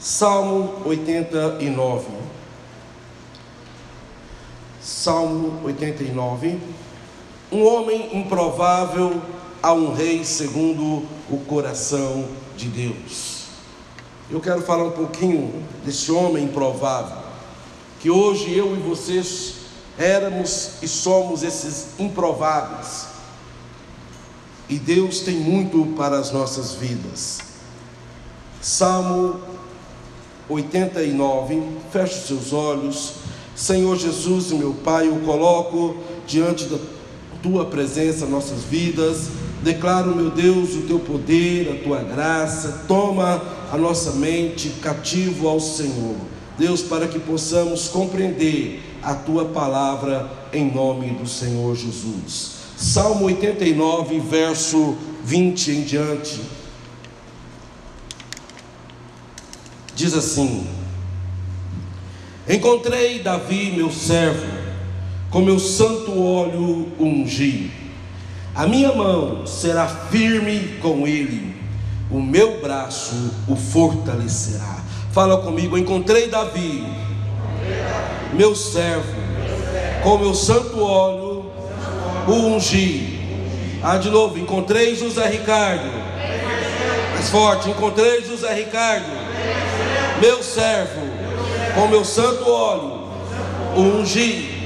Salmo 0.00 0.82
89. 0.84 2.06
Salmo 4.80 5.60
89. 5.64 6.58
Um 7.50 7.66
homem 7.66 8.16
improvável 8.16 9.20
a 9.60 9.72
um 9.72 9.92
rei 9.92 10.24
segundo 10.24 11.04
o 11.28 11.38
coração 11.48 12.28
de 12.56 12.68
Deus. 12.68 13.46
Eu 14.30 14.40
quero 14.40 14.62
falar 14.62 14.84
um 14.84 14.92
pouquinho 14.92 15.64
desse 15.84 16.12
homem 16.12 16.44
improvável, 16.44 17.16
que 17.98 18.08
hoje 18.08 18.56
eu 18.56 18.76
e 18.76 18.78
vocês 18.78 19.54
éramos 19.98 20.74
e 20.80 20.86
somos 20.86 21.42
esses 21.42 21.98
improváveis. 21.98 23.08
E 24.68 24.78
Deus 24.78 25.20
tem 25.20 25.36
muito 25.36 25.94
para 25.96 26.18
as 26.18 26.30
nossas 26.30 26.74
vidas. 26.74 27.38
Salmo 28.60 29.57
89, 30.48 31.62
feche 31.92 32.26
seus 32.26 32.52
olhos. 32.52 33.14
Senhor 33.54 33.96
Jesus, 33.96 34.52
meu 34.52 34.72
Pai, 34.72 35.08
eu 35.08 35.16
coloco 35.16 35.96
diante 36.26 36.64
da 36.66 36.78
tua 37.42 37.66
presença 37.66 38.26
nossas 38.26 38.62
vidas. 38.64 39.28
Declaro, 39.62 40.14
meu 40.14 40.30
Deus, 40.30 40.74
o 40.74 40.82
teu 40.82 40.98
poder, 40.98 41.70
a 41.70 41.84
tua 41.84 41.98
graça. 41.98 42.84
Toma 42.86 43.42
a 43.72 43.76
nossa 43.76 44.12
mente 44.12 44.70
cativo 44.80 45.48
ao 45.48 45.60
Senhor. 45.60 46.16
Deus, 46.56 46.82
para 46.82 47.06
que 47.06 47.18
possamos 47.18 47.88
compreender 47.88 48.80
a 49.02 49.14
tua 49.14 49.44
palavra 49.46 50.30
em 50.52 50.72
nome 50.72 51.10
do 51.10 51.28
Senhor 51.28 51.74
Jesus. 51.76 52.58
Salmo 52.76 53.26
89, 53.26 54.20
verso 54.20 54.96
20 55.24 55.70
em 55.72 55.82
diante. 55.82 56.40
Diz 59.98 60.14
assim: 60.14 60.64
Encontrei 62.48 63.18
Davi, 63.18 63.72
meu 63.72 63.90
servo, 63.90 64.46
com 65.28 65.40
meu 65.40 65.58
santo 65.58 66.22
óleo 66.22 66.86
ungi. 67.00 67.72
A 68.54 68.64
minha 68.64 68.92
mão 68.92 69.44
será 69.44 69.88
firme 69.88 70.78
com 70.80 71.04
ele, 71.04 71.52
o 72.12 72.20
meu 72.20 72.60
braço 72.60 73.34
o 73.48 73.56
fortalecerá. 73.56 74.84
Fala 75.10 75.38
comigo, 75.38 75.76
encontrei 75.76 76.28
Davi, 76.28 76.86
meu 78.34 78.54
servo, 78.54 79.16
com 80.04 80.16
meu 80.16 80.32
santo 80.32 80.80
óleo 80.80 81.50
o 82.28 82.32
ungi. 82.54 83.18
Ah, 83.82 83.96
de 83.96 84.10
novo, 84.10 84.38
encontrei 84.38 84.94
José 84.94 85.26
Ricardo. 85.26 85.90
Mais 87.14 87.28
forte, 87.30 87.68
encontrei 87.68 88.24
José 88.24 88.54
Ricardo 88.54 89.27
meu 90.20 90.42
servo, 90.42 91.00
com 91.74 91.88
meu 91.88 92.04
santo 92.04 92.48
óleo, 92.50 93.08
ungi. 93.76 94.56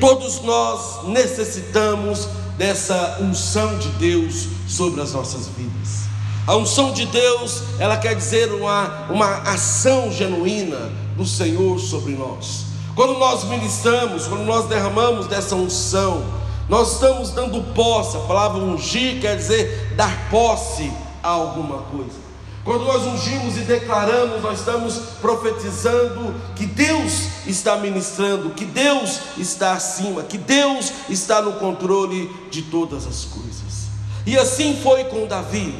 Todos 0.00 0.40
nós 0.42 1.04
necessitamos 1.04 2.28
dessa 2.56 3.18
unção 3.20 3.78
de 3.78 3.88
Deus 3.90 4.48
sobre 4.68 5.00
as 5.00 5.12
nossas 5.12 5.48
vidas. 5.48 6.04
A 6.46 6.56
unção 6.56 6.92
de 6.92 7.06
Deus, 7.06 7.62
ela 7.78 7.96
quer 7.96 8.14
dizer 8.14 8.52
uma, 8.52 9.06
uma 9.08 9.38
ação 9.42 10.12
genuína 10.12 10.92
do 11.16 11.24
Senhor 11.24 11.78
sobre 11.78 12.12
nós. 12.12 12.66
Quando 12.94 13.18
nós 13.18 13.44
ministramos, 13.44 14.26
quando 14.26 14.44
nós 14.44 14.66
derramamos 14.66 15.26
dessa 15.26 15.56
unção, 15.56 16.22
nós 16.68 16.92
estamos 16.92 17.30
dando 17.30 17.62
posse. 17.74 18.16
A 18.16 18.20
palavra 18.20 18.62
ungir 18.62 19.20
quer 19.20 19.36
dizer 19.36 19.94
dar 19.96 20.28
posse 20.30 20.92
a 21.22 21.30
alguma 21.30 21.78
coisa. 21.78 22.23
Quando 22.64 22.86
nós 22.86 23.02
ungimos 23.02 23.58
e 23.58 23.60
declaramos, 23.60 24.40
nós 24.40 24.60
estamos 24.60 24.96
profetizando 25.20 26.34
que 26.56 26.64
Deus 26.64 27.28
está 27.46 27.76
ministrando, 27.76 28.50
que 28.50 28.64
Deus 28.64 29.20
está 29.36 29.72
acima, 29.72 30.22
que 30.22 30.38
Deus 30.38 30.90
está 31.10 31.42
no 31.42 31.52
controle 31.54 32.30
de 32.50 32.62
todas 32.62 33.06
as 33.06 33.24
coisas. 33.24 33.88
E 34.24 34.38
assim 34.38 34.80
foi 34.82 35.04
com 35.04 35.26
Davi. 35.26 35.78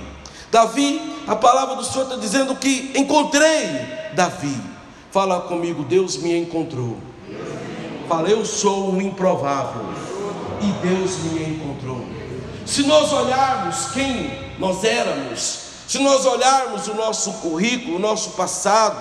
Davi, 0.52 1.00
a 1.26 1.34
palavra 1.34 1.74
do 1.76 1.84
Senhor 1.84 2.04
está 2.04 2.16
dizendo 2.16 2.54
que 2.54 2.92
encontrei 2.94 3.66
Davi. 4.14 4.60
Fala 5.10 5.40
comigo, 5.40 5.84
Deus 5.84 6.18
me 6.18 6.36
encontrou. 6.36 6.98
Fala, 8.06 8.28
eu 8.28 8.44
sou 8.44 8.92
um 8.92 9.00
improvável 9.00 9.86
e 10.60 10.86
Deus 10.86 11.16
me 11.32 11.54
encontrou. 11.54 12.04
Se 12.66 12.82
nós 12.82 13.10
olharmos 13.10 13.86
quem 13.92 14.30
nós 14.58 14.84
éramos, 14.84 15.63
se 15.86 15.98
nós 15.98 16.24
olharmos 16.24 16.88
o 16.88 16.94
nosso 16.94 17.32
currículo, 17.34 17.96
o 17.96 18.00
nosso 18.00 18.30
passado, 18.30 18.96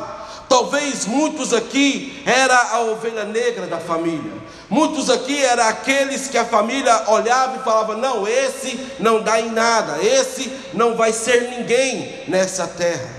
talvez 0.49 1.05
muitos 1.05 1.53
aqui 1.53 2.21
era 2.25 2.55
a 2.71 2.81
ovelha 2.81 3.23
negra 3.23 3.67
da 3.67 3.79
família. 3.79 4.43
Muitos 4.69 5.09
aqui 5.09 5.43
eram 5.43 5.65
aqueles 5.65 6.27
que 6.27 6.37
a 6.37 6.45
família 6.45 7.03
olhava 7.07 7.57
e 7.57 7.63
falava: 7.63 7.95
"Não, 7.95 8.27
esse 8.27 8.79
não 8.99 9.21
dá 9.21 9.39
em 9.39 9.51
nada, 9.51 10.03
esse 10.03 10.51
não 10.73 10.95
vai 10.95 11.13
ser 11.13 11.49
ninguém 11.57 12.23
nessa 12.27 12.67
terra". 12.67 13.09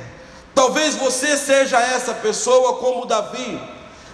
Talvez 0.55 0.95
você 0.95 1.37
seja 1.37 1.81
essa 1.81 2.15
pessoa 2.15 2.75
como 2.75 3.07
Davi. 3.07 3.61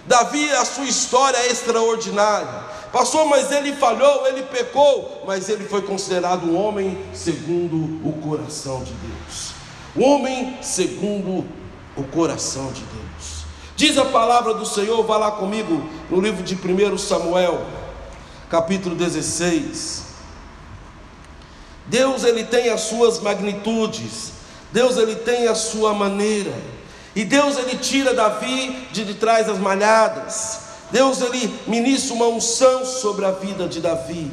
Davi, 0.05 0.49
a 0.51 0.65
sua 0.65 0.85
história 0.85 1.37
é 1.37 1.51
extraordinária. 1.51 2.71
Pastor, 2.91 3.25
mas 3.25 3.51
ele 3.51 3.73
falhou, 3.73 4.27
ele 4.27 4.43
pecou, 4.43 5.23
mas 5.25 5.47
ele 5.47 5.65
foi 5.65 5.81
considerado 5.83 6.43
um 6.43 6.57
homem 6.57 6.97
segundo 7.13 7.75
o 8.07 8.13
coração 8.21 8.83
de 8.83 8.91
Deus. 8.93 9.20
O 9.95 10.03
homem 10.03 10.57
segundo 10.61 11.45
o 11.97 12.03
coração 12.03 12.71
de 12.71 12.81
Deus. 12.81 13.45
Diz 13.75 13.97
a 13.97 14.05
palavra 14.05 14.53
do 14.53 14.65
Senhor, 14.65 15.03
vá 15.03 15.17
lá 15.17 15.31
comigo 15.31 15.83
no 16.09 16.21
livro 16.21 16.43
de 16.43 16.55
1 16.55 16.97
Samuel, 16.97 17.65
capítulo 18.49 18.95
16. 18.95 20.03
Deus 21.87 22.23
ele 22.23 22.45
tem 22.45 22.69
as 22.69 22.81
suas 22.81 23.19
magnitudes, 23.19 24.31
Deus 24.71 24.97
ele 24.97 25.15
tem 25.15 25.47
a 25.47 25.55
sua 25.55 25.93
maneira. 25.93 26.53
E 27.13 27.25
Deus 27.25 27.57
ele 27.57 27.77
tira 27.77 28.13
Davi 28.13 28.87
de, 28.93 29.13
trás 29.15 29.47
das 29.47 29.57
malhadas. 29.57 30.59
Deus 30.91 31.19
ele 31.21 31.53
ministra 31.67 32.13
uma 32.13 32.27
unção 32.27 32.85
sobre 32.85 33.25
a 33.25 33.31
vida 33.31 33.67
de 33.67 33.81
Davi. 33.81 34.31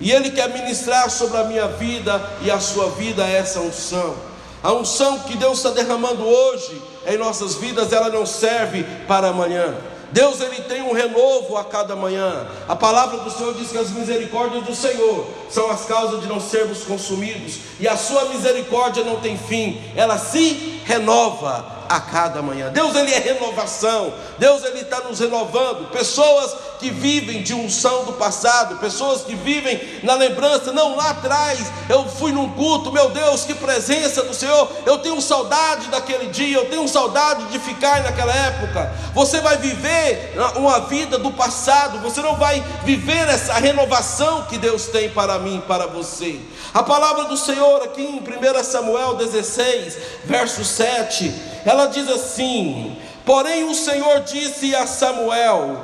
E 0.00 0.10
ele 0.10 0.30
quer 0.30 0.52
ministrar 0.52 1.08
sobre 1.10 1.36
a 1.36 1.44
minha 1.44 1.68
vida 1.68 2.20
e 2.42 2.50
a 2.50 2.58
sua 2.58 2.90
vida 2.90 3.24
essa 3.24 3.60
unção. 3.60 4.16
A 4.62 4.72
unção 4.72 5.20
que 5.20 5.36
Deus 5.36 5.58
está 5.58 5.70
derramando 5.70 6.24
hoje 6.24 6.82
em 7.06 7.16
nossas 7.16 7.54
vidas, 7.54 7.92
ela 7.92 8.08
não 8.08 8.26
serve 8.26 8.84
para 9.06 9.28
amanhã. 9.28 9.74
Deus 10.12 10.40
ele 10.40 10.62
tem 10.62 10.82
um 10.82 10.92
renovo 10.92 11.56
a 11.56 11.64
cada 11.64 11.96
manhã. 11.96 12.46
A 12.68 12.76
palavra 12.76 13.18
do 13.18 13.30
Senhor 13.30 13.54
diz 13.54 13.70
que 13.70 13.78
as 13.78 13.90
misericórdias 13.90 14.64
do 14.64 14.74
Senhor 14.74 15.26
são 15.50 15.70
as 15.70 15.84
causas 15.84 16.20
de 16.20 16.26
não 16.26 16.40
sermos 16.40 16.84
consumidos, 16.84 17.58
e 17.80 17.88
a 17.88 17.96
sua 17.96 18.26
misericórdia 18.26 19.04
não 19.04 19.20
tem 19.20 19.36
fim, 19.36 19.80
ela 19.96 20.18
se 20.18 20.80
renova 20.84 21.85
a 21.88 22.00
cada 22.00 22.42
manhã. 22.42 22.70
Deus 22.70 22.94
ele 22.94 23.12
é 23.12 23.18
renovação. 23.18 24.12
Deus 24.38 24.64
ele 24.64 24.80
está 24.80 25.00
nos 25.00 25.18
renovando. 25.18 25.90
Pessoas 25.90 26.54
que 26.78 26.90
vivem 26.90 27.42
de 27.42 27.54
unção 27.54 28.04
do 28.04 28.12
passado, 28.14 28.76
pessoas 28.76 29.22
que 29.22 29.34
vivem 29.34 30.00
na 30.02 30.14
lembrança. 30.14 30.72
Não 30.72 30.96
lá 30.96 31.10
atrás 31.10 31.60
eu 31.88 32.08
fui 32.08 32.32
num 32.32 32.50
culto, 32.52 32.92
meu 32.92 33.10
Deus, 33.10 33.44
que 33.44 33.54
presença 33.54 34.22
do 34.22 34.34
Senhor. 34.34 34.70
Eu 34.84 34.98
tenho 34.98 35.20
saudade 35.20 35.88
daquele 35.88 36.26
dia. 36.26 36.56
Eu 36.56 36.66
tenho 36.66 36.86
saudade 36.88 37.44
de 37.46 37.58
ficar 37.58 38.02
naquela 38.02 38.34
época. 38.34 38.92
Você 39.14 39.40
vai 39.40 39.56
viver 39.56 40.34
uma 40.56 40.80
vida 40.80 41.18
do 41.18 41.30
passado. 41.32 41.98
Você 42.00 42.20
não 42.20 42.36
vai 42.36 42.62
viver 42.84 43.28
essa 43.28 43.54
renovação 43.54 44.42
que 44.42 44.58
Deus 44.58 44.86
tem 44.86 45.10
para 45.10 45.38
mim, 45.38 45.62
para 45.66 45.86
você. 45.86 46.40
A 46.74 46.82
palavra 46.82 47.24
do 47.24 47.36
Senhor 47.36 47.82
aqui 47.82 48.02
em 48.02 48.18
1 48.18 48.64
Samuel 48.64 49.14
16, 49.14 49.98
verso 50.24 50.64
7, 50.64 51.32
ela 51.64 51.86
diz 51.86 52.08
assim: 52.08 52.96
Porém 53.24 53.64
o 53.64 53.74
Senhor 53.74 54.20
disse 54.20 54.74
a 54.74 54.86
Samuel: 54.86 55.78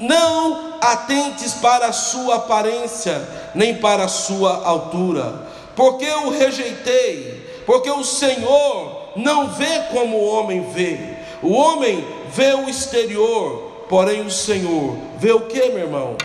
Não 0.00 0.78
atentes 0.80 1.54
para 1.54 1.86
a 1.86 1.92
sua 1.92 2.36
aparência, 2.36 3.26
nem 3.54 3.76
para 3.76 4.04
a 4.04 4.08
sua 4.08 4.64
altura, 4.64 5.46
porque 5.74 6.08
o 6.08 6.30
rejeitei, 6.30 7.62
porque 7.64 7.90
o 7.90 8.04
Senhor 8.04 9.12
não 9.16 9.48
vê 9.48 9.80
como 9.90 10.18
o 10.18 10.26
homem 10.26 10.70
vê. 10.70 11.16
O 11.42 11.52
homem 11.52 12.04
vê 12.30 12.54
o 12.54 12.68
exterior, 12.68 13.84
porém 13.88 14.22
o 14.22 14.30
Senhor 14.30 14.96
vê 15.18 15.32
o 15.32 15.42
que, 15.42 15.68
meu 15.68 15.84
irmão? 15.84 16.16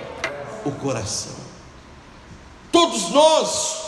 O 0.66 0.72
coração. 0.72 1.34
Todos 2.72 3.10
nós 3.10 3.81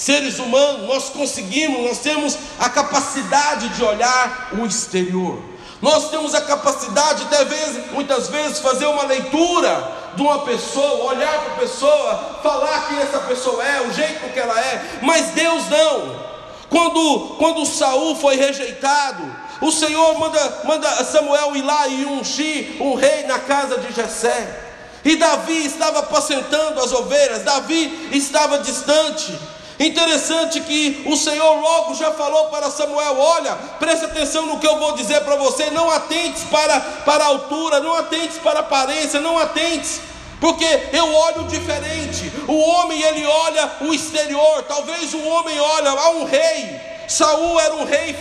seres 0.00 0.38
humanos, 0.38 0.88
nós 0.88 1.10
conseguimos, 1.10 1.86
nós 1.86 1.98
temos 1.98 2.34
a 2.58 2.70
capacidade 2.70 3.68
de 3.68 3.84
olhar 3.84 4.48
o 4.58 4.64
exterior. 4.64 5.42
Nós 5.82 6.10
temos 6.10 6.34
a 6.34 6.40
capacidade, 6.40 7.24
até 7.24 7.44
vezes, 7.44 7.92
muitas 7.92 8.28
vezes, 8.28 8.60
fazer 8.60 8.86
uma 8.86 9.04
leitura 9.04 9.92
de 10.14 10.22
uma 10.22 10.38
pessoa, 10.40 11.12
olhar 11.12 11.38
para 11.40 11.52
a 11.52 11.58
pessoa, 11.58 12.40
falar 12.42 12.88
quem 12.88 12.98
essa 12.98 13.18
pessoa 13.18 13.62
é, 13.62 13.82
o 13.82 13.92
jeito 13.92 14.32
que 14.32 14.38
ela 14.38 14.58
é, 14.58 15.00
mas 15.02 15.32
Deus 15.32 15.68
não. 15.68 16.30
Quando, 16.70 17.36
quando 17.38 17.66
Saul 17.66 18.16
foi 18.16 18.36
rejeitado, 18.36 19.22
O 19.60 19.70
Senhor 19.70 20.18
manda, 20.18 20.62
manda 20.64 20.88
Samuel 21.04 21.54
ir 21.54 21.60
lá 21.60 21.86
e 21.86 22.06
ungir 22.06 22.82
um 22.82 22.94
rei 22.94 23.24
na 23.24 23.38
casa 23.40 23.76
de 23.76 23.92
Jessé. 23.92 24.68
E 25.04 25.16
Davi 25.16 25.66
estava 25.66 25.98
apacentando 25.98 26.80
as 26.80 26.90
ovelhas, 26.92 27.42
Davi 27.42 28.08
estava 28.12 28.60
distante. 28.60 29.38
Interessante 29.80 30.60
que 30.60 31.04
o 31.06 31.16
Senhor 31.16 31.58
logo 31.58 31.94
já 31.94 32.12
falou 32.12 32.48
para 32.48 32.70
Samuel: 32.70 33.18
Olha, 33.18 33.54
preste 33.78 34.04
atenção 34.04 34.44
no 34.44 34.58
que 34.58 34.66
eu 34.66 34.78
vou 34.78 34.92
dizer 34.92 35.22
para 35.22 35.36
você. 35.36 35.70
Não 35.70 35.90
atentes 35.90 36.44
para, 36.44 36.78
para 36.78 37.24
a 37.24 37.28
altura, 37.28 37.80
não 37.80 37.94
atentes 37.94 38.36
para 38.36 38.58
a 38.58 38.60
aparência, 38.60 39.20
não 39.20 39.38
atentes, 39.38 40.02
porque 40.38 40.66
eu 40.92 41.10
olho 41.10 41.44
diferente. 41.44 42.30
O 42.46 42.58
homem 42.58 43.00
ele 43.00 43.24
olha 43.24 43.70
o 43.80 43.94
exterior. 43.94 44.62
Talvez 44.68 45.14
o 45.14 45.26
homem 45.26 45.58
olha 45.58 45.90
a 45.92 46.10
um 46.10 46.24
rei. 46.24 46.78
Saul 47.08 47.58
era 47.58 47.74
um 47.74 47.84
rei 47.86 48.14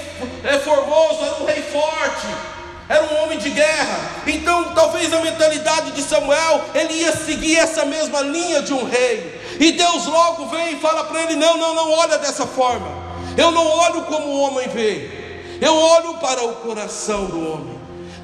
é, 0.46 0.60
formoso, 0.60 1.20
era 1.26 1.44
um 1.44 1.46
rei 1.46 1.62
forte 1.62 2.59
era 2.90 3.04
um 3.04 3.24
homem 3.24 3.38
de 3.38 3.52
guerra. 3.52 4.24
Então, 4.26 4.74
talvez 4.74 5.14
a 5.14 5.22
mentalidade 5.22 5.92
de 5.92 6.02
Samuel, 6.02 6.66
ele 6.74 6.94
ia 6.96 7.16
seguir 7.16 7.58
essa 7.58 7.86
mesma 7.86 8.22
linha 8.22 8.64
de 8.64 8.74
um 8.74 8.84
rei. 8.84 9.40
E 9.60 9.72
Deus 9.74 10.08
logo 10.08 10.48
vem 10.48 10.74
e 10.74 10.80
fala 10.80 11.04
para 11.04 11.22
ele: 11.22 11.36
Não, 11.36 11.56
não, 11.56 11.76
não 11.76 11.92
olha 11.92 12.18
dessa 12.18 12.48
forma. 12.48 12.88
Eu 13.38 13.52
não 13.52 13.66
olho 13.66 14.02
como 14.02 14.28
o 14.28 14.42
homem 14.42 14.68
vê, 14.68 15.58
eu 15.62 15.74
olho 15.74 16.16
para 16.16 16.44
o 16.44 16.56
coração 16.56 17.26
do 17.26 17.54
homem. 17.54 17.79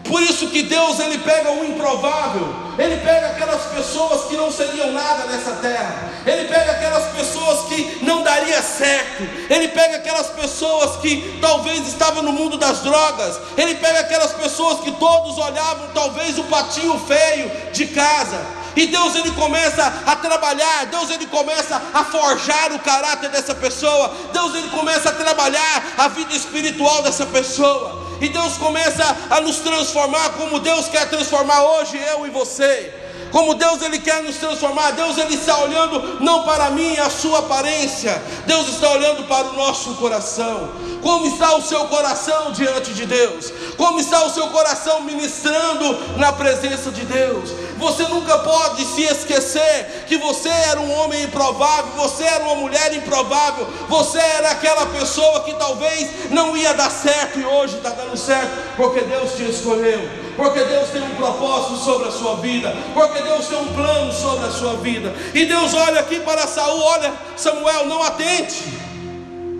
Por 0.05 0.21
isso 0.21 0.47
que 0.49 0.61
Deus 0.61 0.99
ele 0.99 1.17
pega 1.17 1.51
o 1.51 1.65
improvável, 1.65 2.55
ele 2.77 2.97
pega 2.97 3.27
aquelas 3.27 3.63
pessoas 3.63 4.25
que 4.25 4.37
não 4.37 4.51
seriam 4.51 4.91
nada 4.91 5.25
nessa 5.25 5.53
terra, 5.53 6.11
ele 6.27 6.47
pega 6.47 6.73
aquelas 6.73 7.05
pessoas 7.11 7.67
que 7.67 8.05
não 8.05 8.21
daria 8.21 8.61
certo, 8.61 9.23
ele 9.49 9.67
pega 9.69 9.97
aquelas 9.97 10.27
pessoas 10.27 10.97
que 10.97 11.39
talvez 11.41 11.87
estavam 11.87 12.21
no 12.21 12.31
mundo 12.31 12.55
das 12.55 12.81
drogas, 12.81 13.39
ele 13.57 13.75
pega 13.75 14.01
aquelas 14.01 14.31
pessoas 14.33 14.81
que 14.81 14.91
todos 14.91 15.39
olhavam 15.39 15.89
talvez 15.93 16.37
o 16.37 16.43
patinho 16.43 16.99
feio 16.99 17.51
de 17.71 17.87
casa, 17.87 18.39
e 18.75 18.85
Deus 18.85 19.15
ele 19.15 19.31
começa 19.31 19.91
a 20.05 20.15
trabalhar, 20.17 20.85
Deus 20.85 21.09
ele 21.09 21.25
começa 21.25 21.81
a 21.93 22.03
forjar 22.03 22.73
o 22.73 22.79
caráter 22.79 23.29
dessa 23.31 23.55
pessoa, 23.55 24.13
Deus 24.31 24.53
ele 24.53 24.69
começa 24.69 25.09
a 25.09 25.13
trabalhar 25.13 25.93
a 25.97 26.07
vida 26.09 26.35
espiritual 26.35 27.01
dessa 27.01 27.25
pessoa. 27.25 28.04
E 28.21 28.29
Deus 28.29 28.57
começa 28.57 29.03
a 29.29 29.41
nos 29.41 29.57
transformar 29.57 30.29
como 30.31 30.59
Deus 30.59 30.87
quer 30.87 31.09
transformar 31.09 31.61
hoje 31.63 31.97
eu 31.97 32.25
e 32.25 32.29
você. 32.29 32.93
Como 33.31 33.53
Deus 33.53 33.81
ele 33.81 33.99
quer 33.99 34.23
nos 34.23 34.37
transformar, 34.37 34.91
Deus 34.91 35.17
ele 35.17 35.35
está 35.35 35.57
olhando 35.57 36.23
não 36.23 36.43
para 36.43 36.69
mim 36.69 36.97
a 36.97 37.09
sua 37.09 37.39
aparência, 37.39 38.21
Deus 38.45 38.69
está 38.69 38.89
olhando 38.91 39.27
para 39.27 39.47
o 39.47 39.53
nosso 39.53 39.95
coração. 39.95 40.71
Como 41.05 41.27
está 41.27 41.55
o 41.55 41.61
seu 41.61 41.85
coração 41.85 42.51
diante 42.51 42.91
de 42.91 43.05
Deus? 43.05 43.53
Como 43.77 43.99
está 43.99 44.25
o 44.25 44.29
seu 44.31 44.47
coração 44.47 45.01
ministrando 45.01 46.17
na 46.17 46.33
presença 46.33 46.89
de 46.89 47.05
Deus? 47.05 47.51
Você 47.77 48.07
nunca 48.07 48.39
pode 48.39 48.83
se 48.83 49.03
esquecer 49.03 50.05
que 50.07 50.17
você 50.17 50.49
era 50.49 50.81
um 50.81 50.91
homem 50.91 51.21
improvável, 51.21 51.91
você 51.95 52.23
era 52.23 52.43
uma 52.45 52.55
mulher 52.55 52.91
improvável, 52.95 53.67
você 53.87 54.17
era 54.17 54.49
aquela 54.49 54.87
pessoa 54.87 55.41
que 55.41 55.53
talvez 55.53 56.31
não 56.31 56.57
ia 56.57 56.73
dar 56.73 56.89
certo 56.89 57.39
e 57.39 57.45
hoje 57.45 57.77
está 57.77 57.91
dando 57.91 58.17
certo, 58.17 58.75
porque 58.75 59.01
Deus 59.01 59.33
te 59.33 59.43
escolheu 59.43 60.25
porque 60.35 60.61
Deus 60.65 60.89
tem 60.89 61.01
um 61.01 61.15
propósito 61.15 61.77
sobre 61.77 62.09
a 62.09 62.11
sua 62.11 62.35
vida, 62.37 62.75
porque 62.93 63.21
Deus 63.21 63.47
tem 63.47 63.57
um 63.57 63.73
plano 63.73 64.11
sobre 64.11 64.47
a 64.47 64.51
sua 64.51 64.73
vida. 64.73 65.15
E 65.33 65.45
Deus 65.45 65.73
olha 65.73 66.01
aqui 66.01 66.19
para 66.19 66.45
Saul, 66.45 66.81
olha, 66.81 67.13
Samuel, 67.37 67.85
não 67.85 68.03
atente. 68.03 68.63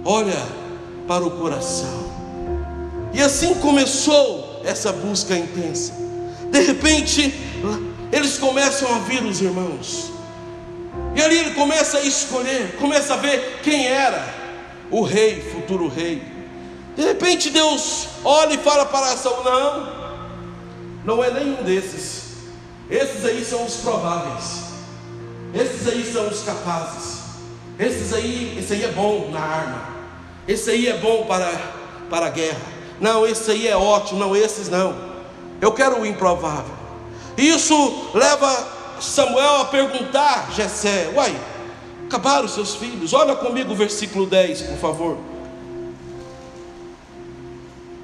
Olha 0.03 0.64
para 1.07 1.23
o 1.23 1.31
coração. 1.31 2.05
E 3.13 3.21
assim 3.21 3.53
começou 3.55 4.61
essa 4.63 4.91
busca 4.91 5.35
intensa. 5.35 5.93
De 6.51 6.59
repente, 6.59 7.33
eles 8.11 8.37
começam 8.37 8.93
a 8.93 8.99
vir 8.99 9.23
os 9.23 9.41
irmãos. 9.41 10.11
E 11.15 11.21
ali 11.21 11.37
ele 11.37 11.51
começa 11.51 11.97
a 11.97 12.01
escolher, 12.01 12.75
começa 12.77 13.13
a 13.13 13.17
ver 13.17 13.59
quem 13.63 13.87
era 13.87 14.27
o 14.91 15.01
rei, 15.01 15.41
futuro 15.41 15.87
rei. 15.87 16.21
De 16.95 17.03
repente 17.03 17.49
Deus 17.49 18.07
olha 18.23 18.53
e 18.53 18.57
fala 18.57 18.85
para 18.85 19.15
Saul: 19.17 19.43
Não, 19.43 19.87
não 21.05 21.23
é 21.23 21.31
nenhum 21.31 21.63
desses. 21.63 22.25
Esses 22.89 23.25
aí 23.25 23.43
são 23.43 23.65
os 23.65 23.77
prováveis. 23.77 24.65
Esses 25.53 25.87
aí 25.87 26.03
são 26.11 26.27
os 26.27 26.43
capazes. 26.43 27.19
Esses 27.79 28.13
aí, 28.13 28.57
esse 28.59 28.73
aí 28.73 28.83
é 28.83 28.91
bom 28.91 29.29
na 29.31 29.39
arma. 29.39 29.94
Esse 30.47 30.69
aí 30.69 30.87
é 30.87 30.97
bom 30.97 31.25
para, 31.25 31.51
para 32.09 32.27
a 32.27 32.29
guerra. 32.29 32.61
Não, 32.99 33.25
esse 33.25 33.49
aí 33.51 33.67
é 33.67 33.75
ótimo. 33.75 34.19
Não, 34.19 34.35
esses 34.35 34.69
não. 34.69 34.95
Eu 35.59 35.71
quero 35.71 36.01
o 36.01 36.05
improvável. 36.05 36.73
Isso 37.37 38.09
leva 38.13 38.67
Samuel 39.01 39.61
a 39.61 39.65
perguntar 39.65 40.51
Jessé: 40.53 41.11
Uai, 41.15 41.35
acabaram 42.05 42.47
seus 42.47 42.75
filhos? 42.75 43.13
Olha 43.13 43.35
comigo 43.35 43.73
o 43.73 43.75
versículo 43.75 44.25
10, 44.25 44.61
por 44.61 44.77
favor. 44.77 45.17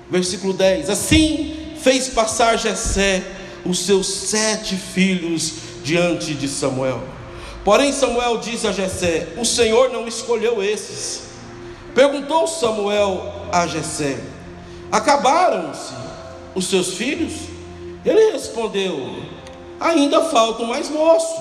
Versículo 0.10 0.54
10: 0.54 0.90
Assim 0.90 1.76
fez 1.82 2.10
passar 2.10 2.58
Jessé 2.58 3.24
os 3.66 3.86
seus 3.86 4.08
sete 4.08 4.76
filhos 4.76 5.54
diante 5.84 6.34
de 6.34 6.48
Samuel. 6.48 7.02
Porém 7.64 7.94
Samuel 7.94 8.38
disse 8.38 8.68
a 8.68 8.72
Jessé: 8.72 9.30
O 9.38 9.46
Senhor 9.46 9.90
não 9.92 10.08
escolheu 10.08 10.64
esses. 10.64 11.31
Perguntou 11.94 12.48
Samuel 12.48 13.34
a 13.52 13.68
Jessé: 13.68 14.20
Acabaram-se 14.92 15.94
os 16.56 16.68
seus 16.68 16.94
filhos? 16.94 17.34
Ele 18.06 18.32
respondeu: 18.32 19.24
Ainda 19.80 20.26
falta 20.26 20.64
o 20.64 20.68
mais 20.68 20.90
moço, 20.90 21.36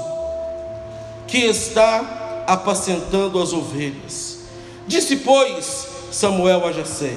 que 1.27 1.39
está 1.39 2.45
apacentando 2.47 3.41
as 3.41 3.53
ovelhas. 3.53 4.41
Disse, 4.87 5.17
pois, 5.17 5.87
Samuel 6.11 6.67
a 6.67 6.73
Jessé: 6.73 7.17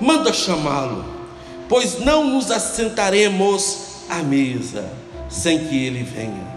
Manda 0.00 0.32
chamá-lo 0.32 1.16
pois 1.68 1.98
não 1.98 2.24
nos 2.24 2.50
assentaremos 2.50 3.78
à 4.08 4.22
mesa 4.22 4.90
sem 5.28 5.66
que 5.66 5.84
ele 5.84 6.02
venha. 6.02 6.56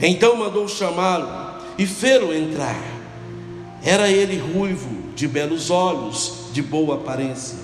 Então 0.00 0.36
mandou 0.36 0.68
chamá-lo 0.68 1.28
e 1.76 1.86
fê-lo 1.86 2.34
entrar. 2.34 2.80
Era 3.82 4.08
ele 4.08 4.38
ruivo, 4.38 5.03
de 5.14 5.28
belos 5.28 5.70
olhos, 5.70 6.50
de 6.52 6.62
boa 6.62 6.96
aparência. 6.96 7.58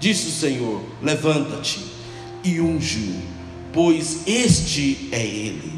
Disse 0.00 0.28
o 0.28 0.32
Senhor: 0.32 0.82
Levanta-te 1.02 1.80
e 2.44 2.60
unge 2.60 3.36
pois 3.76 4.26
este 4.26 5.10
é 5.12 5.22
ele. 5.22 5.70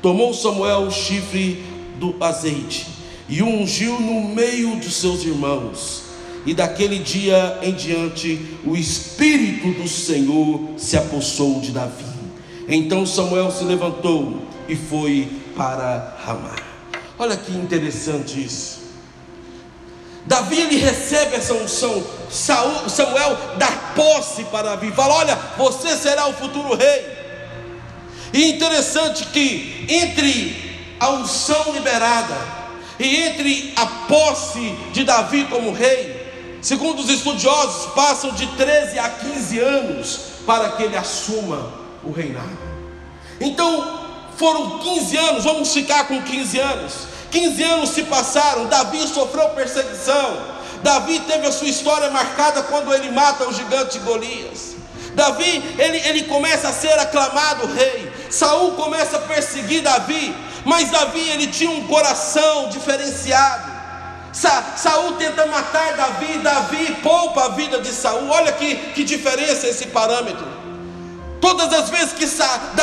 Tomou 0.00 0.32
Samuel 0.32 0.82
o 0.82 0.90
chifre 0.92 1.60
do 1.98 2.14
azeite 2.20 2.86
e 3.28 3.42
ungiu 3.42 4.00
no 4.00 4.28
meio 4.28 4.76
dos 4.76 4.94
seus 4.94 5.24
irmãos 5.24 6.04
e 6.46 6.54
daquele 6.54 7.00
dia 7.00 7.58
em 7.60 7.74
diante, 7.74 8.40
o 8.64 8.76
Espírito 8.76 9.72
do 9.72 9.88
Senhor 9.88 10.60
se 10.78 10.96
apossou 10.96 11.60
de 11.60 11.72
Davi. 11.72 12.04
Então 12.68 13.04
Samuel 13.04 13.50
se 13.50 13.64
levantou 13.64 14.42
e 14.68 14.76
foi 14.76 15.28
para 15.56 16.16
Ramá. 16.24 16.54
Olha 17.18 17.36
que 17.36 17.52
interessante 17.52 18.42
isso. 18.42 18.79
Davi 20.26 20.60
ele 20.60 20.76
recebe 20.76 21.36
essa 21.36 21.54
unção. 21.54 22.04
Samuel 22.30 23.38
dá 23.56 23.68
posse 23.94 24.44
para 24.44 24.70
Davi. 24.70 24.92
Fala: 24.92 25.14
Olha, 25.14 25.38
você 25.56 25.96
será 25.96 26.26
o 26.28 26.34
futuro 26.34 26.76
rei. 26.76 27.18
E 28.32 28.50
interessante 28.52 29.26
que 29.26 29.86
entre 29.88 30.96
a 31.00 31.10
unção 31.10 31.72
liberada 31.72 32.36
e 32.98 33.16
entre 33.16 33.72
a 33.76 33.86
posse 34.06 34.60
de 34.92 35.02
Davi 35.02 35.44
como 35.44 35.72
rei, 35.72 36.20
Segundo 36.62 37.00
os 37.00 37.08
estudiosos, 37.08 37.92
passam 37.94 38.32
de 38.32 38.46
13 38.48 38.98
a 38.98 39.08
15 39.08 39.58
anos 39.58 40.20
para 40.46 40.72
que 40.72 40.82
ele 40.82 40.96
assuma 40.96 41.72
o 42.04 42.12
reinado. 42.12 42.58
Então, 43.40 43.98
foram 44.36 44.78
15 44.78 45.16
anos, 45.16 45.44
vamos 45.44 45.72
ficar 45.72 46.06
com 46.06 46.20
15 46.20 46.58
anos. 46.58 46.92
15 47.30 47.62
anos 47.62 47.90
se 47.90 48.02
passaram, 48.04 48.66
Davi 48.66 49.06
sofreu 49.06 49.48
perseguição. 49.50 50.60
Davi 50.82 51.20
teve 51.20 51.46
a 51.46 51.52
sua 51.52 51.68
história 51.68 52.10
marcada 52.10 52.62
quando 52.64 52.92
ele 52.92 53.10
mata 53.10 53.48
o 53.48 53.52
gigante 53.52 53.98
Golias. 54.00 54.76
Davi, 55.14 55.62
ele, 55.78 55.98
ele 56.08 56.22
começa 56.24 56.68
a 56.68 56.72
ser 56.72 56.98
aclamado 56.98 57.66
rei. 57.66 58.10
Saul 58.30 58.72
começa 58.72 59.16
a 59.16 59.20
perseguir 59.20 59.82
Davi, 59.82 60.34
mas 60.64 60.90
Davi 60.90 61.20
ele 61.30 61.48
tinha 61.48 61.70
um 61.70 61.86
coração 61.86 62.68
diferenciado. 62.68 63.70
Sa 64.32 64.74
Saul 64.76 65.14
tenta 65.14 65.44
matar 65.46 65.96
Davi, 65.96 66.38
Davi 66.38 66.96
poupa 67.02 67.46
a 67.46 67.48
vida 67.48 67.80
de 67.80 67.92
Saul. 67.92 68.28
Olha 68.30 68.52
que, 68.52 68.76
que 68.94 69.02
diferença 69.02 69.66
esse 69.66 69.88
parâmetro. 69.88 70.59
Todas 71.40 71.72
as 71.72 71.88
vezes 71.88 72.12
que 72.12 72.26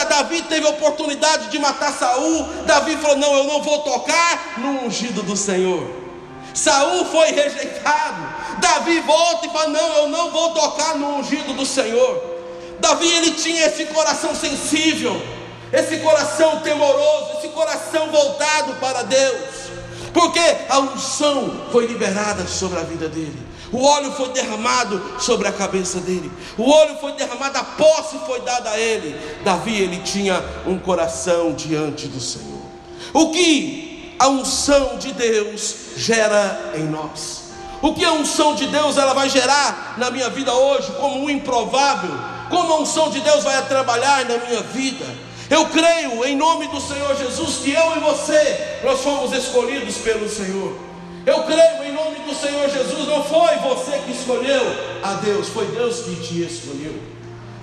Davi 0.06 0.42
teve 0.44 0.66
a 0.66 0.72
oportunidade 0.72 1.50
de 1.50 1.60
matar 1.60 1.94
Saul, 1.94 2.44
Davi 2.66 2.98
falou: 2.98 3.18
Não, 3.18 3.34
eu 3.36 3.44
não 3.44 3.62
vou 3.62 3.80
tocar 3.80 4.56
no 4.58 4.86
ungido 4.86 5.22
do 5.22 5.38
Senhor. 5.38 5.88
Saul 6.54 7.06
foi 7.06 7.32
rejeitado, 7.32 8.60
Davi 8.60 9.00
volta 9.02 9.46
e 9.46 9.50
fala: 9.50 9.68
Não, 9.68 9.98
eu 9.98 10.10
não 10.10 10.32
vou 10.32 10.54
tocar 10.54 10.96
no 10.96 11.18
ungido 11.18 11.54
do 11.54 11.66
Senhor. 11.66 12.38
Davi 12.80 13.08
ele 13.08 13.32
tinha 13.32 13.68
esse 13.68 13.86
coração 13.86 14.34
sensível, 14.36 15.22
esse 15.72 15.98
coração 15.98 16.60
temoroso, 16.62 17.38
esse 17.38 17.50
coração 17.50 18.08
voltado 18.10 18.74
para 18.76 19.04
Deus, 19.04 19.70
porque 20.14 20.40
a 20.68 20.80
unção 20.80 21.68
foi 21.72 21.86
liberada 21.86 22.48
sobre 22.48 22.80
a 22.80 22.84
vida 22.84 23.08
dele. 23.08 23.47
O 23.72 23.84
óleo 23.84 24.12
foi 24.12 24.30
derramado 24.30 25.02
sobre 25.20 25.48
a 25.48 25.52
cabeça 25.52 26.00
dele. 26.00 26.32
O 26.58 26.70
óleo 26.70 26.96
foi 27.00 27.12
derramado, 27.14 27.58
a 27.58 27.64
posse 27.64 28.18
foi 28.26 28.40
dada 28.42 28.70
a 28.70 28.80
ele. 28.80 29.20
Davi 29.44 29.82
ele 29.82 30.02
tinha 30.04 30.44
um 30.66 30.80
coração 30.80 31.54
diante 31.54 32.08
do 32.08 32.20
Senhor. 32.20 32.62
O 33.14 33.32
que 33.32 34.16
a 34.20 34.28
unção 34.28 34.98
de 34.98 35.12
Deus 35.12 35.76
gera 35.98 36.74
em 36.76 36.84
nós? 36.84 37.48
O 37.82 37.94
que 37.94 38.04
a 38.04 38.14
unção 38.14 38.56
de 38.56 38.68
Deus 38.68 38.98
ela 38.98 39.14
vai 39.14 39.30
gerar 39.30 39.96
na 39.98 40.10
minha 40.10 40.30
vida 40.30 40.54
hoje 40.54 40.92
como 41.00 41.24
um 41.24 41.30
improvável? 41.30 42.12
Como 42.50 42.74
a 42.74 42.80
unção 42.80 43.10
de 43.10 43.20
Deus 43.20 43.44
vai 43.44 43.62
trabalhar 43.68 44.26
na 44.26 44.38
minha 44.38 44.62
vida? 44.62 45.06
Eu 45.50 45.66
creio 45.68 46.26
em 46.26 46.36
nome 46.36 46.68
do 46.68 46.82
Senhor 46.82 47.16
Jesus 47.16 47.58
que 47.58 47.72
eu 47.72 47.96
e 47.96 48.00
você 48.00 48.80
nós 48.84 49.02
fomos 49.02 49.32
escolhidos 49.32 49.98
pelo 49.98 50.28
Senhor. 50.28 50.87
Eu 51.28 51.44
creio 51.44 51.84
em 51.84 51.92
nome 51.92 52.20
do 52.20 52.34
Senhor 52.34 52.70
Jesus, 52.70 53.06
não 53.06 53.22
foi 53.22 53.58
você 53.58 54.00
que 54.06 54.14
escolheu 54.14 54.64
a 55.04 55.16
Deus, 55.16 55.50
foi 55.50 55.66
Deus 55.66 56.00
que 56.00 56.16
te 56.16 56.42
escolheu. 56.42 56.98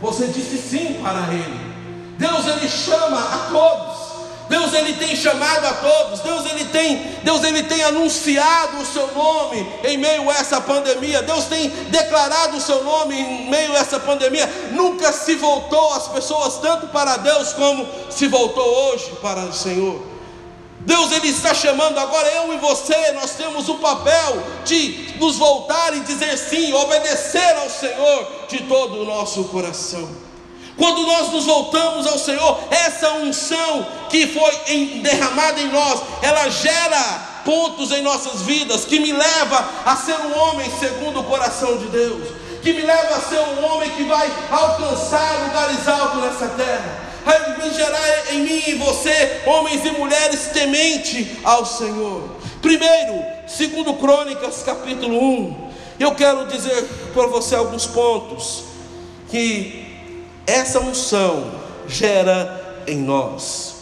Você 0.02 0.26
disse 0.26 0.58
sim 0.58 1.00
para 1.02 1.32
Ele. 1.32 1.74
Deus 2.18 2.46
ele 2.46 2.68
chama 2.68 3.18
a 3.18 3.38
todos. 3.50 4.04
Deus 4.50 4.74
ele 4.74 4.92
tem 4.92 5.16
chamado 5.16 5.64
a 5.64 5.72
todos. 5.72 6.20
Deus 6.20 6.44
ele 6.44 6.66
tem, 6.66 6.96
Deus 7.22 7.42
ele 7.42 7.62
tem 7.62 7.82
anunciado 7.84 8.82
o 8.82 8.84
seu 8.84 9.10
nome 9.14 9.66
em 9.82 9.96
meio 9.96 10.28
a 10.28 10.34
essa 10.34 10.60
pandemia. 10.60 11.22
Deus 11.22 11.46
tem 11.46 11.70
declarado 11.88 12.58
o 12.58 12.60
seu 12.60 12.84
nome 12.84 13.18
em 13.18 13.50
meio 13.50 13.72
a 13.72 13.78
essa 13.78 13.98
pandemia. 13.98 14.46
Nunca 14.72 15.10
se 15.10 15.36
voltou 15.36 15.94
as 15.94 16.06
pessoas 16.08 16.58
tanto 16.58 16.88
para 16.88 17.16
Deus 17.16 17.54
como 17.54 17.88
se 18.10 18.28
voltou 18.28 18.92
hoje 18.92 19.10
para 19.22 19.40
o 19.40 19.54
Senhor. 19.54 20.13
Deus 20.84 21.12
ele 21.12 21.28
está 21.28 21.54
chamando 21.54 21.98
agora 21.98 22.28
eu 22.28 22.52
e 22.52 22.58
você, 22.58 23.12
nós 23.12 23.32
temos 23.32 23.68
o 23.68 23.76
papel 23.76 24.42
de 24.64 25.14
nos 25.18 25.36
voltar 25.36 25.96
e 25.96 26.00
dizer 26.00 26.36
sim, 26.36 26.72
obedecer 26.74 27.56
ao 27.56 27.70
Senhor 27.70 28.28
de 28.48 28.58
todo 28.64 29.00
o 29.00 29.04
nosso 29.04 29.44
coração. 29.44 30.08
Quando 30.76 31.06
nós 31.06 31.30
nos 31.32 31.46
voltamos 31.46 32.06
ao 32.06 32.18
Senhor, 32.18 32.58
essa 32.70 33.12
unção 33.14 33.86
que 34.10 34.26
foi 34.26 34.52
derramada 35.00 35.60
em 35.60 35.68
nós, 35.70 36.02
ela 36.20 36.50
gera 36.50 37.32
pontos 37.44 37.90
em 37.90 38.02
nossas 38.02 38.42
vidas 38.42 38.84
que 38.84 38.98
me 38.98 39.12
leva 39.12 39.68
a 39.86 39.96
ser 39.96 40.16
um 40.16 40.38
homem 40.38 40.70
segundo 40.78 41.20
o 41.20 41.24
coração 41.24 41.78
de 41.78 41.86
Deus, 41.86 42.28
que 42.62 42.72
me 42.72 42.82
leva 42.82 43.16
a 43.16 43.20
ser 43.20 43.38
um 43.38 43.64
homem 43.64 43.88
que 43.90 44.02
vai 44.04 44.30
alcançar 44.50 45.46
lugares 45.46 45.86
altos 45.88 46.22
nessa 46.22 46.48
terra 46.48 47.04
gerar 47.74 48.32
em 48.32 48.42
mim 48.42 48.62
e 48.68 48.74
você, 48.74 49.42
homens 49.46 49.84
e 49.84 49.90
mulheres 49.90 50.50
temente 50.52 51.38
ao 51.42 51.66
Senhor. 51.66 52.30
Primeiro, 52.62 53.22
segundo 53.46 53.94
Crônicas, 53.94 54.62
capítulo 54.62 55.18
1, 55.18 55.70
eu 56.00 56.14
quero 56.14 56.46
dizer 56.46 56.82
para 57.12 57.26
você 57.26 57.54
alguns 57.54 57.86
pontos 57.86 58.64
que 59.28 60.02
essa 60.46 60.80
unção 60.80 61.50
gera 61.86 62.82
em 62.86 62.98
nós. 62.98 63.74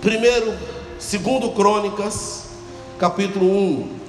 Primeiro, 0.00 0.56
segundo 0.98 1.50
Crônicas, 1.50 2.44
capítulo 2.98 3.46
1. 3.46 4.00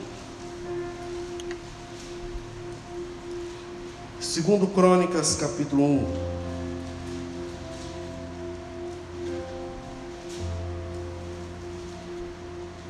Segundo 4.20 4.68
Crônicas, 4.68 5.36
capítulo 5.36 5.84
1. 5.84 6.41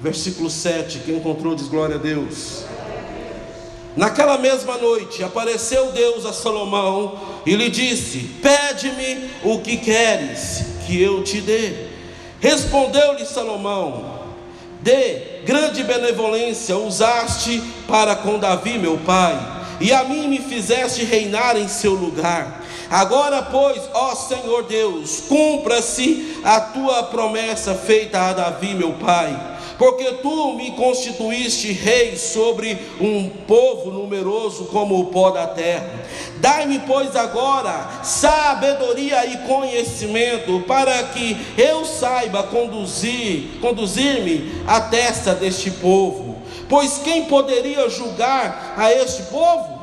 Versículo 0.01 0.49
7, 0.49 1.01
quem 1.05 1.17
encontrou 1.17 1.53
diz 1.53 1.67
glória 1.67 1.95
a 1.95 1.99
Deus. 1.99 2.63
Naquela 3.95 4.35
mesma 4.35 4.75
noite 4.77 5.23
apareceu 5.23 5.91
Deus 5.91 6.25
a 6.25 6.33
Salomão 6.33 7.19
e 7.45 7.55
lhe 7.55 7.69
disse: 7.69 8.17
Pede-me 8.41 9.29
o 9.43 9.59
que 9.59 9.77
queres 9.77 10.63
que 10.87 10.99
eu 10.99 11.23
te 11.23 11.39
dê. 11.39 11.85
Respondeu-lhe 12.39 13.27
Salomão: 13.27 14.23
De 14.81 15.43
grande 15.45 15.83
benevolência 15.83 16.75
usaste 16.77 17.61
para 17.87 18.15
com 18.15 18.39
Davi, 18.39 18.79
meu 18.79 18.97
pai, 18.97 19.37
e 19.79 19.93
a 19.93 20.03
mim 20.03 20.27
me 20.27 20.39
fizeste 20.39 21.03
reinar 21.03 21.55
em 21.57 21.67
seu 21.67 21.93
lugar. 21.93 22.65
Agora, 22.89 23.43
pois, 23.43 23.79
ó 23.93 24.15
Senhor 24.15 24.63
Deus, 24.63 25.21
cumpra-se 25.27 26.39
a 26.43 26.59
tua 26.59 27.03
promessa 27.03 27.75
feita 27.75 28.19
a 28.19 28.33
Davi, 28.33 28.73
meu 28.73 28.93
pai 28.93 29.50
porque 29.81 30.11
tu 30.21 30.53
me 30.53 30.73
constituíste 30.73 31.71
rei 31.71 32.15
sobre 32.15 32.77
um 32.99 33.27
povo 33.47 33.89
numeroso 33.89 34.65
como 34.65 34.99
o 34.99 35.05
pó 35.05 35.31
da 35.31 35.47
terra. 35.47 36.05
Dai-me, 36.37 36.77
pois, 36.85 37.15
agora 37.15 38.03
sabedoria 38.03 39.25
e 39.25 39.37
conhecimento, 39.47 40.59
para 40.67 41.01
que 41.05 41.35
eu 41.57 41.83
saiba 41.83 42.43
conduzir, 42.43 43.57
conduzir-me 43.59 44.51
à 44.67 44.81
testa 44.81 45.33
deste 45.33 45.71
povo. 45.71 46.35
Pois 46.69 46.99
quem 46.99 47.25
poderia 47.25 47.89
julgar 47.89 48.75
a 48.77 48.93
este 48.93 49.23
povo? 49.23 49.81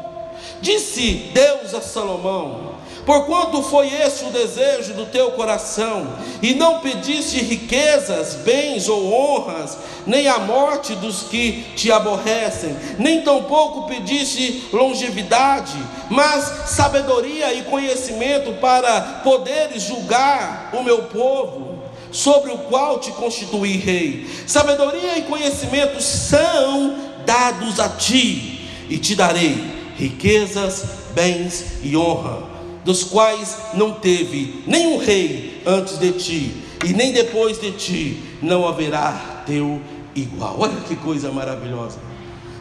Disse 0.61 1.29
Deus 1.35 1.75
a 1.75 1.81
Salomão: 1.81 2.78
Porquanto 3.09 3.63
foi 3.63 3.87
esse 3.87 4.23
o 4.27 4.31
desejo 4.31 4.93
do 4.93 5.07
teu 5.07 5.31
coração, 5.31 6.13
e 6.43 6.53
não 6.53 6.81
pediste 6.81 7.39
riquezas, 7.39 8.35
bens 8.35 8.87
ou 8.87 9.11
honras, 9.11 9.79
nem 10.07 10.29
a 10.29 10.39
morte 10.41 10.95
dos 10.95 11.23
que 11.23 11.65
te 11.75 11.91
aborrecem, 11.91 12.77
nem 12.99 13.23
tampouco 13.23 13.89
pediste 13.89 14.69
longevidade, 14.75 15.73
mas 16.11 16.69
sabedoria 16.69 17.55
e 17.55 17.63
conhecimento 17.63 18.53
para 18.61 19.01
poderes 19.25 19.85
julgar 19.85 20.69
o 20.75 20.83
meu 20.83 21.05
povo, 21.05 21.83
sobre 22.13 22.53
o 22.53 22.59
qual 22.59 22.99
te 22.99 23.11
constituí 23.13 23.79
rei. 23.79 24.29
Sabedoria 24.47 25.17
e 25.17 25.23
conhecimento 25.23 25.99
são 26.03 26.95
dados 27.25 27.81
a 27.81 27.89
ti, 27.89 28.69
e 28.91 28.99
te 28.99 29.15
darei 29.15 29.95
riquezas, 29.97 30.85
bens 31.15 31.65
e 31.83 31.97
honra 31.97 32.48
dos 32.89 33.05
quais 33.05 33.55
não 33.75 33.93
teve 33.93 34.65
nenhum 34.67 34.97
rei 34.97 35.63
antes 35.67 35.99
de 35.99 36.11
ti, 36.13 36.65
e 36.83 36.95
nem 36.95 37.13
depois 37.13 37.61
de 37.61 37.73
ti 37.73 38.23
não 38.41 38.67
haverá 38.67 39.43
teu 39.45 39.79
igual. 40.15 40.57
Olha 40.59 40.81
que 40.89 40.97
coisa 40.97 41.31
maravilhosa. 41.31 41.99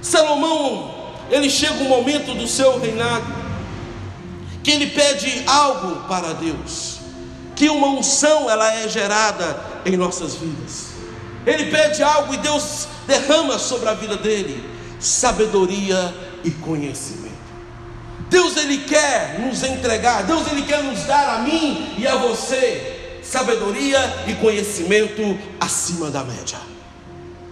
Salomão, 0.01 0.91
ele 1.31 1.49
chega 1.49 1.75
um 1.75 1.87
momento 1.87 2.33
do 2.33 2.45
seu 2.45 2.77
reinado 2.77 3.25
que 4.61 4.71
ele 4.71 4.87
pede 4.87 5.43
algo 5.47 6.05
para 6.09 6.33
Deus, 6.33 6.97
que 7.55 7.69
uma 7.69 7.87
unção 7.87 8.49
ela 8.49 8.69
é 8.81 8.89
gerada 8.89 9.57
em 9.85 9.95
nossas 9.95 10.35
vidas. 10.35 10.87
Ele 11.45 11.71
pede 11.71 12.03
algo 12.03 12.33
e 12.33 12.37
Deus 12.37 12.85
derrama 13.07 13.57
sobre 13.57 13.87
a 13.87 13.93
vida 13.93 14.17
dele 14.17 14.61
sabedoria 14.99 16.13
e 16.43 16.51
conhecimento. 16.51 17.26
Deus 18.29 18.57
ele 18.57 18.79
quer 18.79 19.39
nos 19.39 19.63
entregar, 19.63 20.23
Deus 20.23 20.47
ele 20.51 20.63
quer 20.63 20.83
nos 20.83 21.03
dar 21.03 21.35
a 21.35 21.39
mim 21.39 21.95
e 21.97 22.05
a 22.05 22.15
você 22.15 23.19
sabedoria 23.23 23.99
e 24.27 24.33
conhecimento 24.35 25.37
acima 25.59 26.09
da 26.09 26.23
média. 26.23 26.57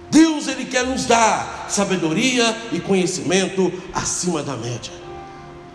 Deus 0.10 0.48
ele 0.48 0.66
quer 0.66 0.86
nos 0.86 1.06
dar 1.06 1.66
sabedoria 1.68 2.56
e 2.72 2.80
conhecimento 2.80 3.72
acima 3.94 4.42
da 4.44 4.56
média. 4.56 4.94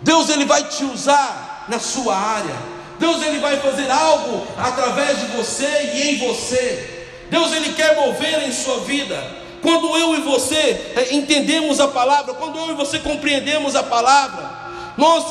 Deus 0.01 0.29
ele 0.29 0.45
vai 0.45 0.63
te 0.63 0.83
usar 0.83 1.65
na 1.67 1.79
sua 1.79 2.15
área. 2.15 2.55
Deus 2.99 3.21
ele 3.23 3.39
vai 3.39 3.59
fazer 3.59 3.89
algo 3.89 4.45
através 4.57 5.19
de 5.19 5.25
você 5.37 5.91
e 5.93 6.09
em 6.09 6.27
você. 6.27 7.07
Deus 7.29 7.51
ele 7.53 7.73
quer 7.73 7.95
mover 7.95 8.47
em 8.47 8.51
sua 8.51 8.79
vida. 8.81 9.41
Quando 9.61 9.95
eu 9.95 10.15
e 10.15 10.21
você 10.21 10.55
eh, 10.95 11.07
entendemos 11.11 11.79
a 11.79 11.87
palavra, 11.87 12.33
quando 12.33 12.57
eu 12.57 12.71
e 12.71 12.73
você 12.73 12.97
compreendemos 12.97 13.75
a 13.75 13.83
palavra, 13.83 14.60
nós, 15.01 15.25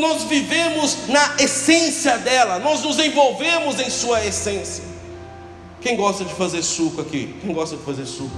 nós, 0.00 0.22
vivemos 0.22 1.06
na 1.08 1.34
essência 1.38 2.16
dela, 2.16 2.58
nós 2.58 2.82
nos 2.82 2.98
envolvemos 2.98 3.78
em 3.78 3.90
sua 3.90 4.24
essência. 4.24 4.82
Quem 5.82 5.96
gosta 5.96 6.24
de 6.24 6.32
fazer 6.32 6.62
suco 6.62 7.02
aqui? 7.02 7.36
Quem 7.42 7.52
gosta 7.52 7.76
de 7.76 7.82
fazer 7.82 8.06
suco? 8.06 8.34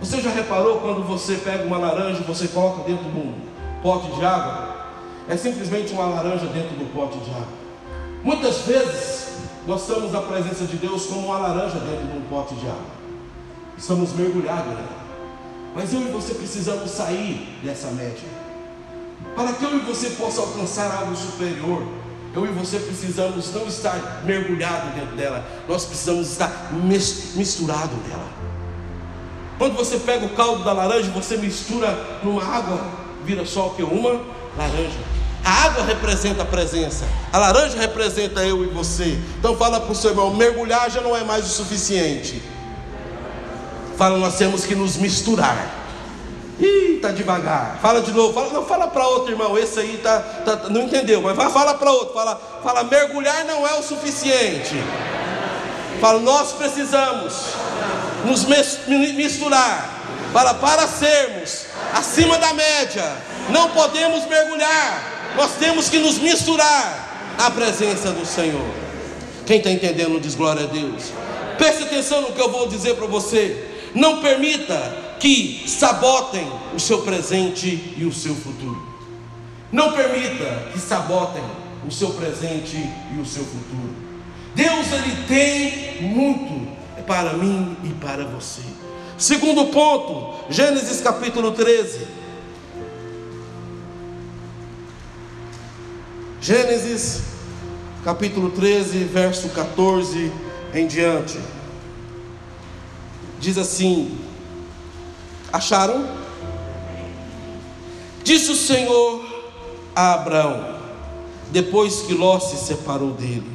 Você 0.00 0.20
já 0.20 0.30
reparou 0.30 0.80
quando 0.80 1.06
você 1.06 1.36
pega 1.36 1.64
uma 1.64 1.78
laranja 1.78 2.22
e 2.22 2.24
você 2.24 2.48
coloca 2.48 2.82
dentro 2.82 3.04
de 3.04 3.16
um 3.16 3.34
pote 3.84 4.10
de 4.16 4.24
água? 4.24 4.74
É 5.28 5.36
simplesmente 5.36 5.92
uma 5.92 6.06
laranja 6.06 6.46
dentro 6.46 6.76
do 6.76 6.92
pote 6.92 7.18
de 7.18 7.30
água. 7.30 7.46
Muitas 8.24 8.62
vezes 8.62 9.28
nós 9.64 9.88
na 10.10 10.22
presença 10.22 10.64
de 10.64 10.76
Deus 10.76 11.06
como 11.06 11.28
uma 11.28 11.38
laranja 11.38 11.78
dentro 11.78 12.04
de 12.04 12.18
um 12.18 12.22
pote 12.22 12.56
de 12.56 12.66
água. 12.66 12.96
Estamos 13.78 14.12
mergulhados 14.12 14.74
nela. 14.74 15.06
Mas 15.72 15.94
eu 15.94 16.00
e 16.00 16.10
você 16.10 16.34
precisamos 16.34 16.90
sair 16.90 17.60
dessa 17.62 17.92
média. 17.92 18.35
Para 19.36 19.52
que 19.52 19.62
eu 19.62 19.76
e 19.76 19.80
você 19.80 20.10
possa 20.10 20.40
alcançar 20.40 20.90
algo 20.90 21.14
superior, 21.14 21.86
eu 22.34 22.46
e 22.46 22.48
você 22.48 22.78
precisamos 22.78 23.52
não 23.52 23.66
estar 23.66 24.22
mergulhado 24.24 24.94
dentro 24.98 25.14
dela, 25.14 25.46
nós 25.68 25.84
precisamos 25.84 26.30
estar 26.32 26.70
misturado 27.34 27.94
nela. 28.08 28.26
Quando 29.58 29.74
você 29.74 29.98
pega 29.98 30.24
o 30.24 30.30
caldo 30.30 30.64
da 30.64 30.72
laranja, 30.72 31.10
você 31.10 31.36
mistura 31.36 32.18
numa 32.22 32.42
água, 32.42 32.80
vira 33.24 33.44
só 33.44 33.68
o 33.68 33.70
que? 33.74 33.82
Uma 33.82 34.22
laranja. 34.56 34.98
A 35.44 35.64
água 35.64 35.84
representa 35.84 36.42
a 36.42 36.46
presença, 36.46 37.06
a 37.32 37.38
laranja 37.38 37.78
representa 37.78 38.44
eu 38.44 38.64
e 38.64 38.68
você. 38.68 39.18
Então 39.38 39.56
fala 39.56 39.80
para 39.80 39.92
o 39.92 39.94
seu 39.94 40.10
irmão: 40.10 40.34
mergulhar 40.34 40.90
já 40.90 41.00
não 41.00 41.16
é 41.16 41.22
mais 41.24 41.46
o 41.46 41.48
suficiente. 41.48 42.42
Fala, 43.96 44.18
nós 44.18 44.36
temos 44.36 44.64
que 44.64 44.74
nos 44.74 44.96
misturar. 44.96 45.85
Ih, 47.06 47.08
tá 47.08 47.12
devagar. 47.12 47.78
Fala 47.80 48.00
de 48.00 48.12
novo. 48.12 48.32
Fala, 48.32 48.52
não, 48.52 48.64
fala 48.64 48.88
para 48.88 49.06
outro 49.06 49.32
irmão. 49.32 49.56
Esse 49.56 49.80
aí 49.80 50.00
tá, 50.02 50.18
tá 50.44 50.56
não 50.68 50.82
entendeu, 50.82 51.22
mas 51.22 51.36
vai, 51.36 51.50
fala 51.50 51.74
para 51.74 51.90
outro. 51.90 52.14
Fala, 52.14 52.40
fala, 52.62 52.84
mergulhar 52.84 53.44
não 53.44 53.66
é 53.66 53.74
o 53.74 53.82
suficiente. 53.82 54.74
Fala, 56.00 56.18
nós 56.20 56.52
precisamos 56.52 57.34
nos 58.24 58.44
misturar. 59.14 59.94
Fala, 60.32 60.54
para 60.54 60.86
sermos 60.86 61.66
acima 61.94 62.38
da 62.38 62.52
média, 62.52 63.16
não 63.50 63.70
podemos 63.70 64.26
mergulhar. 64.26 65.34
Nós 65.36 65.52
temos 65.58 65.88
que 65.88 65.98
nos 65.98 66.18
misturar 66.18 67.36
à 67.38 67.50
presença 67.50 68.10
do 68.10 68.26
Senhor. 68.26 68.66
Quem 69.46 69.58
está 69.58 69.70
entendendo 69.70 70.20
diz 70.20 70.34
glória 70.34 70.64
a 70.64 70.66
Deus. 70.66 71.04
Preste 71.56 71.84
atenção 71.84 72.20
no 72.22 72.32
que 72.32 72.40
eu 72.40 72.50
vou 72.50 72.66
dizer 72.66 72.96
para 72.96 73.06
você. 73.06 73.64
Não 73.94 74.20
permita 74.20 75.05
que 75.18 75.64
sabotem 75.68 76.46
o 76.74 76.80
seu 76.80 77.02
presente 77.02 77.94
e 77.96 78.04
o 78.04 78.12
seu 78.12 78.34
futuro. 78.34 78.86
Não 79.72 79.92
permita 79.92 80.70
que 80.72 80.78
sabotem 80.78 81.42
o 81.86 81.90
seu 81.90 82.10
presente 82.10 82.76
e 82.76 83.20
o 83.20 83.26
seu 83.26 83.44
futuro. 83.44 83.94
Deus 84.54 84.92
ele 84.92 85.26
tem 85.26 86.02
muito 86.02 86.76
para 87.06 87.34
mim 87.34 87.76
e 87.84 87.88
para 87.94 88.24
você. 88.24 88.62
Segundo 89.18 89.66
ponto, 89.66 90.52
Gênesis 90.52 91.00
capítulo 91.00 91.52
13. 91.52 92.06
Gênesis 96.40 97.22
capítulo 98.04 98.50
13, 98.50 99.04
verso 99.04 99.48
14 99.48 100.32
em 100.74 100.86
diante. 100.86 101.38
Diz 103.40 103.58
assim: 103.58 104.18
Acharam? 105.56 106.06
Disse 108.22 108.50
o 108.50 108.54
Senhor 108.54 109.24
a 109.94 110.12
Abraão, 110.12 110.76
depois 111.50 112.02
que 112.02 112.12
Ló 112.12 112.38
se 112.38 112.58
separou 112.58 113.12
dele: 113.12 113.50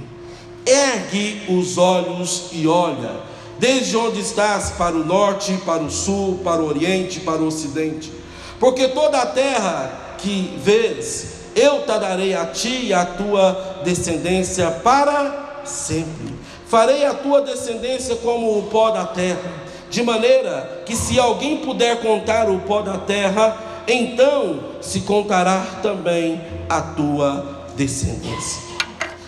Ergue 0.66 1.44
os 1.48 1.78
olhos 1.78 2.46
e 2.54 2.68
olha, 2.68 3.22
desde 3.60 3.96
onde 3.96 4.20
estás, 4.20 4.72
para 4.72 4.96
o 4.96 5.06
norte, 5.06 5.54
para 5.64 5.84
o 5.84 5.92
sul, 5.92 6.40
para 6.44 6.60
o 6.60 6.66
oriente, 6.66 7.20
para 7.20 7.40
o 7.40 7.46
ocidente, 7.46 8.12
porque 8.60 8.88
toda 8.88 9.22
a 9.22 9.28
terra 9.28 10.16
que 10.18 10.58
vês, 10.58 11.34
eu 11.56 11.82
te 11.82 12.00
darei 12.00 12.34
a 12.34 12.48
ti 12.48 12.88
e 12.88 12.94
a 12.96 13.06
tua 13.06 13.82
descendência 13.84 14.72
para 14.72 15.62
sempre. 15.66 16.34
Farei 16.66 17.06
a 17.06 17.14
tua 17.14 17.42
descendência 17.42 18.16
como 18.16 18.58
o 18.58 18.64
pó 18.64 18.90
da 18.90 19.06
terra 19.06 19.70
de 19.92 20.02
maneira 20.02 20.84
que 20.86 20.96
se 20.96 21.20
alguém 21.20 21.58
puder 21.58 22.02
contar 22.02 22.50
o 22.50 22.60
pó 22.62 22.82
da 22.82 22.98
terra, 22.98 23.84
então 23.86 24.72
se 24.80 25.02
contará 25.02 25.60
também 25.84 26.42
a 26.70 26.82
tua 26.82 27.66
descendência. 27.76 28.62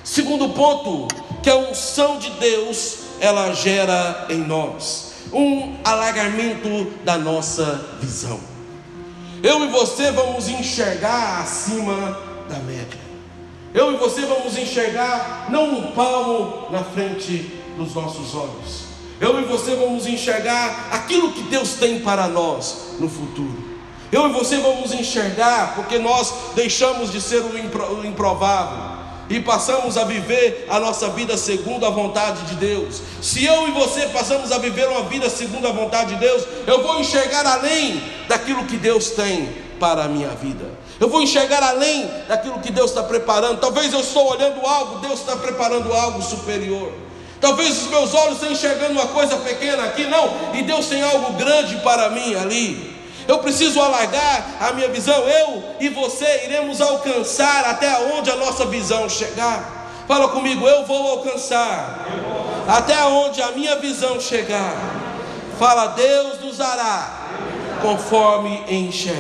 Segundo 0.04 0.50
ponto, 0.50 1.14
que 1.44 1.50
a 1.50 1.58
unção 1.58 2.18
de 2.18 2.30
Deus, 2.32 3.00
ela 3.20 3.54
gera 3.54 4.26
em 4.30 4.38
nós 4.38 5.12
um 5.34 5.76
alargamento 5.84 6.92
da 7.04 7.18
nossa 7.18 7.86
visão. 8.00 8.40
Eu 9.44 9.66
e 9.66 9.68
você 9.68 10.12
vamos 10.12 10.48
enxergar 10.48 11.42
acima 11.42 12.18
da 12.50 12.60
média. 12.60 13.04
Eu 13.74 13.94
e 13.94 13.98
você 13.98 14.22
vamos 14.22 14.58
enxergar 14.58 15.48
não 15.50 15.78
um 15.78 15.92
palmo 15.92 16.68
na 16.72 16.84
frente 16.84 17.52
dos 17.76 17.94
nossos 17.94 18.34
olhos 18.34 18.83
eu 19.24 19.40
e 19.40 19.46
você 19.46 19.74
vamos 19.74 20.06
enxergar 20.06 20.90
aquilo 20.92 21.32
que 21.32 21.44
Deus 21.44 21.76
tem 21.76 22.00
para 22.00 22.28
nós 22.28 22.98
no 23.00 23.10
futuro. 23.10 23.72
Eu 24.12 24.28
e 24.28 24.34
você 24.34 24.58
vamos 24.58 24.92
enxergar, 24.94 25.76
porque 25.76 25.98
nós 25.98 26.34
deixamos 26.56 27.10
de 27.10 27.22
ser 27.22 27.40
o 27.40 28.06
improvável 28.06 29.02
e 29.30 29.40
passamos 29.40 29.98
a 29.98 30.04
viver 30.04 30.68
a 30.70 30.78
nossa 30.78 31.08
vida 31.10 31.38
segundo 31.38 31.86
a 31.86 31.90
vontade 31.90 32.42
de 32.48 32.56
Deus. 32.56 33.02
Se 33.22 33.46
eu 33.46 33.66
e 33.70 33.72
você 33.72 34.08
passamos 34.08 34.52
a 34.52 34.58
viver 34.58 34.90
uma 34.90 35.04
vida 35.04 35.30
segundo 35.30 35.70
a 35.70 35.72
vontade 35.72 36.16
de 36.16 36.20
Deus, 36.20 36.44
eu 36.68 36.84
vou 36.84 37.00
enxergar 37.00 37.48
além 37.48 38.04
daquilo 38.28 38.66
que 38.66 38.76
Deus 38.76 39.12
tem 39.12 39.50
para 39.80 40.04
a 40.04 40.08
minha 40.10 40.32
vida. 40.32 40.70
Eu 41.00 41.08
vou 41.08 41.22
enxergar 41.22 41.64
além 41.64 42.12
daquilo 42.28 42.60
que 42.60 42.74
Deus 42.74 42.92
está 42.92 43.04
preparando. 43.04 43.62
Talvez 43.62 43.94
eu 43.94 44.02
estou 44.02 44.30
olhando 44.32 44.66
algo, 44.66 45.00
Deus 45.00 45.22
está 45.22 45.38
preparando 45.38 45.94
algo 45.94 46.22
superior. 46.22 47.03
Talvez 47.44 47.78
os 47.78 47.88
meus 47.90 48.14
olhos 48.14 48.36
estão 48.36 48.54
enxergando 48.54 48.94
uma 48.94 49.08
coisa 49.08 49.36
pequena 49.36 49.84
aqui, 49.84 50.06
não, 50.06 50.32
e 50.54 50.62
Deus 50.64 50.88
tem 50.88 51.02
algo 51.02 51.34
grande 51.34 51.76
para 51.82 52.10
mim 52.12 52.34
ali. 52.36 52.96
Eu 53.28 53.40
preciso 53.40 53.82
alargar 53.82 54.60
a 54.62 54.72
minha 54.72 54.88
visão, 54.88 55.28
eu 55.28 55.62
e 55.78 55.90
você 55.90 56.46
iremos 56.46 56.80
alcançar 56.80 57.66
até 57.66 58.00
onde 58.16 58.32
a 58.32 58.38
nossa 58.38 58.66
visão 58.68 59.10
chegar. 59.10 59.90
Fala 60.08 60.30
comigo, 60.30 60.66
eu 60.66 60.86
vou 60.86 61.06
alcançar 61.06 62.08
até 62.66 63.04
onde 63.04 63.42
a 63.42 63.52
minha 63.52 63.76
visão 63.76 64.22
chegar. 64.22 64.74
Fala, 65.60 65.88
Deus 65.88 66.40
nos 66.40 66.60
dará 66.60 67.28
conforme 67.82 68.64
enxergar. 68.70 69.20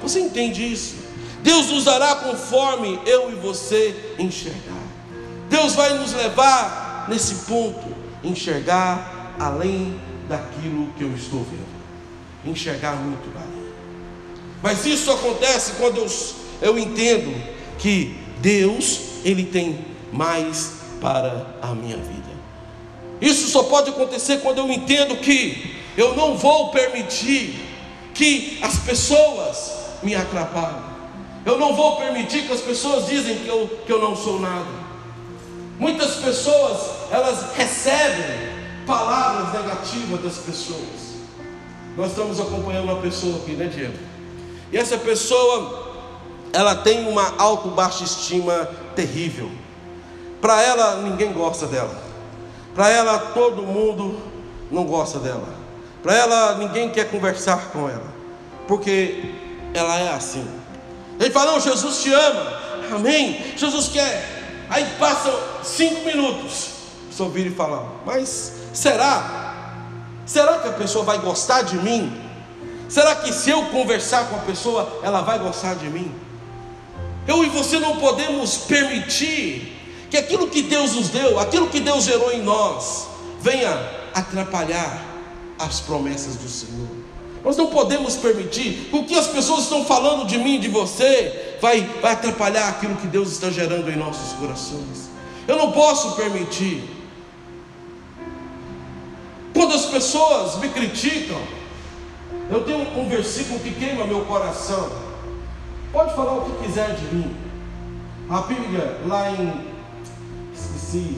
Você 0.00 0.20
entende 0.20 0.72
isso? 0.72 0.94
Deus 1.42 1.66
nos 1.66 1.86
dará 1.86 2.14
conforme 2.14 3.00
eu 3.04 3.32
e 3.32 3.34
você 3.34 4.14
enxergar. 4.20 4.86
Deus 5.48 5.74
vai 5.74 5.94
nos 5.94 6.12
levar 6.12 6.87
nesse 7.08 7.46
ponto, 7.46 7.86
enxergar 8.22 9.34
além 9.38 9.98
daquilo 10.28 10.92
que 10.96 11.04
eu 11.04 11.14
estou 11.14 11.40
vendo. 11.44 11.78
Enxergar 12.44 12.96
muito 12.96 13.30
além. 13.36 13.68
Mas 14.62 14.84
isso 14.86 15.10
acontece 15.10 15.72
quando 15.72 15.98
eu, 15.98 16.06
eu 16.60 16.78
entendo 16.78 17.34
que 17.78 18.18
Deus, 18.40 19.00
Ele 19.24 19.44
tem 19.44 19.84
mais 20.12 20.72
para 21.00 21.46
a 21.62 21.74
minha 21.74 21.96
vida. 21.96 22.28
Isso 23.20 23.48
só 23.48 23.64
pode 23.64 23.90
acontecer 23.90 24.38
quando 24.38 24.58
eu 24.58 24.70
entendo 24.70 25.16
que 25.16 25.76
eu 25.96 26.14
não 26.14 26.36
vou 26.36 26.70
permitir 26.70 27.54
que 28.14 28.58
as 28.62 28.78
pessoas 28.78 29.72
me 30.02 30.14
atrapalhem. 30.14 30.88
Eu 31.44 31.58
não 31.58 31.74
vou 31.74 31.96
permitir 31.96 32.46
que 32.46 32.52
as 32.52 32.60
pessoas 32.60 33.06
dizem 33.06 33.38
que 33.38 33.48
eu, 33.48 33.80
que 33.86 33.92
eu 33.92 34.00
não 34.00 34.14
sou 34.14 34.38
nada. 34.40 34.87
Muitas 35.78 36.16
pessoas, 36.16 36.90
elas 37.10 37.52
recebem 37.54 38.48
palavras 38.86 39.52
negativas 39.52 40.20
das 40.22 40.38
pessoas. 40.38 41.08
Nós 41.96 42.10
estamos 42.10 42.40
acompanhando 42.40 42.84
uma 42.84 43.00
pessoa 43.00 43.36
aqui, 43.36 43.52
né, 43.52 43.66
Diego? 43.66 43.96
E 44.72 44.76
essa 44.76 44.98
pessoa, 44.98 46.08
ela 46.52 46.74
tem 46.74 47.06
uma 47.06 47.34
auto-baixa 47.38 48.02
estima 48.02 48.68
terrível. 48.96 49.50
Para 50.40 50.60
ela, 50.62 50.96
ninguém 50.96 51.32
gosta 51.32 51.66
dela. 51.66 51.96
Para 52.74 52.88
ela, 52.90 53.18
todo 53.18 53.62
mundo 53.62 54.20
não 54.70 54.84
gosta 54.84 55.18
dela. 55.18 55.48
Para 56.02 56.14
ela, 56.14 56.54
ninguém 56.56 56.90
quer 56.90 57.10
conversar 57.10 57.70
com 57.70 57.88
ela. 57.88 58.14
Porque 58.66 59.32
ela 59.74 59.98
é 59.98 60.12
assim. 60.12 60.46
Ele 61.18 61.30
fala: 61.30 61.52
Não, 61.52 61.60
Jesus 61.60 62.02
te 62.02 62.12
ama. 62.12 62.58
Amém. 62.94 63.54
Jesus 63.56 63.88
quer 63.88 64.38
Aí 64.70 64.84
passam 64.98 65.32
cinco 65.68 66.04
minutos, 66.04 66.70
você 67.10 67.22
ouvir 67.22 67.46
e 67.46 67.50
falar, 67.50 67.84
mas 68.04 68.52
será? 68.72 69.64
Será 70.24 70.58
que 70.58 70.68
a 70.68 70.72
pessoa 70.72 71.04
vai 71.04 71.18
gostar 71.18 71.62
de 71.62 71.76
mim? 71.76 72.12
Será 72.88 73.16
que 73.16 73.32
se 73.32 73.50
eu 73.50 73.66
conversar 73.66 74.28
com 74.28 74.36
a 74.36 74.40
pessoa, 74.40 75.00
ela 75.02 75.20
vai 75.20 75.38
gostar 75.38 75.74
de 75.74 75.88
mim? 75.88 76.14
Eu 77.26 77.44
e 77.44 77.48
você 77.48 77.78
não 77.78 77.96
podemos 77.96 78.56
permitir 78.58 79.76
que 80.10 80.16
aquilo 80.16 80.48
que 80.48 80.62
Deus 80.62 80.94
nos 80.94 81.08
deu, 81.08 81.38
aquilo 81.38 81.68
que 81.68 81.80
Deus 81.80 82.04
gerou 82.04 82.32
em 82.32 82.42
nós, 82.42 83.06
venha 83.40 83.70
atrapalhar 84.14 85.04
as 85.58 85.80
promessas 85.80 86.36
do 86.36 86.48
Senhor. 86.48 86.88
Nós 87.44 87.56
não 87.56 87.66
podemos 87.66 88.16
permitir 88.16 88.88
que 88.90 88.96
o 88.96 89.04
que 89.04 89.14
as 89.14 89.26
pessoas 89.26 89.64
estão 89.64 89.84
falando 89.84 90.26
de 90.26 90.38
mim, 90.38 90.58
de 90.58 90.68
você, 90.68 91.56
vai, 91.60 91.82
vai 92.00 92.12
atrapalhar 92.12 92.68
aquilo 92.68 92.96
que 92.96 93.06
Deus 93.06 93.32
está 93.32 93.50
gerando 93.50 93.90
em 93.90 93.96
nossos 93.96 94.32
corações. 94.34 95.08
Eu 95.48 95.56
não 95.56 95.72
posso 95.72 96.14
permitir. 96.14 96.84
Quando 99.54 99.74
as 99.74 99.86
pessoas 99.86 100.56
me 100.58 100.68
criticam, 100.68 101.40
Eu 102.50 102.64
tenho 102.64 102.98
um 102.98 103.08
versículo 103.08 103.60
que 103.60 103.72
queima 103.74 104.06
meu 104.06 104.24
coração. 104.24 104.90
Pode 105.92 106.14
falar 106.14 106.38
o 106.38 106.44
que 106.46 106.64
quiser 106.64 106.94
de 106.94 107.14
mim. 107.14 107.36
A 108.28 108.40
Bíblia, 108.42 109.00
lá 109.06 109.30
em. 109.30 109.66
Esqueci. 110.54 111.16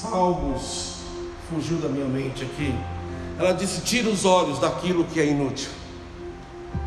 Salmos. 0.00 0.96
Fugiu 1.50 1.76
da 1.78 1.88
minha 1.88 2.06
mente 2.06 2.44
aqui. 2.44 2.74
Ela 3.38 3.52
disse: 3.52 3.82
Tire 3.82 4.08
os 4.08 4.24
olhos 4.24 4.58
daquilo 4.58 5.04
que 5.04 5.20
é 5.20 5.26
inútil. 5.26 5.70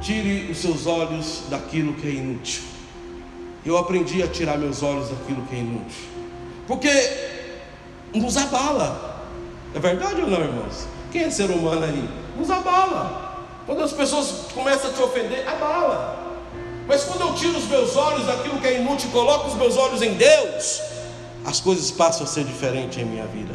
Tire 0.02 0.52
os 0.52 0.58
seus 0.58 0.88
olhos 0.88 1.44
daquilo 1.50 1.94
que 1.94 2.08
é 2.08 2.12
inútil. 2.12 2.64
Eu 3.64 3.78
aprendi 3.78 4.24
a 4.24 4.28
tirar 4.28 4.58
meus 4.58 4.82
olhos 4.82 5.10
daquilo 5.10 5.44
que 5.44 5.56
é 5.56 5.60
inútil. 5.60 6.15
Porque 6.68 6.90
nos 8.14 8.38
abala. 8.38 9.24
É 9.74 9.80
verdade 9.80 10.22
ou 10.22 10.28
não, 10.28 10.40
irmãos? 10.40 10.88
Quem 11.12 11.24
é 11.24 11.30
ser 11.30 11.50
humano 11.50 11.84
aí? 11.84 12.10
Nos 12.38 12.50
abala. 12.50 13.46
Quando 13.66 13.84
as 13.84 13.94
pessoas 13.94 14.52
começam 14.54 14.90
a 14.90 14.94
te 14.94 15.02
ofender, 15.02 15.48
abala. 15.48 16.24
Mas 16.88 17.04
quando 17.04 17.22
eu 17.22 17.34
tiro 17.34 17.58
os 17.58 17.66
meus 17.66 17.96
olhos 17.96 18.28
daquilo 18.28 18.60
que 18.60 18.68
é 18.68 18.80
inútil 18.80 19.10
e 19.10 19.12
coloco 19.12 19.48
os 19.48 19.56
meus 19.56 19.76
olhos 19.76 20.02
em 20.02 20.14
Deus, 20.14 20.82
as 21.44 21.60
coisas 21.60 21.90
passam 21.92 22.24
a 22.24 22.28
ser 22.28 22.44
diferentes 22.44 22.98
em 22.98 23.06
minha 23.06 23.26
vida. 23.26 23.54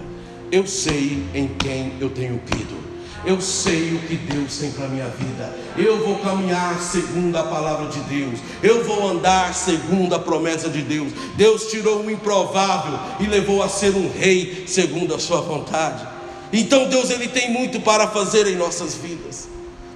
Eu 0.51 0.66
sei 0.66 1.25
em 1.33 1.49
quem 1.49 1.94
eu 2.01 2.11
tenho 2.11 2.38
crido. 2.40 2.89
Eu 3.24 3.38
sei 3.40 3.94
o 3.94 3.98
que 4.00 4.16
Deus 4.16 4.56
tem 4.59 4.72
para 4.72 4.87
a 4.87 4.88
minha 4.88 5.09
vida. 5.09 5.54
Eu 5.76 6.04
vou 6.04 6.18
caminhar 6.20 6.80
segundo 6.80 7.37
a 7.37 7.42
palavra 7.42 7.88
de 7.88 8.00
Deus. 8.00 8.40
Eu 8.62 8.83
vou 8.83 9.06
andar 9.06 9.54
segundo 9.54 10.14
a 10.14 10.18
promessa 10.18 10.70
de 10.70 10.80
Deus. 10.80 11.12
Deus 11.37 11.66
tirou 11.66 12.00
o 12.00 12.11
improvável 12.11 12.98
e 13.20 13.26
levou 13.26 13.62
a 13.62 13.68
ser 13.68 13.94
um 13.94 14.11
rei 14.11 14.64
segundo 14.66 15.14
a 15.14 15.18
sua 15.18 15.42
vontade. 15.42 16.06
Então 16.50 16.88
Deus 16.88 17.11
ele 17.11 17.28
tem 17.28 17.52
muito 17.52 17.80
para 17.80 18.09
fazer 18.09 18.46
em 18.46 18.56
nossas 18.56 18.94
vidas. 18.94 19.48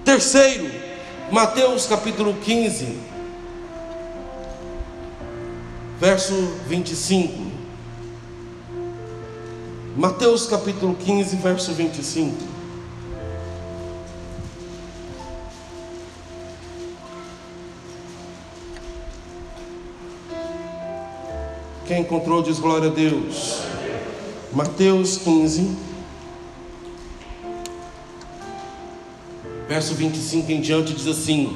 Terceiro, 0.04 0.70
Mateus 1.32 1.86
capítulo 1.86 2.34
15, 2.44 2.98
verso 5.98 6.34
25. 6.68 7.52
Mateus 9.96 10.46
capítulo 10.46 10.94
15, 10.94 11.36
verso 11.36 11.72
25. 11.72 12.53
Quem 21.86 22.00
encontrou 22.00 22.42
diz 22.42 22.58
glória 22.58 22.88
a 22.88 22.92
Deus. 22.92 23.60
Mateus 24.50 25.18
15, 25.18 25.76
verso 29.68 29.94
25 29.94 30.50
em 30.50 30.62
diante 30.62 30.94
diz 30.94 31.06
assim: 31.06 31.54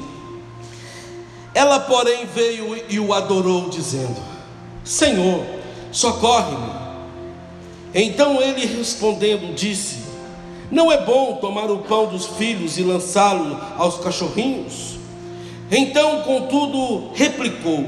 Ela, 1.55 1.79
porém, 1.79 2.27
veio 2.27 2.79
e 2.87 2.99
o 2.99 3.11
adorou, 3.11 3.69
dizendo: 3.69 4.17
Senhor, 4.83 5.43
socorre-me. 5.91 6.77
Então 7.95 8.39
ele 8.39 8.67
respondendo 8.67 9.55
disse: 9.55 9.97
Não 10.69 10.91
é 10.91 11.03
bom 11.03 11.37
tomar 11.37 11.71
o 11.71 11.79
pão 11.79 12.05
dos 12.05 12.27
filhos 12.27 12.77
e 12.77 12.83
lançá-lo 12.83 13.59
aos 13.79 13.97
cachorrinhos? 13.97 14.99
Então, 15.71 16.21
contudo, 16.21 17.09
replicou: 17.15 17.83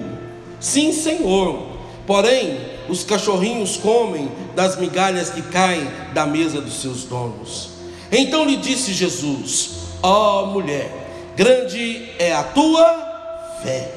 Sim, 0.59 0.91
Senhor 0.91 1.70
Porém, 2.05 2.59
os 2.89 3.03
cachorrinhos 3.03 3.77
comem 3.77 4.29
das 4.55 4.77
migalhas 4.77 5.29
que 5.29 5.41
caem 5.41 5.89
da 6.13 6.25
mesa 6.25 6.59
dos 6.59 6.81
seus 6.81 7.03
donos. 7.03 7.69
Então 8.11 8.45
lhe 8.45 8.57
disse 8.57 8.93
Jesus: 8.93 9.69
Ó 10.01 10.43
oh, 10.43 10.45
mulher, 10.47 10.91
grande 11.35 12.09
é 12.19 12.33
a 12.33 12.43
tua 12.43 13.59
fé, 13.63 13.93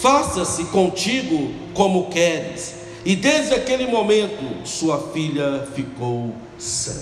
faça-se 0.00 0.64
contigo 0.64 1.52
como 1.72 2.10
queres. 2.10 2.74
E 3.04 3.14
desde 3.14 3.54
aquele 3.54 3.86
momento, 3.86 4.66
sua 4.66 4.98
filha 5.12 5.66
ficou 5.74 6.34
sã. 6.58 6.92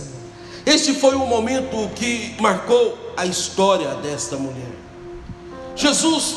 Este 0.66 0.92
foi 0.92 1.14
o 1.14 1.26
momento 1.26 1.90
que 1.94 2.34
marcou 2.38 2.96
a 3.16 3.24
história 3.24 3.88
desta 3.96 4.36
mulher. 4.36 4.72
Jesus, 5.74 6.36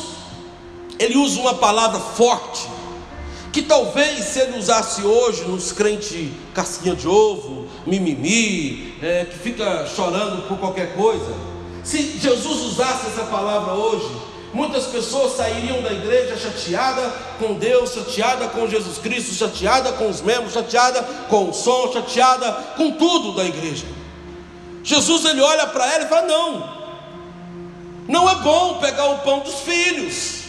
ele 0.98 1.16
usa 1.16 1.38
uma 1.40 1.54
palavra 1.54 2.00
forte 2.00 2.66
que 3.58 3.62
talvez 3.62 4.24
se 4.24 4.38
ele 4.38 4.56
usasse 4.56 5.02
hoje 5.02 5.42
nos 5.42 5.72
crentes 5.72 6.30
casquinha 6.54 6.94
de 6.94 7.08
ovo, 7.08 7.66
mimimi, 7.84 8.94
é, 9.02 9.24
que 9.24 9.36
fica 9.36 9.84
chorando 9.84 10.46
por 10.46 10.58
qualquer 10.58 10.94
coisa, 10.94 11.34
se 11.82 12.20
Jesus 12.20 12.60
usasse 12.60 13.08
essa 13.08 13.24
palavra 13.24 13.74
hoje, 13.74 14.08
muitas 14.54 14.86
pessoas 14.86 15.36
sairiam 15.36 15.82
da 15.82 15.92
igreja 15.92 16.36
chateada 16.36 17.12
com 17.40 17.54
Deus, 17.54 17.94
chateada 17.94 18.46
com 18.46 18.68
Jesus 18.68 18.98
Cristo, 18.98 19.34
chateada 19.34 19.90
com 19.94 20.08
os 20.08 20.20
membros, 20.20 20.52
chateada 20.52 21.02
com 21.28 21.50
o 21.50 21.52
som, 21.52 21.92
chateada 21.92 22.52
com 22.76 22.92
tudo 22.92 23.32
da 23.32 23.44
igreja. 23.44 23.86
Jesus 24.84 25.24
ele 25.24 25.40
olha 25.40 25.66
para 25.66 25.94
ela 25.94 26.04
e 26.04 26.08
fala: 26.08 26.28
Não, 26.28 26.78
não 28.06 28.30
é 28.30 28.36
bom 28.36 28.78
pegar 28.78 29.06
o 29.06 29.18
pão 29.18 29.40
dos 29.40 29.62
filhos 29.62 30.42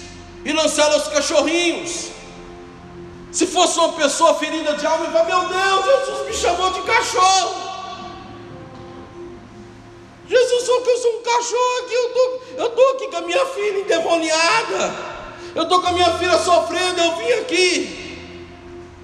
e 0.45 0.53
lançá-lo 0.53 0.93
aos 0.93 1.07
cachorrinhos. 1.07 2.18
Se 3.31 3.45
fosse 3.45 3.77
uma 3.77 3.93
pessoa 3.93 4.33
ferida 4.35 4.75
de 4.75 4.85
alma, 4.85 5.05
e 5.05 5.11
fala: 5.11 5.25
Meu 5.25 5.47
Deus, 5.47 5.85
Jesus 5.85 6.27
me 6.27 6.33
chamou 6.33 6.71
de 6.71 6.81
cachorro. 6.81 7.69
Jesus 10.27 10.65
falou 10.67 10.81
que 10.81 10.89
eu 10.89 10.97
sou 10.97 11.19
um 11.19 11.23
cachorro 11.23 11.77
aqui. 11.83 12.55
Eu 12.57 12.67
estou 12.67 12.91
aqui 12.93 13.07
com 13.07 13.17
a 13.17 13.21
minha 13.21 13.45
filha 13.47 13.79
endemoniada. 13.79 14.95
Eu 15.55 15.63
estou 15.63 15.81
com 15.81 15.87
a 15.87 15.91
minha 15.93 16.17
filha 16.17 16.37
sofrendo. 16.37 17.01
Eu 17.01 17.15
vim 17.17 17.31
aqui. 17.33 18.19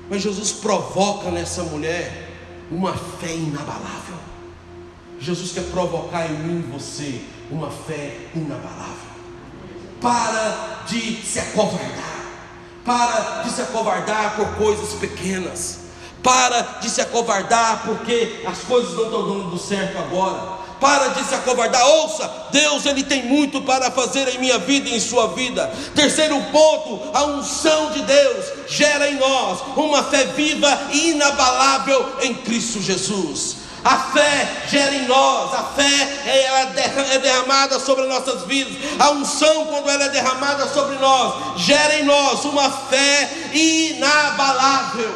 Mas 0.10 0.22
Jesus 0.22 0.52
provoca 0.52 1.32
nessa 1.32 1.64
mulher 1.64 2.30
uma 2.72 2.94
fé 2.94 3.32
inabalável. 3.32 4.16
Jesus 5.20 5.52
quer 5.52 5.64
provocar 5.72 6.28
em 6.28 6.34
mim 6.34 6.72
você 6.72 7.22
uma 7.50 7.72
fé 7.72 8.18
inabalável. 8.36 9.16
Para 10.00 10.84
de 10.88 11.22
se 11.24 11.40
acovardar. 11.40 12.15
Para 12.86 13.42
de 13.44 13.50
se 13.50 13.62
acovardar 13.64 14.36
por 14.36 14.48
coisas 14.56 14.94
pequenas. 15.00 15.80
Para 16.22 16.62
de 16.82 16.90
se 16.90 17.02
acovardar 17.02 17.82
porque 17.84 18.44
as 18.46 18.60
coisas 18.60 18.94
não 18.94 19.06
estão 19.06 19.28
dando 19.28 19.58
certo 19.58 19.98
agora. 19.98 20.64
Para 20.80 21.08
de 21.10 21.24
se 21.24 21.34
acovardar. 21.34 21.84
Ouça, 21.84 22.32
Deus 22.52 22.86
ele 22.86 23.04
tem 23.04 23.24
muito 23.24 23.62
para 23.64 23.90
fazer 23.90 24.28
em 24.36 24.38
minha 24.38 24.60
vida 24.60 24.88
e 24.88 24.98
em 24.98 25.00
sua 25.00 25.30
vida. 25.30 25.74
Terceiro 25.96 26.40
ponto, 26.52 27.10
a 27.12 27.24
unção 27.26 27.92
de 27.92 28.04
Deus 28.04 28.46
gera 28.68 29.10
em 29.10 29.18
nós 29.18 29.60
uma 29.76 30.04
fé 30.04 30.26
viva 30.26 30.80
e 30.92 31.12
inabalável 31.12 32.18
em 32.22 32.36
Cristo 32.36 32.80
Jesus. 32.82 33.65
A 33.86 33.98
fé 34.12 34.48
gera 34.68 34.96
em 34.96 35.06
nós, 35.06 35.54
a 35.54 35.62
fé 35.76 36.10
é 36.26 37.20
derramada 37.20 37.80
sobre 37.80 38.08
nossas 38.08 38.42
vidas. 38.42 38.74
A 39.00 39.12
unção, 39.12 39.68
quando 39.68 39.88
ela 39.88 40.06
é 40.06 40.10
derramada 40.10 40.68
sobre 40.70 40.96
nós, 40.96 41.62
gera 41.62 42.00
em 42.00 42.04
nós 42.04 42.44
uma 42.46 42.68
fé 42.72 43.30
inabalável. 43.54 45.14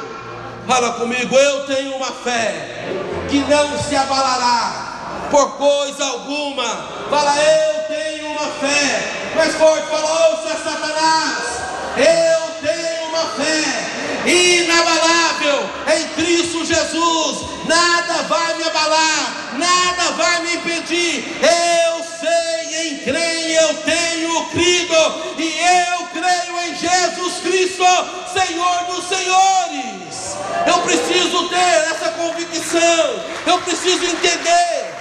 Fala 0.68 0.92
comigo, 0.94 1.36
eu 1.36 1.66
tenho 1.66 1.96
uma 1.96 2.12
fé 2.12 2.94
que 3.28 3.40
não 3.40 3.76
se 3.80 3.96
abalará 3.96 5.28
por 5.32 5.58
coisa 5.58 6.06
alguma. 6.06 6.68
Fala, 7.10 7.36
eu 7.38 7.84
tenho 7.88 8.30
uma 8.30 8.48
fé. 8.52 9.32
Mais 9.36 9.56
forte, 9.56 9.88
fala, 9.88 10.30
ouça 10.30 10.56
Satanás. 10.64 11.60
Eu 11.98 12.68
tenho 12.68 13.10
uma 13.10 13.26
fé 13.30 14.09
inabalável 14.26 15.70
em 15.96 16.08
Cristo 16.10 16.66
Jesus. 16.66 17.50
Nada 17.66 18.24
vai 18.24 18.56
me 18.56 18.64
abalar, 18.64 19.54
nada 19.54 20.12
vai 20.12 20.42
me 20.42 20.56
impedir. 20.56 21.38
Eu 21.42 22.04
sei 22.20 22.90
em 22.90 22.98
quem 22.98 23.52
eu 23.54 23.74
tenho 23.84 24.46
crido, 24.46 25.24
e 25.38 25.60
eu 25.60 26.08
creio 26.08 26.60
em 26.68 26.76
Jesus 26.76 27.36
Cristo, 27.44 27.86
Senhor 28.34 28.86
dos 28.86 29.08
Senhores. 29.08 30.38
Eu 30.66 30.80
preciso 30.82 31.50
ter 31.50 31.92
essa 31.92 32.10
convicção, 32.12 33.24
eu 33.46 33.60
preciso 33.60 34.04
entender 34.06 34.94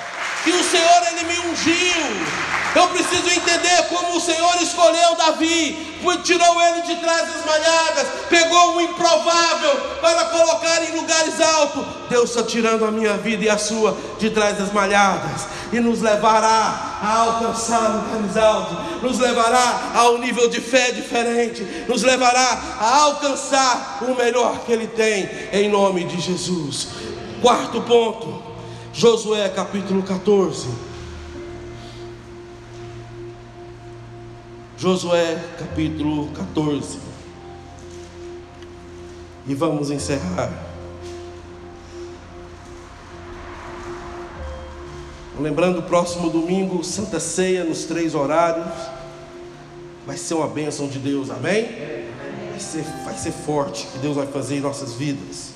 que 0.44 0.50
o 0.50 0.64
Senhor 0.64 1.02
ele 1.10 1.24
me 1.24 1.38
ungiu. 1.50 2.47
Eu 2.78 2.86
preciso 2.90 3.28
entender 3.28 3.88
como 3.88 4.16
o 4.16 4.20
Senhor 4.20 4.62
escolheu 4.62 5.16
Davi, 5.16 5.98
tirou 6.22 6.62
ele 6.62 6.82
de 6.82 6.94
trás 6.96 7.22
das 7.22 7.44
malhadas, 7.44 8.06
pegou 8.30 8.76
o 8.76 8.80
improvável 8.80 9.74
para 10.00 10.26
colocar 10.26 10.84
em 10.84 10.94
lugares 10.94 11.40
altos. 11.40 11.84
Deus 12.08 12.30
está 12.30 12.44
tirando 12.44 12.84
a 12.84 12.90
minha 12.92 13.14
vida 13.14 13.44
e 13.44 13.50
a 13.50 13.58
sua 13.58 13.96
de 14.20 14.30
trás 14.30 14.56
das 14.56 14.72
malhadas 14.72 15.48
e 15.72 15.80
nos 15.80 16.00
levará 16.00 17.00
a 17.02 17.18
alcançar 17.18 17.88
lugares 17.88 18.36
altos, 18.36 19.02
nos 19.02 19.18
levará 19.18 19.90
a 19.96 20.10
um 20.10 20.18
nível 20.18 20.48
de 20.48 20.60
fé 20.60 20.92
diferente, 20.92 21.62
nos 21.88 22.04
levará 22.04 22.76
a 22.78 22.96
alcançar 23.02 23.98
o 24.02 24.14
melhor 24.14 24.60
que 24.64 24.72
Ele 24.72 24.86
tem, 24.86 25.28
em 25.52 25.68
nome 25.68 26.04
de 26.04 26.20
Jesus. 26.20 26.88
Quarto 27.42 27.80
ponto, 27.80 28.40
Josué 28.92 29.48
capítulo 29.48 30.04
14. 30.04 30.87
Josué 34.78 35.36
capítulo 35.58 36.28
14. 36.28 37.00
E 39.48 39.52
vamos 39.52 39.90
encerrar. 39.90 40.52
Lembrando, 45.40 45.82
próximo 45.82 46.30
domingo, 46.30 46.84
Santa 46.84 47.18
Ceia 47.18 47.64
nos 47.64 47.86
três 47.86 48.14
horários. 48.14 48.72
Vai 50.06 50.16
ser 50.16 50.34
uma 50.34 50.46
bênção 50.46 50.86
de 50.86 51.00
Deus, 51.00 51.28
amém? 51.28 51.64
Vai 52.50 52.60
ser, 52.60 52.84
vai 53.04 53.14
ser 53.14 53.32
forte 53.32 53.84
que 53.88 53.98
Deus 53.98 54.14
vai 54.14 54.28
fazer 54.28 54.58
em 54.58 54.60
nossas 54.60 54.94
vidas. 54.94 55.54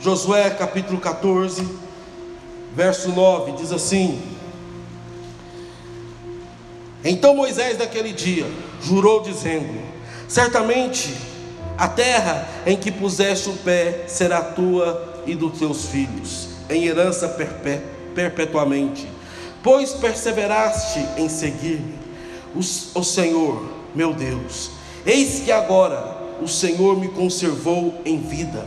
Josué 0.00 0.50
capítulo 0.50 0.98
14, 0.98 1.64
verso 2.74 3.10
9, 3.10 3.52
diz 3.52 3.70
assim: 3.70 4.35
Então 7.08 7.36
Moisés, 7.36 7.78
naquele 7.78 8.12
dia, 8.12 8.44
jurou, 8.82 9.22
dizendo: 9.22 9.80
Certamente 10.26 11.14
a 11.78 11.86
terra 11.86 12.48
em 12.66 12.76
que 12.76 12.90
puseste 12.90 13.48
o 13.48 13.52
pé 13.52 14.04
será 14.08 14.42
tua 14.42 15.22
e 15.24 15.36
dos 15.36 15.56
teus 15.56 15.86
filhos, 15.86 16.48
em 16.68 16.86
herança 16.86 17.28
perpetuamente, 18.14 19.08
pois 19.62 19.92
perseveraste 19.92 20.98
em 21.16 21.28
seguir-me, 21.28 21.94
o, 22.54 22.58
o 22.58 23.04
Senhor, 23.04 23.70
meu 23.94 24.12
Deus. 24.12 24.70
Eis 25.04 25.42
que 25.44 25.52
agora 25.52 26.16
o 26.42 26.48
Senhor 26.48 26.98
me 26.98 27.08
conservou 27.08 27.94
em 28.04 28.18
vida 28.18 28.66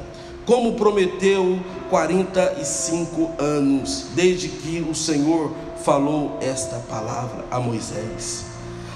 como 0.50 0.74
prometeu 0.74 1.60
45 1.92 3.34
anos, 3.38 4.08
desde 4.16 4.48
que 4.48 4.84
o 4.90 4.96
Senhor 4.96 5.52
falou 5.90 6.38
esta 6.40 6.76
palavra 6.88 7.46
a 7.50 7.60
Moisés. 7.60 8.46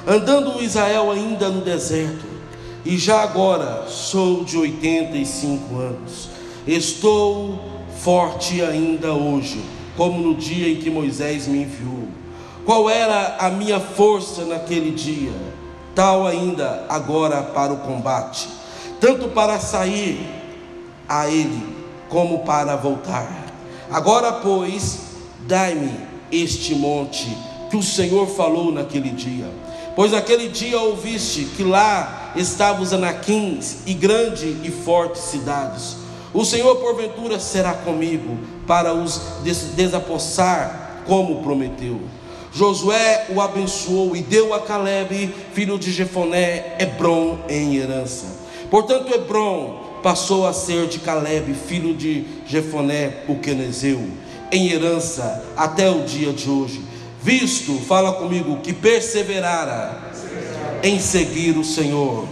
Andando 0.08 0.62
Israel 0.62 1.10
ainda 1.10 1.50
no 1.50 1.62
deserto, 1.62 2.24
e 2.86 3.00
já 3.00 3.24
agora 3.24 3.88
sou 3.88 4.44
de 4.44 4.56
85 4.56 5.76
anos, 5.76 6.30
estou 6.68 7.60
forte 7.98 8.62
ainda 8.62 9.12
hoje, 9.12 9.60
como 9.98 10.22
no 10.22 10.36
dia 10.36 10.70
em 10.70 10.76
que 10.76 10.92
Moisés 10.92 11.48
me 11.48 11.64
enviou. 11.64 12.10
Qual 12.64 12.88
era 12.88 13.38
a 13.40 13.50
minha 13.50 13.80
força 13.80 14.46
naquele 14.46 14.92
dia? 14.92 15.34
Tal 15.96 16.28
ainda 16.28 16.86
agora 16.90 17.42
para 17.42 17.74
o 17.74 17.78
combate, 17.78 18.48
tanto 19.00 19.30
para 19.30 19.60
sair 19.60 20.30
a 21.10 21.28
ele 21.28 21.76
como 22.08 22.46
para 22.46 22.76
voltar. 22.76 23.48
Agora, 23.90 24.32
pois, 24.34 25.00
dai-me 25.48 26.13
este 26.36 26.74
monte 26.74 27.28
que 27.70 27.78
o 27.78 27.84
Senhor 27.84 28.28
falou 28.28 28.72
naquele 28.72 29.10
dia. 29.10 29.50
Pois 29.96 30.12
naquele 30.12 30.48
dia 30.48 30.80
ouviste 30.80 31.46
que 31.56 31.64
lá 31.64 32.34
estavam 32.36 32.82
os 32.82 32.94
anaquins 32.94 33.78
e 33.86 33.94
grande 33.94 34.58
e 34.64 34.72
fortes 34.72 35.22
cidades. 35.24 35.98
O 36.34 36.44
Senhor, 36.44 36.76
porventura, 36.78 37.40
será 37.40 37.74
comigo 37.74 38.40
para 38.66 38.94
os 38.94 39.22
desapossar, 39.76 41.04
como 41.06 41.44
prometeu. 41.44 42.00
Josué 42.52 43.28
o 43.30 43.42
abençoou 43.42 44.16
e 44.16 44.22
deu 44.22 44.54
a 44.54 44.60
Caleb, 44.60 45.34
filho 45.54 45.78
de 45.78 45.92
Jefoné, 45.92 46.76
Hebron 46.80 47.40
em 47.50 47.76
herança. 47.76 48.26
Portanto, 48.70 49.14
Hebron 49.14 50.00
passou 50.04 50.46
a 50.46 50.54
ser 50.54 50.88
de 50.88 51.00
Caleb, 51.00 51.54
filho 51.54 51.96
de 51.96 52.26
Jefoné, 52.46 53.24
o 53.28 53.36
quenezeu, 53.36 54.02
em 54.54 54.70
herança 54.70 55.44
até 55.58 55.90
o 55.90 56.04
dia 56.04 56.32
de 56.32 56.50
hoje. 56.50 56.82
Visto, 57.22 57.80
fala 57.80 58.14
comigo, 58.14 58.58
que 58.58 58.72
perseverara 58.72 60.12
em 60.84 61.00
seguir 61.00 61.58
o 61.58 61.64
Senhor, 61.64 62.28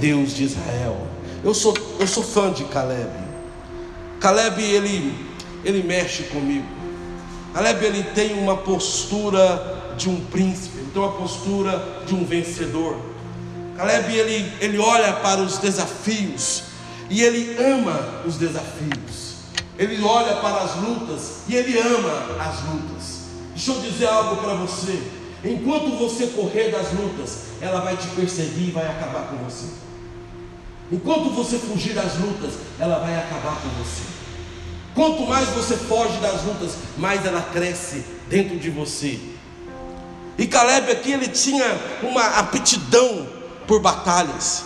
Deus 0.00 0.34
de 0.34 0.44
Israel. 0.44 1.06
Eu 1.44 1.52
sou, 1.52 1.76
eu 2.00 2.06
sou 2.06 2.22
fã 2.22 2.50
de 2.50 2.64
Caleb. 2.64 3.10
Caleb, 4.20 4.62
ele, 4.62 5.14
ele 5.64 5.82
mexe 5.82 6.24
comigo. 6.24 6.66
Caleb, 7.52 7.84
ele 7.84 8.02
tem 8.14 8.38
uma 8.38 8.56
postura 8.56 9.94
de 9.98 10.08
um 10.08 10.20
príncipe, 10.20 10.78
ele 10.78 10.90
tem 10.92 11.02
uma 11.02 11.12
postura 11.12 12.02
de 12.06 12.14
um 12.14 12.24
vencedor. 12.24 12.96
Caleb, 13.76 14.14
ele, 14.14 14.50
ele 14.60 14.78
olha 14.78 15.12
para 15.14 15.40
os 15.42 15.58
desafios, 15.58 16.62
e 17.10 17.22
ele 17.22 17.56
ama 17.62 18.22
os 18.26 18.36
desafios. 18.36 19.25
Ele 19.78 20.02
olha 20.02 20.36
para 20.36 20.62
as 20.62 20.76
lutas 20.76 21.42
e 21.48 21.54
ele 21.54 21.78
ama 21.78 22.36
as 22.40 22.64
lutas. 22.64 23.16
Deixa 23.54 23.72
eu 23.72 23.80
dizer 23.80 24.06
algo 24.06 24.36
para 24.36 24.54
você. 24.54 25.02
Enquanto 25.44 25.98
você 25.98 26.28
correr 26.28 26.70
das 26.70 26.92
lutas, 26.92 27.46
ela 27.60 27.80
vai 27.80 27.96
te 27.96 28.06
perseguir 28.08 28.68
e 28.68 28.70
vai 28.72 28.86
acabar 28.86 29.28
com 29.28 29.36
você. 29.36 29.66
Enquanto 30.90 31.30
você 31.30 31.58
fugir 31.58 31.94
das 31.94 32.16
lutas, 32.18 32.54
ela 32.78 32.98
vai 32.98 33.16
acabar 33.16 33.60
com 33.60 33.68
você. 33.82 34.02
Quanto 34.94 35.26
mais 35.26 35.48
você 35.50 35.76
foge 35.76 36.18
das 36.20 36.42
lutas, 36.44 36.72
mais 36.96 37.24
ela 37.26 37.42
cresce 37.42 38.04
dentro 38.28 38.58
de 38.58 38.70
você. 38.70 39.18
E 40.38 40.46
Caleb 40.46 40.90
aqui 40.90 41.12
ele 41.12 41.28
tinha 41.28 41.66
uma 42.02 42.24
aptidão 42.38 43.26
por 43.66 43.80
batalhas. 43.80 44.64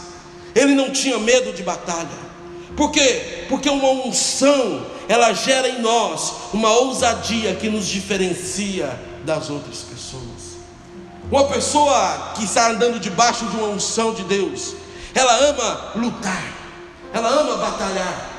Ele 0.54 0.74
não 0.74 0.90
tinha 0.90 1.18
medo 1.18 1.52
de 1.52 1.62
batalha. 1.62 2.30
Por 2.76 2.90
quê? 2.90 3.46
Porque 3.48 3.68
uma 3.68 3.90
unção, 3.90 4.86
ela 5.10 5.32
gera 5.32 5.68
em 5.68 5.80
nós 5.80 6.34
uma 6.54 6.70
ousadia 6.70 7.56
que 7.56 7.68
nos 7.68 7.88
diferencia 7.88 8.96
das 9.24 9.50
outras 9.50 9.78
pessoas. 9.78 10.54
Uma 11.28 11.48
pessoa 11.48 12.32
que 12.36 12.44
está 12.44 12.70
andando 12.70 13.00
debaixo 13.00 13.44
de 13.46 13.56
uma 13.56 13.70
unção 13.70 14.14
de 14.14 14.22
Deus, 14.22 14.76
ela 15.12 15.34
ama 15.48 15.92
lutar, 15.96 16.44
ela 17.12 17.28
ama 17.28 17.56
batalhar. 17.56 18.30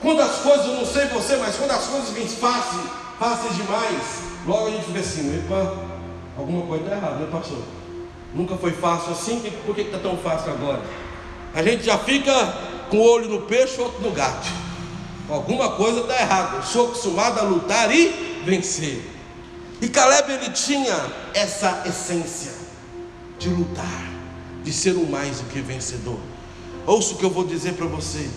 Quando 0.00 0.22
as 0.22 0.36
coisas, 0.36 0.66
não 0.66 0.86
sei 0.86 1.06
você, 1.06 1.34
mas 1.34 1.56
quando 1.56 1.72
as 1.72 1.86
coisas 1.86 2.10
vêm 2.10 2.28
fáceis, 2.28 2.82
fáceis 3.18 3.56
demais, 3.56 4.02
logo 4.46 4.68
a 4.68 4.70
gente 4.70 4.84
fica 4.84 5.00
assim, 5.00 5.36
epa, 5.36 5.78
alguma 6.38 6.64
coisa 6.64 6.84
está 6.84 6.96
errada, 6.96 7.16
né, 7.16 7.28
pastor? 7.32 7.58
Nunca 8.32 8.56
foi 8.56 8.70
fácil 8.70 9.10
assim, 9.10 9.40
por 9.66 9.74
que 9.74 9.80
está 9.80 9.98
tão 9.98 10.16
fácil 10.16 10.52
agora? 10.52 10.80
A 11.52 11.60
gente 11.60 11.82
já 11.82 11.98
fica 11.98 12.32
com 12.88 12.98
um 12.98 13.02
olho 13.02 13.28
no 13.28 13.40
peixe, 13.40 13.80
outro 13.80 14.00
no 14.00 14.12
gato. 14.12 14.69
Alguma 15.30 15.70
coisa 15.70 16.00
está 16.00 16.20
errada. 16.20 16.56
Eu 16.56 16.62
sou 16.62 16.86
acostumado 16.88 17.38
a 17.38 17.42
lutar 17.42 17.94
e 17.94 18.42
vencer. 18.44 19.08
E 19.80 19.88
Caleb 19.88 20.32
ele 20.32 20.50
tinha 20.50 20.94
essa 21.32 21.84
essência 21.86 22.52
de 23.38 23.48
lutar, 23.48 24.10
de 24.62 24.72
ser 24.72 24.92
o 24.96 25.06
mais 25.06 25.38
do 25.38 25.48
que 25.48 25.60
vencedor. 25.60 26.18
Ouça 26.86 27.14
o 27.14 27.16
que 27.16 27.24
eu 27.24 27.30
vou 27.30 27.44
dizer 27.44 27.74
para 27.74 27.86
você. 27.86 28.28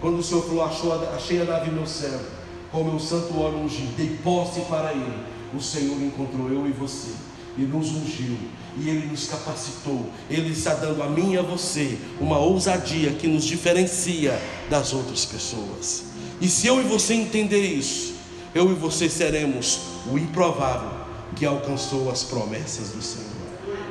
Quando 0.00 0.18
o 0.18 0.22
Senhor 0.22 0.42
falou, 0.42 0.64
achou, 0.64 0.92
achei 1.14 1.42
a 1.42 1.44
Davi 1.44 1.70
meu 1.70 1.86
servo, 1.86 2.24
com 2.72 2.82
meu 2.82 2.98
santo 2.98 3.38
óleo 3.38 3.58
ungido, 3.58 3.94
dei 3.96 4.18
posse 4.24 4.60
para 4.62 4.92
ele. 4.92 5.24
O 5.54 5.60
Senhor 5.60 6.00
encontrou 6.02 6.50
eu 6.50 6.66
e 6.66 6.72
você 6.72 7.10
e 7.56 7.62
nos 7.62 7.90
ungiu 7.90 8.36
e 8.76 8.88
Ele 8.88 9.06
nos 9.06 9.26
capacitou. 9.26 10.06
Ele 10.30 10.52
está 10.52 10.74
dando 10.74 11.02
a 11.02 11.08
mim 11.08 11.32
e 11.32 11.38
a 11.38 11.42
você 11.42 11.98
uma 12.20 12.38
ousadia 12.38 13.12
que 13.12 13.26
nos 13.26 13.44
diferencia 13.44 14.40
das 14.70 14.92
outras 14.92 15.24
pessoas. 15.24 16.04
E 16.40 16.48
se 16.48 16.66
eu 16.66 16.80
e 16.80 16.84
você 16.84 17.14
entender 17.14 17.66
isso, 17.66 18.14
eu 18.54 18.70
e 18.70 18.74
você 18.74 19.08
seremos 19.08 19.80
o 20.10 20.16
improvável 20.16 20.90
que 21.34 21.44
alcançou 21.44 22.10
as 22.10 22.22
promessas 22.24 22.90
do 22.90 23.02
Senhor. 23.02 23.26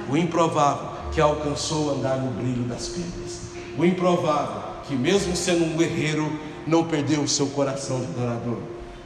O 0.10 0.16
improvável 0.16 0.98
que 1.12 1.20
alcançou 1.20 1.94
andar 1.94 2.18
no 2.18 2.32
brilho 2.32 2.64
das 2.64 2.88
pedras. 2.88 3.42
O 3.78 3.86
improvável 3.86 4.62
que, 4.88 4.96
mesmo 4.96 5.36
sendo 5.36 5.66
um 5.66 5.76
guerreiro, 5.76 6.32
não 6.66 6.86
perdeu 6.86 7.22
o 7.22 7.28
seu 7.28 7.48
coração 7.48 8.00
de 8.00 8.08
adorador. 8.08 8.60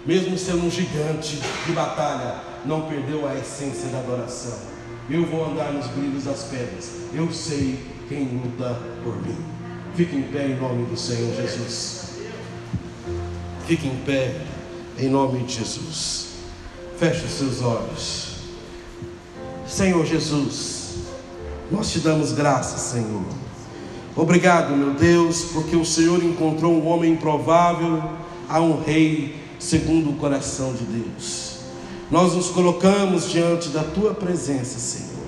Mesmo 0.05 0.37
sendo 0.37 0.65
um 0.65 0.71
gigante 0.71 1.39
de 1.65 1.71
batalha, 1.73 2.35
não 2.65 2.81
perdeu 2.81 3.27
a 3.27 3.35
essência 3.35 3.89
da 3.89 3.99
adoração. 3.99 4.57
Eu 5.09 5.25
vou 5.25 5.45
andar 5.45 5.73
nos 5.73 5.87
brilhos 5.87 6.25
das 6.25 6.43
pedras. 6.43 6.91
Eu 7.13 7.31
sei 7.31 7.79
quem 8.07 8.23
luta 8.23 8.79
por 9.03 9.15
mim. 9.25 9.37
Fique 9.95 10.15
em 10.15 10.23
pé 10.23 10.47
em 10.47 10.55
nome 10.55 10.85
do 10.85 10.97
Senhor 10.97 11.35
Jesus. 11.35 12.10
Fique 13.71 13.87
em 13.87 13.95
pé 14.05 14.35
em 14.99 15.07
nome 15.07 15.45
de 15.45 15.53
Jesus. 15.53 16.31
Feche 16.99 17.23
os 17.23 17.31
seus 17.31 17.61
olhos. 17.61 18.31
Senhor 19.65 20.05
Jesus, 20.05 20.95
nós 21.71 21.89
te 21.89 21.99
damos 21.99 22.33
graças, 22.33 22.81
Senhor. 22.81 23.23
Obrigado, 24.13 24.75
meu 24.75 24.93
Deus, 24.93 25.43
porque 25.53 25.77
o 25.77 25.85
Senhor 25.85 26.21
encontrou 26.21 26.73
um 26.73 26.85
homem 26.85 27.13
improvável 27.13 28.03
a 28.49 28.59
um 28.59 28.83
rei 28.83 29.41
segundo 29.57 30.09
o 30.09 30.17
coração 30.17 30.73
de 30.73 30.83
Deus 30.83 31.51
nós 32.11 32.33
nos 32.33 32.49
colocamos 32.49 33.31
diante 33.31 33.69
da 33.69 33.85
tua 33.85 34.13
presença, 34.13 34.77
Senhor. 34.79 35.27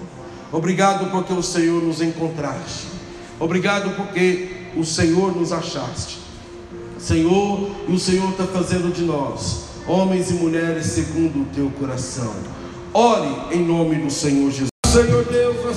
Obrigado 0.51 1.09
porque 1.11 1.31
o 1.31 1.41
Senhor 1.41 1.81
nos 1.81 2.01
encontraste. 2.01 2.87
Obrigado 3.39 3.95
porque 3.95 4.49
o 4.75 4.83
Senhor 4.83 5.33
nos 5.33 5.53
achaste. 5.53 6.22
Senhor, 7.03 7.69
e 7.85 7.91
o 7.91 7.99
Senhor 7.99 8.29
está 8.29 8.45
fazendo 8.45 8.93
de 8.93 9.03
nós 9.03 9.63
homens 9.85 10.31
e 10.31 10.35
mulheres 10.35 10.85
segundo 10.85 11.41
o 11.41 11.45
teu 11.53 11.69
coração. 11.71 12.33
Ore 12.93 13.55
em 13.57 13.65
nome 13.65 13.95
do 13.95 14.09
Senhor 14.09 14.49
Jesus. 14.49 14.69
Senhor 14.87 15.25
Deus, 15.25 15.55
nós 15.65 15.75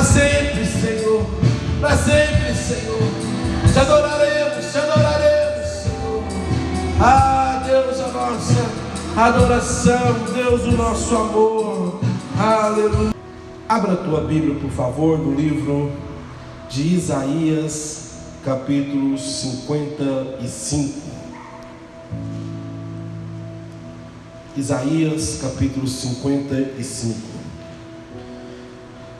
para 0.00 0.08
sempre, 0.08 0.64
Senhor, 0.64 1.26
para 1.78 1.94
sempre, 1.98 2.54
Senhor. 2.54 3.02
Te 3.70 3.78
adoraremos, 3.78 4.72
te 4.72 4.78
adoraremos, 4.78 5.68
Senhor. 5.68 6.24
Ah, 6.98 7.62
Deus, 7.66 8.00
a 8.00 8.08
nossa 8.08 8.64
adoração, 9.14 10.16
Deus, 10.34 10.62
o 10.62 10.72
nosso 10.72 11.14
amor. 11.14 12.00
Aleluia. 12.38 13.12
Abra 13.68 13.92
a 13.92 13.96
tua 13.96 14.22
Bíblia, 14.22 14.58
por 14.58 14.70
favor, 14.70 15.18
no 15.18 15.34
livro 15.34 15.92
de 16.70 16.94
Isaías, 16.94 18.12
capítulo 18.42 19.18
55. 19.18 20.98
Isaías, 24.56 25.40
capítulo 25.42 25.86
55. 25.86 27.29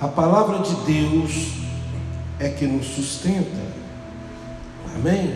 A 0.01 0.09
palavra 0.09 0.61
de 0.61 0.75
Deus 0.91 1.49
é 2.39 2.49
que 2.49 2.67
nos 2.67 2.87
sustenta. 2.87 3.61
Amém? 4.95 5.35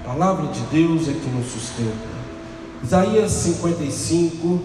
A 0.00 0.08
palavra 0.08 0.46
de 0.50 0.60
Deus 0.60 1.08
é 1.08 1.12
que 1.12 1.28
nos 1.28 1.52
sustenta. 1.52 2.12
Isaías 2.82 3.30
55, 3.30 4.62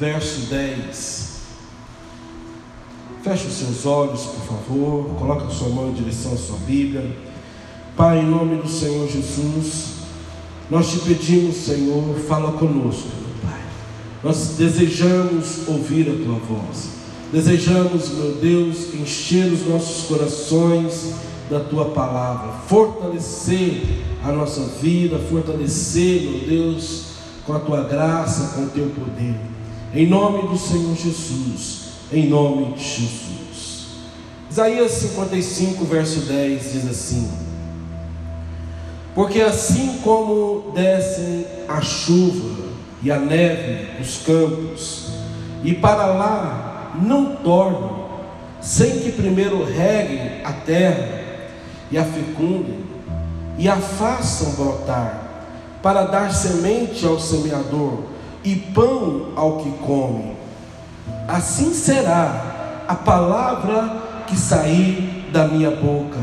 verso 0.00 0.46
10. 0.46 1.36
Feche 3.22 3.48
os 3.48 3.52
seus 3.52 3.84
olhos, 3.84 4.22
por 4.22 4.46
favor. 4.46 5.14
Coloque 5.18 5.48
a 5.48 5.50
sua 5.50 5.68
mão 5.68 5.90
em 5.90 5.92
direção 5.92 6.32
à 6.32 6.36
sua 6.38 6.56
Bíblia. 6.60 7.14
Pai, 7.94 8.20
em 8.20 8.26
nome 8.26 8.62
do 8.62 8.68
Senhor 8.68 9.06
Jesus, 9.10 9.96
nós 10.70 10.90
te 10.90 11.00
pedimos, 11.00 11.54
Senhor, 11.56 12.16
fala 12.26 12.52
conosco, 12.52 13.08
meu 13.08 13.50
Pai. 13.50 13.60
Nós 14.24 14.54
desejamos 14.56 15.68
ouvir 15.68 16.08
a 16.08 16.24
tua 16.24 16.38
voz. 16.38 16.95
Desejamos, 17.32 18.10
meu 18.10 18.36
Deus, 18.36 18.94
encher 18.94 19.52
os 19.52 19.66
nossos 19.66 20.06
corações 20.06 21.12
da 21.50 21.60
tua 21.60 21.86
palavra, 21.86 22.52
fortalecer 22.68 23.82
a 24.24 24.30
nossa 24.30 24.62
vida, 24.80 25.18
fortalecer, 25.18 26.22
meu 26.22 26.48
Deus, 26.48 27.06
com 27.44 27.52
a 27.54 27.58
tua 27.58 27.82
graça, 27.82 28.54
com 28.54 28.64
o 28.64 28.68
teu 28.68 28.90
poder. 28.90 29.34
Em 29.92 30.06
nome 30.06 30.48
do 30.48 30.56
Senhor 30.56 30.94
Jesus, 30.94 31.86
em 32.12 32.28
nome 32.28 32.74
de 32.74 32.82
Jesus. 32.82 33.86
Isaías 34.50 34.92
55, 34.92 35.84
verso 35.84 36.20
10 36.20 36.72
diz 36.72 36.88
assim: 36.88 37.30
Porque 39.14 39.40
assim 39.40 39.98
como 40.02 40.72
descem 40.74 41.44
a 41.68 41.80
chuva 41.80 42.66
e 43.02 43.10
a 43.10 43.18
neve 43.18 43.98
dos 43.98 44.18
campos, 44.18 45.08
e 45.62 45.74
para 45.74 46.06
lá 46.06 46.65
não 47.00 47.36
tornam, 47.36 48.06
sem 48.60 49.00
que 49.00 49.12
primeiro 49.12 49.64
reguem 49.64 50.42
a 50.44 50.52
terra 50.52 51.22
e 51.90 51.98
a 51.98 52.04
fecundem, 52.04 52.84
e 53.58 53.68
a 53.68 53.76
façam 53.76 54.52
brotar, 54.52 55.22
para 55.82 56.04
dar 56.04 56.32
semente 56.32 57.06
ao 57.06 57.18
semeador 57.18 58.00
e 58.42 58.56
pão 58.56 59.32
ao 59.36 59.58
que 59.58 59.70
come. 59.84 60.36
Assim 61.28 61.72
será 61.72 62.84
a 62.88 62.94
palavra 62.94 64.02
que 64.26 64.36
sair 64.36 65.28
da 65.32 65.46
minha 65.46 65.70
boca, 65.70 66.18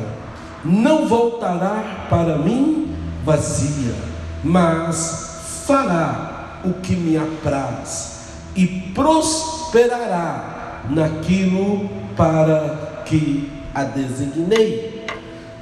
não 0.63 1.07
voltará 1.07 2.07
para 2.09 2.37
mim 2.37 2.95
vazia, 3.23 3.95
mas 4.43 5.63
fará 5.65 6.59
o 6.65 6.73
que 6.73 6.95
me 6.95 7.17
apraz 7.17 8.13
e 8.55 8.67
prosperará 8.93 10.62
naquilo 10.89 11.89
para 12.15 13.03
que 13.05 13.51
a 13.73 13.83
designei. 13.83 15.05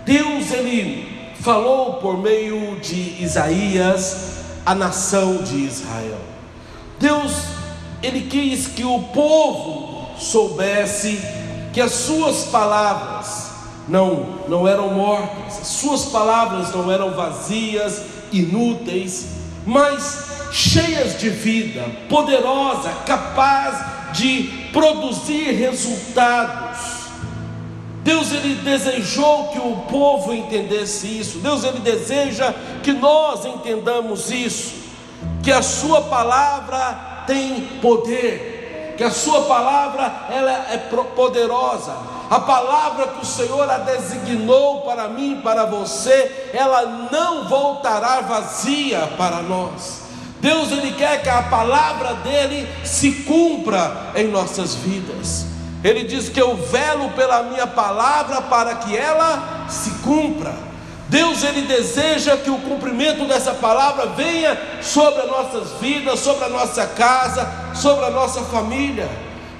Deus 0.05 0.51
ele 0.51 1.33
falou 1.39 1.95
por 1.95 2.17
meio 2.17 2.79
de 2.79 3.23
Isaías 3.23 4.41
a 4.65 4.75
nação 4.75 5.37
de 5.37 5.65
Israel. 5.65 6.19
Deus 6.99 7.45
ele 8.03 8.21
quis 8.21 8.67
que 8.67 8.83
o 8.83 8.99
povo 8.99 10.09
soubesse 10.17 11.19
que 11.73 11.79
as 11.79 11.91
suas 11.91 12.45
palavras 12.45 13.51
não 13.87 14.41
não 14.47 14.67
eram 14.67 14.93
mortas, 14.93 15.61
as 15.61 15.67
suas 15.67 16.05
palavras 16.05 16.71
não 16.71 16.91
eram 16.91 17.11
vazias, 17.11 18.01
inúteis, 18.31 19.27
mas 19.65 20.49
cheias 20.51 21.17
de 21.17 21.29
vida, 21.29 21.85
poderosa, 22.09 22.89
capaz 23.05 24.13
de 24.13 24.60
produzir 24.71 25.51
resultados. 25.51 27.01
Deus 28.03 28.31
ele 28.31 28.55
desejou 28.55 29.49
que 29.49 29.59
o 29.59 29.77
povo 29.89 30.33
entendesse 30.33 31.07
isso. 31.07 31.39
Deus 31.39 31.63
ele 31.63 31.79
deseja 31.79 32.53
que 32.81 32.91
nós 32.91 33.45
entendamos 33.45 34.31
isso, 34.31 34.73
que 35.43 35.51
a 35.51 35.61
sua 35.61 36.01
palavra 36.01 37.23
tem 37.27 37.61
poder, 37.81 38.95
que 38.97 39.03
a 39.03 39.11
sua 39.11 39.43
palavra 39.43 40.27
ela 40.31 40.51
é 40.71 40.77
poderosa. 41.15 41.95
A 42.29 42.39
palavra 42.39 43.07
que 43.07 43.23
o 43.23 43.25
Senhor 43.25 43.69
a 43.69 43.77
designou 43.77 44.81
para 44.81 45.09
mim, 45.09 45.41
para 45.43 45.65
você, 45.65 46.51
ela 46.53 47.09
não 47.11 47.47
voltará 47.47 48.21
vazia 48.21 49.05
para 49.17 49.41
nós. 49.41 50.00
Deus 50.41 50.71
ele 50.71 50.91
quer 50.93 51.21
que 51.21 51.29
a 51.29 51.43
palavra 51.43 52.15
dele 52.15 52.67
se 52.83 53.11
cumpra 53.23 54.11
em 54.15 54.27
nossas 54.27 54.73
vidas. 54.73 55.45
Ele 55.83 56.03
diz 56.03 56.29
que 56.29 56.41
eu 56.41 56.55
velo 56.55 57.09
pela 57.11 57.43
minha 57.43 57.67
palavra 57.67 58.41
para 58.41 58.75
que 58.75 58.97
ela 58.97 59.67
se 59.69 59.91
cumpra. 60.03 60.53
Deus 61.09 61.43
ele 61.43 61.61
deseja 61.63 62.37
que 62.37 62.49
o 62.49 62.57
cumprimento 62.57 63.27
dessa 63.27 63.53
palavra 63.53 64.07
venha 64.07 64.59
sobre 64.81 65.21
as 65.21 65.27
nossas 65.27 65.71
vidas, 65.79 66.19
sobre 66.19 66.45
a 66.45 66.49
nossa 66.49 66.87
casa, 66.87 67.47
sobre 67.75 68.05
a 68.05 68.09
nossa 68.09 68.41
família. 68.41 69.09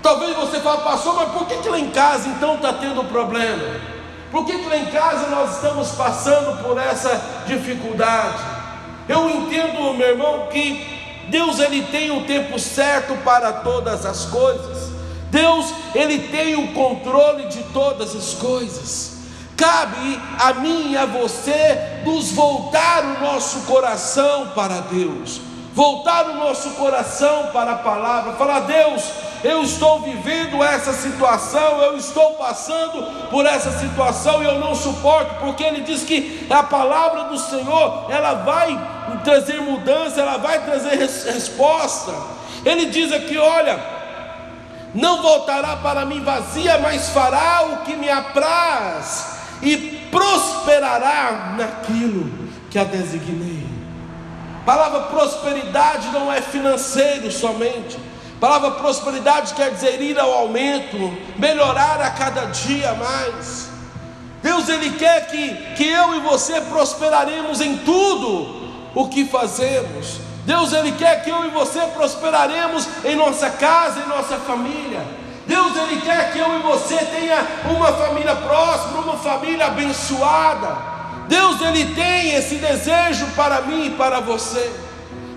Talvez 0.01 0.35
você 0.35 0.59
fale, 0.61 0.81
pastor, 0.81 1.15
mas 1.15 1.31
por 1.31 1.45
que, 1.45 1.57
que 1.57 1.69
lá 1.69 1.79
em 1.79 1.91
casa 1.91 2.27
então 2.29 2.55
está 2.55 2.73
tendo 2.73 3.03
problema? 3.03 3.63
Por 4.31 4.45
que, 4.45 4.57
que 4.57 4.67
lá 4.67 4.77
em 4.77 4.85
casa 4.85 5.27
nós 5.27 5.55
estamos 5.55 5.91
passando 5.91 6.63
por 6.63 6.79
essa 6.79 7.21
dificuldade? 7.45 8.50
Eu 9.11 9.29
entendo, 9.29 9.93
meu 9.93 10.07
irmão, 10.07 10.47
que 10.49 10.87
Deus 11.27 11.59
ele 11.59 11.83
tem 11.83 12.11
o 12.11 12.25
tempo 12.25 12.57
certo 12.57 13.13
para 13.23 13.51
todas 13.51 14.05
as 14.05 14.25
coisas. 14.25 14.89
Deus 15.29 15.73
ele 15.93 16.27
tem 16.29 16.55
o 16.55 16.73
controle 16.73 17.47
de 17.47 17.61
todas 17.73 18.15
as 18.15 18.33
coisas. 18.33 19.19
Cabe 19.57 20.19
a 20.39 20.53
mim 20.53 20.91
e 20.91 20.97
a 20.97 21.05
você 21.05 22.01
nos 22.05 22.31
voltar 22.31 23.03
o 23.03 23.19
nosso 23.21 23.61
coração 23.61 24.51
para 24.55 24.79
Deus, 24.81 25.41
voltar 25.73 26.29
o 26.29 26.35
nosso 26.35 26.71
coração 26.71 27.47
para 27.53 27.71
a 27.71 27.77
palavra, 27.77 28.33
falar: 28.33 28.61
Deus, 28.61 29.03
eu 29.43 29.63
estou 29.63 30.01
vivendo 30.01 30.63
essa 30.63 30.93
situação, 30.93 31.81
eu 31.81 31.97
estou 31.97 32.33
passando 32.33 33.29
por 33.29 33.45
essa 33.45 33.71
situação 33.71 34.43
e 34.43 34.45
eu 34.45 34.59
não 34.59 34.75
suporto, 34.75 35.35
porque 35.39 35.63
ele 35.63 35.81
diz 35.81 36.03
que 36.03 36.47
a 36.49 36.63
palavra 36.63 37.25
do 37.25 37.37
Senhor, 37.37 38.07
ela 38.09 38.35
vai 38.35 38.79
trazer 39.23 39.59
mudança, 39.61 40.21
ela 40.21 40.37
vai 40.37 40.63
trazer 40.63 40.95
resposta. 40.97 42.13
Ele 42.63 42.85
diz 42.87 43.11
aqui: 43.11 43.37
olha, 43.37 43.79
não 44.93 45.21
voltará 45.21 45.77
para 45.77 46.05
mim 46.05 46.23
vazia, 46.23 46.77
mas 46.79 47.09
fará 47.09 47.63
o 47.73 47.77
que 47.85 47.95
me 47.95 48.09
apraz 48.09 49.39
e 49.61 49.77
prosperará 50.11 51.55
naquilo 51.57 52.49
que 52.69 52.77
a 52.77 52.83
designei. 52.83 53.50
Palavra 54.65 55.01
prosperidade 55.01 56.07
não 56.09 56.31
é 56.31 56.41
financeiro 56.41 57.31
somente 57.31 57.97
palavra 58.41 58.71
prosperidade 58.71 59.53
quer 59.53 59.69
dizer 59.69 60.01
ir 60.01 60.19
ao 60.19 60.33
aumento, 60.33 61.15
melhorar 61.37 62.01
a 62.01 62.09
cada 62.09 62.45
dia 62.45 62.91
mais. 62.95 63.69
Deus 64.41 64.67
ele 64.67 64.89
quer 64.97 65.27
que, 65.27 65.53
que 65.75 65.87
eu 65.87 66.15
e 66.15 66.21
você 66.21 66.59
prosperaremos 66.61 67.61
em 67.61 67.77
tudo 67.77 68.71
o 68.95 69.07
que 69.07 69.25
fazemos. 69.25 70.19
Deus 70.43 70.73
ele 70.73 70.93
quer 70.93 71.23
que 71.23 71.29
eu 71.29 71.45
e 71.45 71.49
você 71.49 71.81
prosperaremos 71.93 72.87
em 73.05 73.15
nossa 73.15 73.47
casa, 73.51 73.99
em 73.99 74.09
nossa 74.09 74.37
família. 74.39 75.05
Deus 75.45 75.77
ele 75.77 76.01
quer 76.01 76.31
que 76.31 76.39
eu 76.39 76.57
e 76.57 76.63
você 76.63 76.97
tenha 76.97 77.45
uma 77.69 77.93
família 77.93 78.35
próspera, 78.35 79.01
uma 79.01 79.17
família 79.17 79.67
abençoada. 79.67 81.00
Deus 81.35 81.61
ele 81.61 81.95
tem 81.95 82.35
esse 82.35 82.55
desejo 82.55 83.25
para 83.35 83.61
mim 83.61 83.87
e 83.87 83.91
para 83.91 84.19
você 84.19 84.65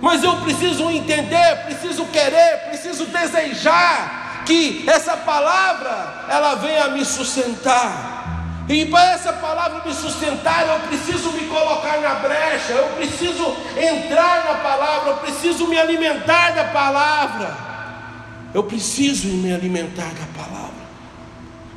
mas 0.05 0.23
eu 0.23 0.37
preciso 0.43 0.91
entender, 0.91 1.65
preciso 1.65 2.05
querer, 2.05 2.69
preciso 2.69 3.07
desejar 3.07 4.43
que 4.45 4.85
essa 4.87 5.17
palavra 5.17 6.27
ela 6.29 6.57
venha 6.57 6.89
me 6.89 7.03
sustentar. 7.07 8.67
E 8.69 8.85
para 8.85 9.13
essa 9.13 9.33
palavra 9.33 9.83
me 9.83 9.95
sustentar, 9.95 10.67
eu 10.69 10.89
preciso 10.89 11.33
me 11.33 11.47
colocar 11.47 12.03
na 12.03 12.17
brecha, 12.17 12.75
eu 12.75 12.89
preciso 12.97 13.57
entrar 13.79 14.45
na 14.45 14.55
palavra, 14.57 15.13
eu 15.13 15.17
preciso 15.17 15.67
me 15.69 15.79
alimentar 15.79 16.51
da 16.51 16.65
palavra. 16.65 17.57
Eu 18.53 18.63
preciso 18.63 19.29
me 19.29 19.55
alimentar 19.55 20.13
da 20.13 20.43
palavra. 20.43 20.85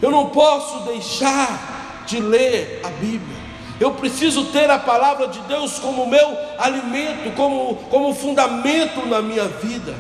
Eu 0.02 0.12
não 0.12 0.32
posso 0.32 0.80
deixar 0.82 2.04
de 2.06 2.20
ler 2.20 2.82
a 2.84 2.90
Bíblia. 2.90 3.47
Eu 3.80 3.92
preciso 3.92 4.46
ter 4.46 4.70
a 4.70 4.80
palavra 4.80 5.28
de 5.28 5.40
Deus 5.42 5.78
como 5.78 6.08
meu 6.08 6.38
alimento, 6.58 7.36
como, 7.36 7.76
como 7.90 8.14
fundamento 8.14 9.06
na 9.06 9.22
minha 9.22 9.48
vida. 9.48 9.96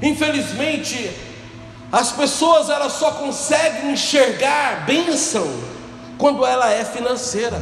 Infelizmente, 0.00 1.10
as 1.90 2.12
pessoas 2.12 2.68
elas 2.70 2.92
só 2.92 3.10
conseguem 3.12 3.92
enxergar 3.92 4.84
bênção 4.86 5.48
quando 6.16 6.46
ela 6.46 6.70
é 6.70 6.84
financeira. 6.84 7.60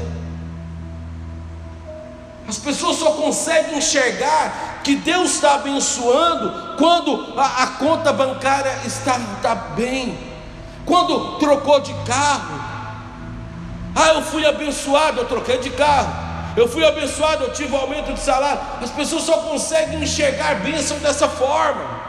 As 2.48 2.58
pessoas 2.58 2.96
só 2.96 3.12
conseguem 3.12 3.78
enxergar 3.78 4.80
que 4.84 4.96
Deus 4.96 5.34
está 5.34 5.54
abençoando 5.54 6.76
quando 6.76 7.34
a, 7.36 7.62
a 7.62 7.66
conta 7.68 8.12
bancária 8.12 8.72
está, 8.84 9.18
está 9.36 9.54
bem, 9.54 10.16
quando 10.84 11.38
trocou 11.38 11.80
de 11.80 11.92
carro, 12.04 12.65
ah, 13.96 14.08
eu 14.08 14.22
fui 14.22 14.44
abençoado, 14.44 15.20
eu 15.20 15.24
troquei 15.24 15.56
de 15.56 15.70
carro. 15.70 16.26
Eu 16.54 16.68
fui 16.68 16.84
abençoado, 16.84 17.44
eu 17.44 17.52
tive 17.54 17.74
aumento 17.74 18.12
de 18.12 18.20
salário. 18.20 18.60
As 18.82 18.90
pessoas 18.90 19.22
só 19.22 19.38
conseguem 19.38 20.02
enxergar 20.02 20.56
bênção 20.56 20.98
dessa 20.98 21.26
forma. 21.26 22.04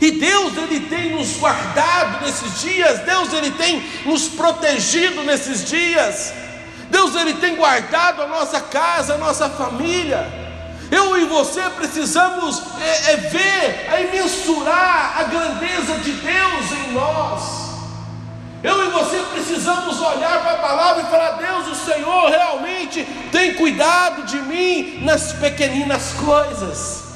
E 0.00 0.10
Deus 0.10 0.56
ele 0.56 0.80
tem 0.80 1.14
nos 1.14 1.36
guardado 1.36 2.24
nesses 2.24 2.60
dias, 2.60 2.98
Deus 3.00 3.32
ele 3.32 3.52
tem 3.52 3.82
nos 4.04 4.28
protegido 4.28 5.22
nesses 5.22 5.64
dias. 5.64 6.34
Deus 6.90 7.14
ele 7.14 7.34
tem 7.34 7.54
guardado 7.54 8.22
a 8.22 8.26
nossa 8.26 8.60
casa, 8.60 9.14
a 9.14 9.18
nossa 9.18 9.48
família. 9.48 10.26
Eu 10.90 11.16
e 11.18 11.24
você 11.24 11.62
precisamos 11.70 12.62
é, 12.80 13.12
é 13.12 13.16
ver, 13.16 13.86
é 13.92 14.10
mensurar 14.12 15.18
a 15.18 15.22
grandeza 15.24 15.98
de 15.98 16.12
Deus 16.12 16.72
em 16.72 16.92
nós. 16.92 17.65
Eu 18.62 18.84
e 18.84 18.90
você 18.90 19.18
precisamos 19.32 20.00
olhar 20.00 20.40
para 20.40 20.52
a 20.52 20.56
palavra 20.56 21.02
e 21.02 21.06
falar: 21.06 21.32
Deus, 21.32 21.68
o 21.68 21.74
Senhor 21.74 22.30
realmente 22.30 23.04
tem 23.30 23.54
cuidado 23.54 24.24
de 24.24 24.38
mim 24.42 25.00
nas 25.02 25.32
pequeninas 25.32 26.12
coisas. 26.14 27.06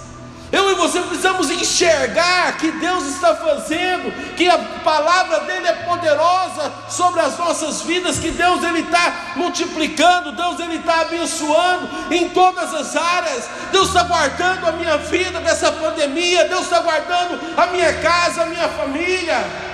Eu 0.53 0.69
e 0.73 0.75
você 0.75 1.01
precisamos 1.01 1.49
enxergar 1.49 2.57
que 2.59 2.73
Deus 2.73 3.07
está 3.07 3.37
fazendo, 3.37 4.13
que 4.35 4.49
a 4.49 4.59
palavra 4.59 5.41
dele 5.41 5.69
é 5.69 5.73
poderosa 5.85 6.73
sobre 6.89 7.21
as 7.21 7.39
nossas 7.39 7.83
vidas, 7.83 8.19
que 8.19 8.33
Deus 8.33 8.63
ele 8.65 8.81
está 8.81 9.33
multiplicando, 9.37 10.33
Deus 10.33 10.59
ele 10.59 10.77
está 10.77 11.03
abençoando 11.03 11.89
em 12.13 12.31
todas 12.31 12.75
as 12.75 12.97
áreas. 12.97 13.49
Deus 13.71 13.89
está 13.89 14.03
guardando 14.03 14.67
a 14.67 14.73
minha 14.73 14.99
vida 14.99 15.39
dessa 15.39 15.71
pandemia, 15.71 16.49
Deus 16.49 16.63
está 16.63 16.81
guardando 16.81 17.39
a 17.57 17.67
minha 17.67 17.93
casa, 18.01 18.43
a 18.43 18.47
minha 18.47 18.69
família. 18.71 19.70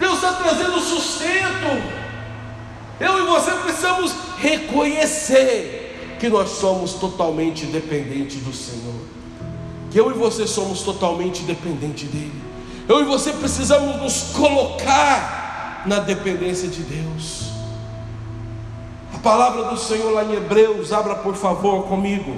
Deus 0.00 0.14
está 0.14 0.32
trazendo 0.32 0.80
sustento. 0.80 2.00
Eu 2.98 3.18
e 3.18 3.26
você 3.28 3.50
precisamos 3.52 4.14
reconhecer 4.38 6.16
que 6.18 6.28
nós 6.30 6.48
somos 6.48 6.94
totalmente 6.94 7.66
dependentes 7.66 8.40
do 8.40 8.52
Senhor. 8.52 8.94
Que 9.90 10.00
eu 10.00 10.10
e 10.10 10.14
você 10.14 10.46
somos 10.46 10.80
totalmente 10.82 11.42
dependentes 11.42 12.08
dEle. 12.08 12.32
Eu 12.88 13.02
e 13.02 13.04
você 13.04 13.32
precisamos 13.32 13.96
nos 14.00 14.34
colocar 14.34 15.82
na 15.84 15.98
dependência 15.98 16.68
de 16.68 16.82
Deus. 16.82 17.50
A 19.14 19.18
palavra 19.18 19.64
do 19.64 19.76
Senhor 19.76 20.12
lá 20.12 20.24
em 20.24 20.32
Hebreus, 20.34 20.92
abra 20.92 21.16
por 21.16 21.34
favor 21.34 21.84
comigo. 21.84 22.36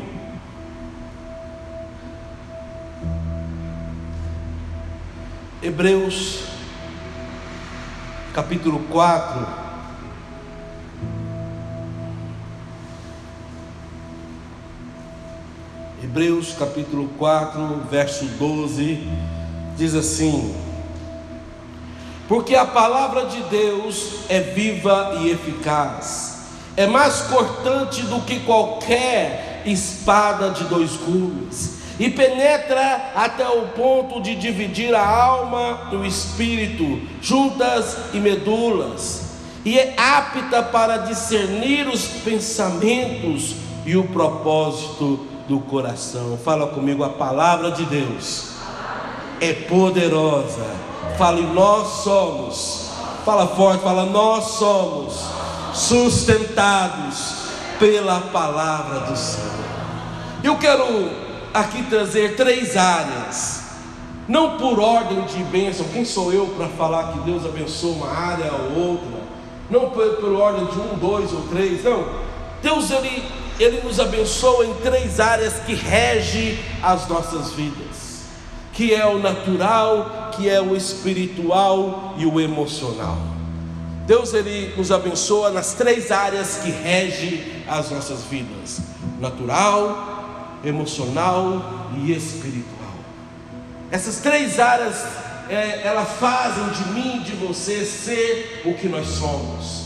Hebreus 5.62 6.52
capítulo 8.32 8.80
4. 8.90 9.46
Hebreus 16.02 16.54
capítulo 16.58 17.10
4, 17.18 17.82
verso 17.90 18.24
12, 18.24 19.06
diz 19.76 19.94
assim: 19.94 20.54
Porque 22.26 22.54
a 22.54 22.64
palavra 22.64 23.26
de 23.26 23.42
Deus 23.44 24.20
é 24.28 24.40
viva 24.40 25.18
e 25.20 25.30
eficaz, 25.30 26.46
é 26.76 26.86
mais 26.86 27.20
cortante 27.22 28.02
do 28.02 28.22
que 28.22 28.40
qualquer 28.40 29.62
espada 29.66 30.50
de 30.50 30.64
dois 30.64 30.96
gumes 30.96 31.81
e 31.98 32.10
penetra 32.10 33.12
até 33.14 33.48
o 33.48 33.68
ponto 33.68 34.20
de 34.20 34.34
dividir 34.34 34.94
a 34.94 35.06
alma 35.06 35.88
e 35.92 35.96
o 35.96 36.04
espírito, 36.04 37.00
juntas 37.20 37.96
e 38.12 38.18
medulas, 38.18 39.32
e 39.64 39.78
é 39.78 39.94
apta 39.96 40.62
para 40.62 40.98
discernir 40.98 41.86
os 41.88 42.06
pensamentos 42.06 43.56
e 43.86 43.96
o 43.96 44.04
propósito 44.04 45.26
do 45.48 45.60
coração. 45.60 46.38
Fala 46.44 46.66
comigo, 46.68 47.04
a 47.04 47.10
palavra 47.10 47.70
de 47.70 47.84
Deus 47.84 48.52
é 49.40 49.52
poderosa. 49.52 50.64
Fale, 51.18 51.42
nós 51.42 52.02
somos. 52.02 52.90
Fala 53.24 53.46
forte, 53.46 53.82
fala, 53.82 54.04
nós 54.06 54.44
somos 54.44 55.20
sustentados 55.74 57.34
pela 57.78 58.20
palavra 58.20 59.00
do 59.00 59.16
Senhor. 59.16 59.50
Eu 60.42 60.56
quero 60.58 61.21
aqui 61.52 61.82
trazer 61.84 62.36
três 62.36 62.76
áreas 62.76 63.62
não 64.28 64.56
por 64.56 64.78
ordem 64.78 65.22
de 65.24 65.42
bênção. 65.44 65.86
Quem 65.92 66.04
sou 66.04 66.32
eu 66.32 66.46
para 66.48 66.68
falar 66.68 67.12
que 67.12 67.20
Deus 67.20 67.44
abençoa 67.44 67.92
uma 67.92 68.10
área 68.10 68.52
ou 68.52 68.90
outra? 68.90 69.22
Não 69.70 69.90
por, 69.90 70.06
por 70.16 70.32
ordem 70.32 70.66
de 70.66 70.78
um, 70.78 70.98
dois 70.98 71.32
ou 71.32 71.42
três, 71.48 71.82
não. 71.84 72.06
Deus 72.62 72.90
ele, 72.90 73.24
ele 73.58 73.80
nos 73.82 73.98
abençoa 73.98 74.66
em 74.66 74.74
três 74.74 75.18
áreas 75.18 75.54
que 75.60 75.74
rege 75.74 76.58
as 76.82 77.08
nossas 77.08 77.50
vidas, 77.52 78.26
que 78.72 78.94
é 78.94 79.06
o 79.06 79.18
natural, 79.18 80.30
que 80.36 80.48
é 80.48 80.60
o 80.60 80.76
espiritual 80.76 82.14
e 82.16 82.24
o 82.24 82.40
emocional. 82.40 83.18
Deus 84.06 84.34
ele 84.34 84.74
nos 84.76 84.92
abençoa 84.92 85.50
nas 85.50 85.74
três 85.74 86.10
áreas 86.10 86.58
que 86.58 86.70
rege 86.70 87.64
as 87.68 87.90
nossas 87.90 88.22
vidas: 88.24 88.80
natural, 89.20 90.11
emocional 90.64 91.90
e 91.96 92.12
espiritual. 92.12 92.72
Essas 93.90 94.20
três 94.20 94.58
áreas, 94.58 95.04
é, 95.48 95.82
elas 95.84 96.08
fazem 96.18 96.64
de 96.70 96.92
mim 96.92 97.16
e 97.16 97.20
de 97.20 97.32
você 97.32 97.84
ser 97.84 98.62
o 98.64 98.74
que 98.74 98.88
nós 98.88 99.06
somos. 99.06 99.82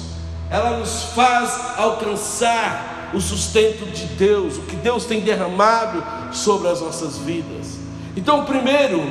Ela 0.50 0.78
nos 0.78 1.04
faz 1.14 1.76
alcançar 1.76 3.10
o 3.12 3.20
sustento 3.20 3.86
de 3.86 4.04
Deus, 4.06 4.58
o 4.58 4.62
que 4.62 4.76
Deus 4.76 5.04
tem 5.04 5.20
derramado 5.20 6.04
sobre 6.32 6.68
as 6.68 6.80
nossas 6.80 7.18
vidas. 7.18 7.78
Então, 8.16 8.44
primeiro, 8.44 9.02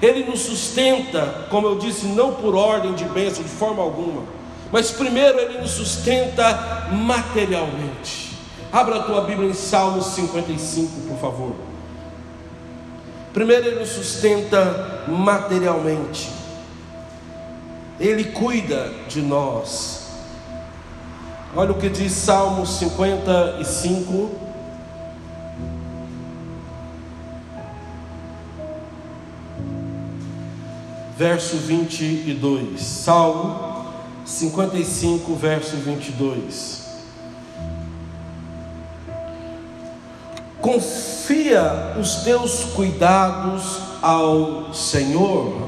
Ele 0.00 0.24
nos 0.24 0.40
sustenta, 0.40 1.46
como 1.50 1.66
eu 1.66 1.78
disse, 1.78 2.06
não 2.06 2.32
por 2.34 2.54
ordem 2.54 2.94
de 2.94 3.04
bênção, 3.04 3.42
de 3.42 3.50
forma 3.50 3.82
alguma, 3.82 4.22
mas 4.72 4.90
primeiro 4.90 5.38
Ele 5.38 5.58
nos 5.58 5.72
sustenta 5.72 6.88
materialmente. 6.90 8.27
Abra 8.70 8.96
a 8.96 9.02
tua 9.02 9.22
Bíblia 9.22 9.48
em 9.48 9.54
Salmos 9.54 10.06
55, 10.06 11.08
por 11.08 11.18
favor. 11.18 11.54
Primeiro, 13.32 13.66
Ele 13.66 13.80
nos 13.80 13.90
sustenta 13.90 15.04
materialmente, 15.06 16.30
Ele 17.98 18.24
cuida 18.24 18.92
de 19.08 19.22
nós. 19.22 20.08
Olha 21.56 21.72
o 21.72 21.78
que 21.78 21.88
diz 21.88 22.12
Salmo 22.12 22.66
55. 22.66 24.30
Verso 31.16 31.56
22, 31.56 32.80
Salmo 32.80 33.86
55, 34.24 35.34
verso 35.34 35.76
22. 35.76 36.87
Confia 40.68 41.94
os 41.98 42.16
teus 42.16 42.64
cuidados 42.74 43.78
ao 44.02 44.74
Senhor, 44.74 45.66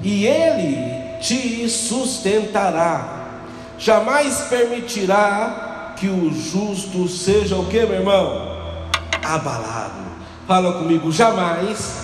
e 0.00 0.26
Ele 0.26 1.18
te 1.20 1.68
sustentará. 1.68 3.30
Jamais 3.76 4.42
permitirá 4.42 5.94
que 5.96 6.06
o 6.06 6.32
justo 6.32 7.08
seja 7.08 7.56
o 7.56 7.66
que, 7.66 7.84
meu 7.84 7.96
irmão? 7.96 8.56
Abalado. 9.24 10.06
Fala 10.46 10.74
comigo, 10.74 11.10
jamais 11.10 11.96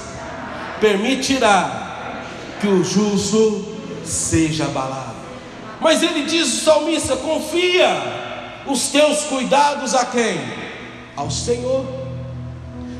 permitirá 0.80 2.24
que 2.60 2.66
o 2.66 2.82
justo 2.82 3.76
seja 4.04 4.64
abalado. 4.64 5.14
Mas 5.80 6.02
ele 6.02 6.24
diz, 6.24 6.48
salmista, 6.48 7.14
confia 7.14 7.96
os 8.66 8.88
teus 8.88 9.22
cuidados 9.26 9.94
a 9.94 10.06
quem? 10.06 10.40
Ao 11.14 11.30
Senhor. 11.30 11.93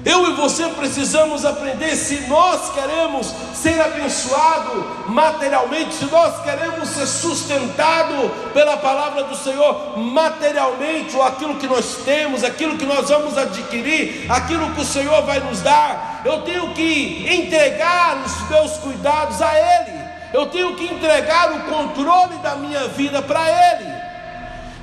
Eu 0.05 0.31
e 0.31 0.35
você 0.35 0.69
precisamos 0.69 1.47
aprender 1.47 1.97
se 1.97 2.27
nós 2.29 2.75
queremos 2.75 3.35
ser 3.55 3.81
abençoado 3.81 5.07
materialmente, 5.09 5.95
se 5.95 6.05
nós 6.07 6.43
queremos 6.43 6.91
ser 6.91 7.07
sustentado 7.07 8.31
pela 8.53 8.77
palavra 8.77 9.25
do 9.25 9.35
Senhor 9.35 9.99
materialmente, 9.99 11.17
ou 11.17 11.23
aquilo 11.23 11.55
que 11.55 11.67
nós 11.67 12.03
temos, 12.05 12.45
aquilo 12.45 12.77
que 12.77 12.85
nós 12.85 13.09
vamos 13.09 13.39
adquirir, 13.39 14.31
aquilo 14.31 14.71
que 14.75 14.83
o 14.83 14.85
Senhor 14.85 15.23
vai 15.23 15.41
nos 15.41 15.63
dar. 15.63 16.21
Eu 16.23 16.43
tenho 16.43 16.75
que 16.75 17.27
entregar 17.27 18.19
os 18.19 18.49
meus 18.51 18.73
cuidados 18.77 19.41
a 19.41 19.55
Ele. 19.59 20.05
Eu 20.35 20.47
tenho 20.47 20.75
que 20.75 20.85
entregar 20.85 21.51
o 21.53 21.61
controle 21.61 22.37
da 22.43 22.57
minha 22.57 22.89
vida 22.89 23.23
para 23.23 23.49
Ele. 23.49 24.04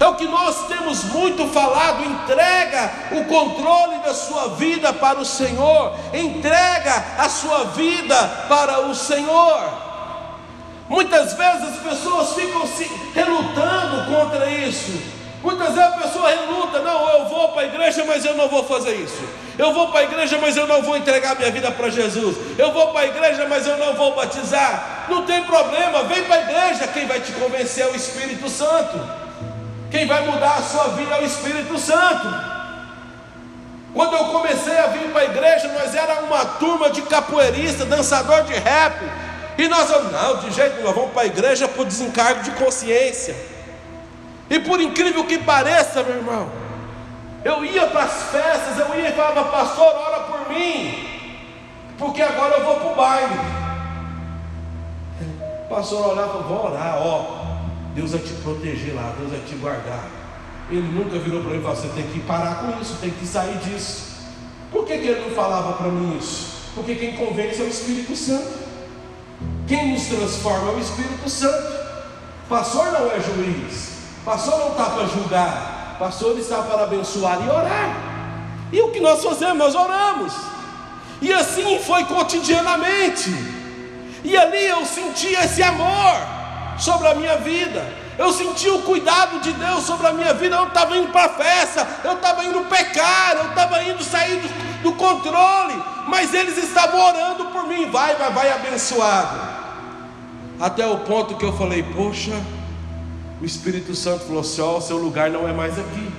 O 0.08 0.16
que 0.16 0.28
nós 0.28 0.68
temos 0.68 1.04
muito 1.06 1.48
falado. 1.48 2.04
Entrega 2.04 2.92
o 3.12 3.26
controle 3.26 4.00
da 4.00 4.14
sua 4.14 4.50
vida 4.50 4.92
para 4.92 5.20
o 5.20 5.26
Senhor. 5.26 5.94
Entrega 6.14 7.04
a 7.18 7.30
sua 7.30 7.66
vida 7.66 8.16
para 8.50 8.88
o 8.88 8.96
Senhor. 8.96 9.92
Muitas 10.90 11.34
vezes 11.34 11.64
as 11.70 11.78
pessoas 11.78 12.34
ficam 12.34 12.68
se 12.68 12.84
relutando 13.14 14.14
contra 14.14 14.50
isso. 14.50 14.92
Muitas 15.44 15.74
vezes 15.74 15.94
a 15.94 15.98
pessoa 15.98 16.30
reluta, 16.30 16.80
não, 16.80 17.10
eu 17.10 17.26
vou 17.26 17.50
para 17.50 17.62
a 17.62 17.66
igreja, 17.66 18.04
mas 18.06 18.26
eu 18.26 18.36
não 18.36 18.48
vou 18.48 18.64
fazer 18.64 18.96
isso. 18.96 19.24
Eu 19.58 19.74
vou 19.74 19.88
para 19.88 20.02
a 20.02 20.04
igreja, 20.04 20.38
mas 20.40 20.58
eu 20.58 20.68
não 20.68 20.82
vou 20.82 20.98
entregar 20.98 21.36
minha 21.36 21.52
vida 21.52 21.72
para 21.72 21.90
Jesus. 21.90 22.36
Eu 22.58 22.72
vou 22.72 22.88
para 22.88 23.02
a 23.02 23.08
igreja, 23.08 23.48
mas 23.48 23.66
eu 23.66 23.78
não 23.78 23.94
vou 23.94 24.16
batizar. 24.16 25.06
Não 25.10 25.26
tem 25.26 25.44
problema, 25.44 26.04
vem 26.04 26.24
para 26.24 26.36
a 26.36 26.42
igreja. 26.42 26.88
Quem 26.88 27.06
vai 27.08 27.20
te 27.20 27.32
convencer 27.34 27.86
é 27.86 27.88
o 27.92 27.96
Espírito 27.96 28.50
Santo. 28.50 29.21
Quem 29.92 30.08
vai 30.08 30.26
mudar 30.26 30.56
a 30.56 30.62
sua 30.62 30.88
vida 30.90 31.16
é 31.16 31.22
o 31.22 31.26
Espírito 31.26 31.78
Santo. 31.78 32.28
Quando 33.94 34.14
eu 34.14 34.26
comecei 34.28 34.78
a 34.78 34.88
vir 34.88 35.12
para 35.12 35.22
a 35.22 35.26
igreja, 35.26 35.68
nós 35.68 35.94
era 35.94 36.24
uma 36.24 36.46
turma 36.46 36.90
de 36.90 37.02
capoeirista, 37.02 37.84
dançador 37.84 38.44
de 38.44 38.54
rap. 38.54 38.96
E 39.58 39.68
nós, 39.68 39.90
não, 39.90 40.38
de 40.38 40.52
jeito 40.52 40.78
nenhum, 40.78 40.94
vamos 40.94 41.12
para 41.12 41.24
a 41.24 41.26
igreja 41.26 41.68
por 41.68 41.86
desencargo 41.86 42.42
de 42.42 42.52
consciência. 42.52 43.36
E 44.50 44.60
por 44.62 44.80
incrível 44.80 45.26
que 45.26 45.38
pareça, 45.38 46.04
meu 46.04 46.16
irmão, 46.16 46.50
eu 47.44 47.66
ia 47.66 47.86
para 47.88 48.04
as 48.04 48.24
festas, 48.32 48.80
eu 48.80 48.98
ia 48.98 49.10
e 49.10 49.14
falava, 49.14 49.44
pastor, 49.46 49.94
ora 49.94 50.20
por 50.22 50.50
mim, 50.50 51.06
porque 51.98 52.22
agora 52.22 52.60
eu 52.60 52.66
vou 52.66 52.76
para 52.76 52.92
o 52.92 52.96
baile. 52.96 53.40
O 55.66 55.76
pastor 55.76 56.12
olhava, 56.12 56.40
vou 56.40 56.72
orar, 56.72 56.98
ó, 56.98 57.41
Deus 57.94 58.12
vai 58.12 58.22
te 58.22 58.34
proteger 58.36 58.96
lá, 58.96 59.14
Deus 59.18 59.32
vai 59.32 59.42
te 59.42 59.56
guardar. 59.56 60.10
Ele 60.70 60.82
nunca 60.82 61.20
virou 61.20 61.42
para 61.42 61.52
mim 61.52 61.60
e 61.60 61.62
falou: 61.62 61.76
você 61.76 61.90
tem 61.90 62.08
que 62.08 62.20
parar 62.22 62.56
com 62.56 62.82
isso, 62.82 62.98
tem 63.02 63.12
que 63.12 63.26
sair 63.26 63.58
disso. 63.58 64.12
Por 64.72 64.86
que, 64.86 64.98
que 64.98 65.08
ele 65.08 65.22
não 65.22 65.36
falava 65.36 65.74
para 65.74 65.90
mim 65.90 66.18
isso? 66.18 66.72
Porque 66.74 66.96
quem 66.96 67.16
convence 67.18 67.62
é 67.62 67.66
o 67.66 67.68
Espírito 67.68 68.16
Santo. 68.16 68.62
Quem 69.68 69.92
nos 69.92 70.04
transforma 70.04 70.72
é 70.72 70.76
o 70.76 70.80
Espírito 70.80 71.30
Santo. 71.30 71.82
Pastor 72.48 72.92
não 72.94 73.12
é 73.12 73.20
juiz. 73.20 73.90
Pastor 74.24 74.60
não 74.60 74.72
está 74.72 74.86
para 74.86 75.06
julgar. 75.08 75.98
Pastor 76.00 76.38
está 76.38 76.62
para 76.62 76.84
abençoar 76.84 77.46
e 77.46 77.50
orar. 77.50 78.12
E 78.72 78.82
o 78.82 78.92
que 78.92 79.02
nós 79.02 79.22
fazemos? 79.22 79.58
Nós 79.58 79.76
oramos. 79.76 80.34
E 81.22 81.34
assim 81.34 81.80
foi 81.80 82.06
cotidianamente. 82.06 83.30
E 84.24 84.38
ali 84.38 84.66
eu 84.66 84.86
senti 84.86 85.34
esse 85.34 85.62
amor 85.62 86.41
sobre 86.82 87.08
a 87.08 87.16
minha 87.16 87.38
vida. 87.38 87.88
Eu 88.18 88.34
senti 88.34 88.68
o 88.68 88.82
cuidado 88.82 89.40
de 89.40 89.54
Deus 89.54 89.84
sobre 89.84 90.08
a 90.08 90.14
minha 90.14 90.34
vida. 90.34 90.56
Eu 90.56 90.68
estava 90.68 90.98
indo 90.98 91.12
para 91.12 91.26
a 91.26 91.30
festa, 91.30 91.88
eu 92.04 92.14
estava 92.14 92.44
indo 92.44 92.60
pecar, 92.62 93.36
eu 93.36 93.50
estava 93.50 93.84
indo 93.84 94.04
sair 94.04 94.42
do, 94.42 94.84
do, 94.84 94.94
controle, 94.94 95.82
mas 96.08 96.34
eles 96.34 96.58
estavam 96.58 97.00
orando 97.00 97.46
por 97.46 97.68
mim. 97.68 97.90
Vai, 97.90 98.16
vai, 98.16 98.32
vai 98.32 98.52
abençoado. 98.52 99.40
Até 100.60 100.86
o 100.86 100.98
ponto 101.00 101.36
que 101.36 101.46
eu 101.46 101.54
falei: 101.54 101.84
Poxa, 101.84 102.34
o 103.40 103.46
Espírito 103.46 103.96
Santo 103.96 104.26
falou 104.26 104.42
assim: 104.42 104.62
Ó, 104.62 104.78
oh, 104.78 104.82
seu 104.82 104.98
lugar 104.98 105.30
não 105.30 105.48
é 105.48 105.54
mais 105.54 105.78
aqui. 105.78 106.12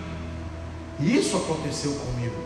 E 1.01 1.17
isso 1.17 1.37
aconteceu 1.37 1.93
comigo. 1.93 2.41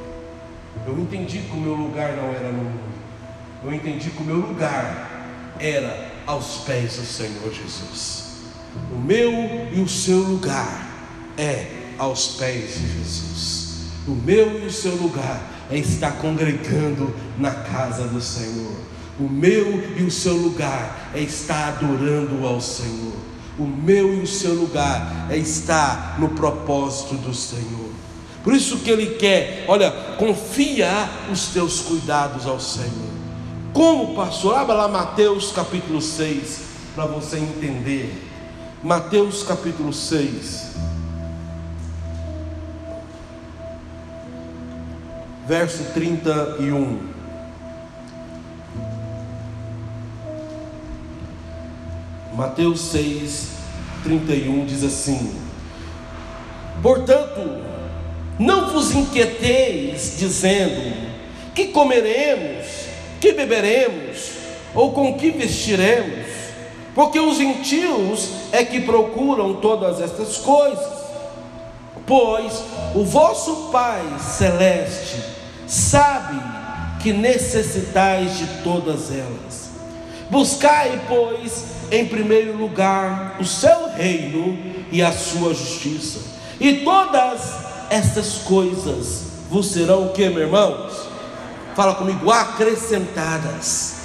Eu 0.87 0.99
entendi 0.99 1.39
que 1.39 1.53
o 1.53 1.57
meu 1.57 1.75
lugar 1.75 2.13
não 2.13 2.31
era 2.31 2.49
no 2.49 2.65
mundo. 2.65 2.97
Eu 3.65 3.73
entendi 3.73 4.11
que 4.11 4.23
o 4.23 4.25
meu 4.25 4.37
lugar 4.37 5.11
era 5.59 6.16
aos 6.27 6.59
pés 6.67 6.97
do 6.97 7.07
Senhor 7.07 7.53
Jesus. 7.53 8.25
O 8.93 8.99
meu 8.99 9.33
e 9.73 9.81
o 9.81 9.89
seu 9.89 10.19
lugar 10.19 10.87
é 11.39 11.67
aos 11.99 12.29
pés 12.37 12.75
de 12.75 12.99
Jesus. 12.99 13.67
O 14.07 14.13
meu 14.13 14.63
e 14.63 14.67
o 14.67 14.73
seu 14.73 14.95
lugar 14.97 15.41
é 15.71 15.79
estar 15.79 16.13
congregando 16.19 17.15
na 17.39 17.51
casa 17.51 18.07
do 18.07 18.21
Senhor. 18.21 18.77
O 19.19 19.29
meu 19.29 19.97
e 19.97 20.03
o 20.03 20.11
seu 20.11 20.35
lugar 20.35 21.11
é 21.15 21.21
estar 21.21 21.69
adorando 21.69 22.47
ao 22.47 22.61
Senhor. 22.61 23.17
O 23.59 23.65
meu 23.65 24.15
e 24.15 24.21
o 24.21 24.27
seu 24.27 24.55
lugar 24.55 25.29
é 25.31 25.37
estar 25.37 26.21
no 26.21 26.29
propósito 26.31 27.15
do 27.15 27.33
Senhor. 27.33 27.91
Por 28.45 28.55
isso 28.55 28.79
que 28.79 28.91
Ele 28.91 29.17
quer, 29.17 29.65
olha, 29.67 29.91
confia 30.19 31.09
os 31.33 31.47
teus 31.49 31.81
cuidados 31.81 32.47
ao 32.47 32.61
Senhor. 32.61 33.16
Como, 33.77 34.15
pastor? 34.15 34.57
Abra 34.57 34.75
lá 34.75 34.89
Mateus 34.89 35.53
capítulo 35.53 36.01
6 36.01 36.61
para 36.95 37.05
você 37.05 37.37
entender. 37.37 38.11
Mateus 38.83 39.43
capítulo 39.43 39.93
6. 39.93 40.77
Verso 45.47 45.85
31. 45.93 47.01
Mateus 52.35 52.81
6, 52.81 53.49
31 54.05 54.65
diz 54.65 54.85
assim: 54.85 55.35
Portanto, 56.83 57.63
não 58.39 58.71
vos 58.73 58.95
inquieteis, 58.95 60.17
dizendo: 60.19 61.07
que 61.57 61.69
comeremos, 61.69 62.66
que 63.21 63.33
beberemos, 63.33 64.31
ou 64.75 64.93
com 64.93 65.15
que 65.15 65.31
vestiremos? 65.31 66.27
Porque 66.95 67.21
os 67.21 67.37
gentios 67.37 68.31
é 68.53 68.65
que 68.65 68.81
procuram 68.81 69.55
todas 69.55 70.01
estas 70.01 70.39
coisas. 70.39 71.07
Pois 72.07 72.63
o 72.95 73.05
vosso 73.05 73.69
Pai 73.73 74.03
celeste 74.21 75.17
sabe 75.67 76.41
que 77.03 77.13
necessitais 77.13 78.39
de 78.39 78.47
todas 78.63 79.11
elas. 79.11 79.71
Buscai, 80.31 81.01
pois, 81.07 81.65
em 81.91 82.07
primeiro 82.07 82.57
lugar 82.57 83.37
o 83.39 83.45
seu 83.45 83.91
reino 83.95 84.59
e 84.91 85.03
a 85.03 85.13
sua 85.13 85.53
justiça, 85.53 86.21
e 86.59 86.85
todas 86.85 87.55
estas 87.91 88.39
coisas 88.39 89.25
vos 89.51 89.67
serão 89.67 90.07
o 90.07 90.13
que, 90.13 90.29
meus 90.29 90.43
irmãos? 90.43 91.06
Fala 91.77 91.95
comigo, 91.95 92.33
acrescentadas. 92.33 93.97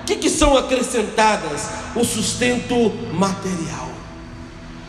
O 0.00 0.04
que, 0.06 0.16
que 0.16 0.30
são 0.30 0.56
acrescentadas? 0.56 1.68
O 1.94 2.02
sustento 2.02 2.74
material. 3.12 3.90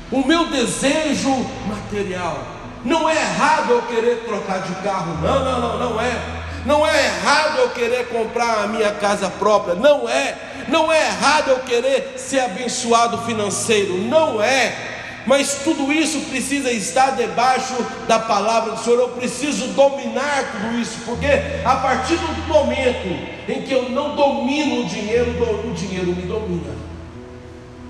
O 0.09 0.25
meu 0.25 0.45
desejo 0.45 1.29
material. 1.67 2.39
Não 2.85 3.09
é 3.09 3.15
errado 3.15 3.71
eu 3.71 3.81
querer 3.81 4.23
trocar 4.25 4.61
de 4.61 4.73
carro, 4.75 5.17
não, 5.21 5.43
não, 5.43 5.59
não, 5.59 5.89
não 5.89 6.01
é. 6.01 6.45
Não 6.65 6.87
é 6.87 7.05
errado 7.05 7.59
eu 7.59 7.69
querer 7.71 8.07
comprar 8.07 8.63
a 8.63 8.67
minha 8.67 8.91
casa 8.93 9.29
própria, 9.29 9.75
não 9.75 10.07
é. 10.07 10.37
Não 10.69 10.89
é 10.89 11.07
errado 11.07 11.49
eu 11.49 11.59
querer 11.59 12.13
ser 12.17 12.39
abençoado 12.39 13.17
financeiro, 13.25 13.97
não 13.97 14.41
é. 14.41 14.94
Mas 15.25 15.61
tudo 15.63 15.91
isso 15.91 16.19
precisa 16.29 16.71
estar 16.71 17.11
debaixo 17.11 17.73
da 18.07 18.19
palavra 18.19 18.73
do 18.73 18.83
Senhor. 18.83 18.99
Eu 18.99 19.09
preciso 19.09 19.67
dominar 19.69 20.51
tudo 20.51 20.79
isso, 20.79 20.99
porque 21.05 21.27
a 21.65 21.75
partir 21.77 22.15
do 22.15 22.47
momento 22.47 23.35
em 23.49 23.61
que 23.63 23.73
eu 23.73 23.89
não 23.89 24.15
domino 24.15 24.81
o 24.81 24.85
dinheiro, 24.85 25.31
o 25.65 25.73
dinheiro 25.73 26.07
me 26.07 26.23
domina. 26.23 26.75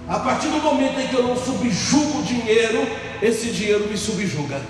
A 0.07 0.19
partir 0.19 0.47
do 0.47 0.61
momento 0.61 0.99
em 0.99 1.07
que 1.07 1.15
eu 1.15 1.23
não 1.23 1.35
subjugo 1.35 2.19
o 2.19 2.23
dinheiro, 2.23 2.87
esse 3.21 3.47
dinheiro 3.47 3.87
me 3.87 3.97
subjuga. 3.97 4.61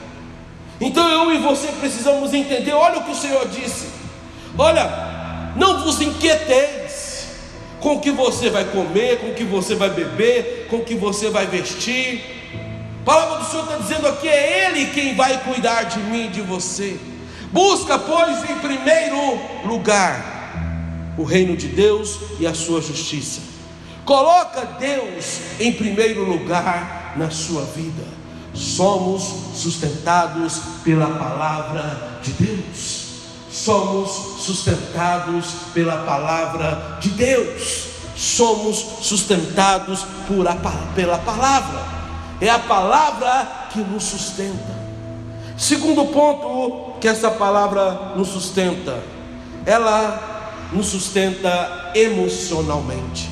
Então 0.79 1.07
eu 1.09 1.33
e 1.33 1.37
você 1.37 1.67
precisamos 1.67 2.33
entender, 2.33 2.73
olha 2.73 2.99
o 2.99 3.03
que 3.03 3.11
o 3.11 3.15
Senhor 3.15 3.47
disse. 3.49 3.89
Olha, 4.57 5.53
não 5.55 5.83
vos 5.83 6.01
inquieteis 6.01 7.27
com 7.79 7.95
o 7.95 7.99
que 7.99 8.11
você 8.11 8.49
vai 8.49 8.65
comer, 8.65 9.19
com 9.19 9.27
o 9.27 9.33
que 9.33 9.43
você 9.43 9.75
vai 9.75 9.89
beber, 9.89 10.67
com 10.69 10.77
o 10.77 10.83
que 10.83 10.95
você 10.95 11.29
vai 11.29 11.45
vestir. 11.45 12.34
A 13.05 13.13
palavra 13.13 13.43
do 13.43 13.51
Senhor 13.51 13.65
está 13.65 13.77
dizendo 13.77 14.07
aqui: 14.07 14.27
é 14.27 14.67
Ele 14.67 14.87
quem 14.87 15.15
vai 15.15 15.37
cuidar 15.43 15.83
de 15.83 15.99
mim 15.99 16.25
e 16.25 16.29
de 16.29 16.41
você. 16.41 16.99
Busca, 17.51 17.99
pois, 17.99 18.49
em 18.49 18.57
primeiro 18.57 19.39
lugar 19.63 21.13
o 21.15 21.23
reino 21.23 21.55
de 21.55 21.67
Deus 21.67 22.17
e 22.39 22.47
a 22.47 22.55
sua 22.55 22.81
justiça. 22.81 23.41
Coloca 24.03 24.65
Deus 24.79 25.39
em 25.59 25.71
primeiro 25.71 26.23
lugar 26.23 27.13
na 27.15 27.29
sua 27.29 27.61
vida. 27.61 28.03
Somos 28.55 29.21
sustentados 29.53 30.59
pela 30.83 31.05
palavra 31.05 32.19
de 32.23 32.31
Deus. 32.31 33.05
Somos 33.51 34.43
sustentados 34.43 35.45
pela 35.75 35.97
palavra 35.97 36.97
de 36.99 37.09
Deus. 37.09 37.85
Somos 38.15 38.83
sustentados 39.01 40.03
por 40.27 40.47
a, 40.47 40.55
pela 40.95 41.19
palavra. 41.19 41.94
É 42.41 42.49
a 42.49 42.59
palavra 42.59 43.67
que 43.71 43.79
nos 43.79 44.03
sustenta. 44.03 44.75
Segundo 45.57 46.05
ponto 46.05 46.99
que 46.99 47.07
essa 47.07 47.31
palavra 47.31 48.13
nos 48.15 48.27
sustenta, 48.27 49.01
ela 49.65 50.67
nos 50.73 50.87
sustenta 50.87 51.91
emocionalmente. 51.95 53.29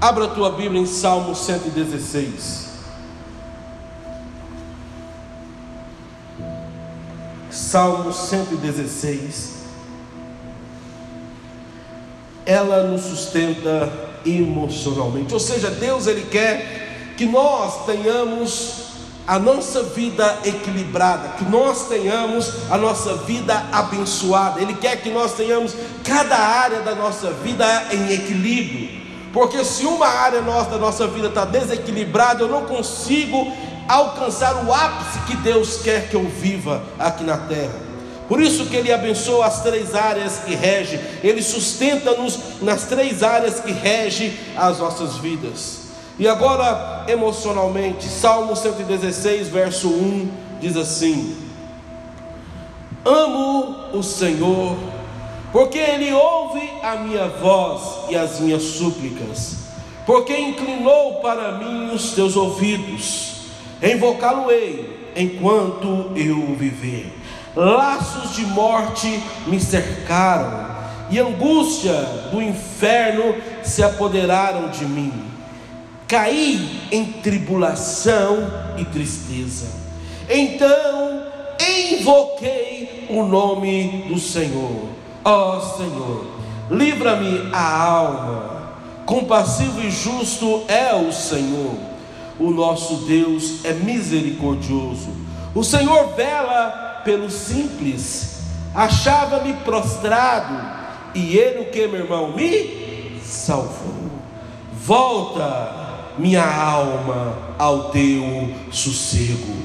Abra 0.00 0.26
a 0.26 0.28
tua 0.28 0.50
Bíblia 0.50 0.80
em 0.80 0.86
Salmo 0.86 1.34
116. 1.34 2.68
Salmo 7.50 8.12
116. 8.12 9.60
Ela 12.44 12.84
nos 12.84 13.02
sustenta 13.02 13.92
emocionalmente. 14.24 15.32
Ou 15.32 15.40
seja, 15.40 15.70
Deus 15.70 16.06
ele 16.06 16.22
quer 16.22 16.89
que 17.20 17.26
nós 17.26 17.84
tenhamos 17.84 18.76
a 19.26 19.38
nossa 19.38 19.82
vida 19.82 20.38
equilibrada, 20.42 21.36
que 21.36 21.44
nós 21.44 21.86
tenhamos 21.86 22.50
a 22.70 22.78
nossa 22.78 23.14
vida 23.14 23.62
abençoada. 23.70 24.58
Ele 24.58 24.72
quer 24.72 25.02
que 25.02 25.10
nós 25.10 25.34
tenhamos 25.34 25.74
cada 26.02 26.34
área 26.34 26.80
da 26.80 26.94
nossa 26.94 27.30
vida 27.30 27.66
em 27.92 28.14
equilíbrio. 28.14 29.02
Porque 29.34 29.62
se 29.66 29.84
uma 29.84 30.06
área 30.06 30.40
nossa, 30.40 30.70
da 30.70 30.78
nossa 30.78 31.06
vida 31.08 31.28
está 31.28 31.44
desequilibrada, 31.44 32.42
eu 32.44 32.48
não 32.48 32.64
consigo 32.64 33.52
alcançar 33.86 34.64
o 34.64 34.72
ápice 34.72 35.18
que 35.26 35.36
Deus 35.36 35.82
quer 35.82 36.08
que 36.08 36.16
eu 36.16 36.26
viva 36.26 36.82
aqui 36.98 37.22
na 37.22 37.36
terra. 37.36 37.78
Por 38.28 38.40
isso 38.40 38.64
que 38.64 38.76
Ele 38.76 38.90
abençoa 38.90 39.44
as 39.44 39.62
três 39.62 39.94
áreas 39.94 40.38
que 40.38 40.54
rege, 40.54 40.98
Ele 41.22 41.42
sustenta-nos 41.42 42.62
nas 42.62 42.84
três 42.84 43.22
áreas 43.22 43.60
que 43.60 43.72
rege 43.72 44.40
as 44.56 44.78
nossas 44.78 45.18
vidas. 45.18 45.79
E 46.20 46.28
agora, 46.28 47.06
emocionalmente, 47.08 48.06
Salmo 48.06 48.54
116, 48.54 49.48
verso 49.48 49.88
1 49.88 50.30
diz 50.60 50.76
assim: 50.76 51.34
Amo 53.02 53.88
o 53.94 54.02
Senhor, 54.02 54.76
porque 55.50 55.78
Ele 55.78 56.12
ouve 56.12 56.60
a 56.82 56.96
minha 56.96 57.26
voz 57.26 58.10
e 58.10 58.16
as 58.18 58.38
minhas 58.38 58.62
súplicas, 58.62 59.60
porque 60.04 60.38
inclinou 60.38 61.22
para 61.22 61.52
mim 61.52 61.90
os 61.94 62.12
teus 62.12 62.36
ouvidos 62.36 63.46
invocá-lo-ei 63.82 65.12
enquanto 65.16 66.12
eu 66.14 66.54
viver. 66.54 67.18
Laços 67.56 68.36
de 68.36 68.44
morte 68.44 69.22
me 69.46 69.58
cercaram, 69.58 70.66
e 71.08 71.18
angústia 71.18 71.94
do 72.30 72.42
inferno 72.42 73.34
se 73.62 73.82
apoderaram 73.82 74.68
de 74.68 74.84
mim. 74.84 75.29
Caí 76.10 76.88
em 76.90 77.04
tribulação 77.04 78.36
e 78.76 78.84
tristeza. 78.84 79.68
Então 80.28 81.22
invoquei 81.58 83.06
o 83.08 83.24
nome 83.24 84.06
do 84.08 84.18
Senhor. 84.18 84.88
Ó 85.24 85.56
oh, 85.56 85.76
Senhor, 85.78 86.26
livra-me 86.70 87.48
a 87.52 87.82
alma. 87.82 88.60
Compassivo 89.06 89.80
e 89.80 89.90
justo 89.90 90.64
é 90.68 90.94
o 90.94 91.12
Senhor 91.12 91.90
o 92.40 92.50
nosso 92.50 93.04
Deus 93.06 93.64
é 93.64 93.74
misericordioso. 93.74 95.10
O 95.54 95.62
Senhor 95.62 96.14
vela 96.16 97.02
pelo 97.04 97.30
simples. 97.30 98.40
Achava-me 98.74 99.52
prostrado, 99.52 100.54
e 101.14 101.36
Ele, 101.36 101.62
o 101.62 101.70
que, 101.70 101.86
meu 101.86 102.00
irmão? 102.00 102.32
Me 102.32 103.18
salvou. 103.22 104.10
Volta, 104.72 105.89
minha 106.20 106.44
alma, 106.44 107.36
ao 107.58 107.90
teu 107.90 108.54
sossego, 108.70 109.56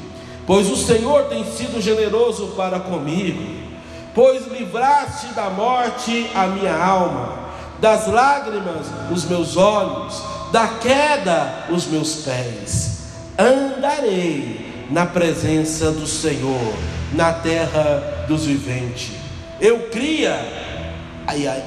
pois 0.47 0.69
o 0.69 0.75
Senhor 0.75 1.25
tem 1.25 1.43
sido 1.43 1.81
generoso 1.81 2.53
para 2.55 2.79
comigo. 2.79 3.65
Pois 4.13 4.47
livraste 4.47 5.27
da 5.35 5.49
morte 5.49 6.29
a 6.33 6.47
minha 6.47 6.73
alma, 6.73 7.37
das 7.81 8.07
lágrimas 8.07 8.87
os 9.11 9.25
meus 9.25 9.57
olhos 9.57 10.35
da 10.55 10.67
queda 10.67 11.65
os 11.69 11.85
meus 11.87 12.23
pés. 12.23 12.99
Andarei 13.37 14.85
na 14.89 15.05
presença 15.05 15.91
do 15.91 16.07
Senhor, 16.07 16.73
na 17.13 17.33
terra 17.33 18.25
dos 18.27 18.45
viventes. 18.45 19.11
Eu 19.59 19.89
cria, 19.89 20.39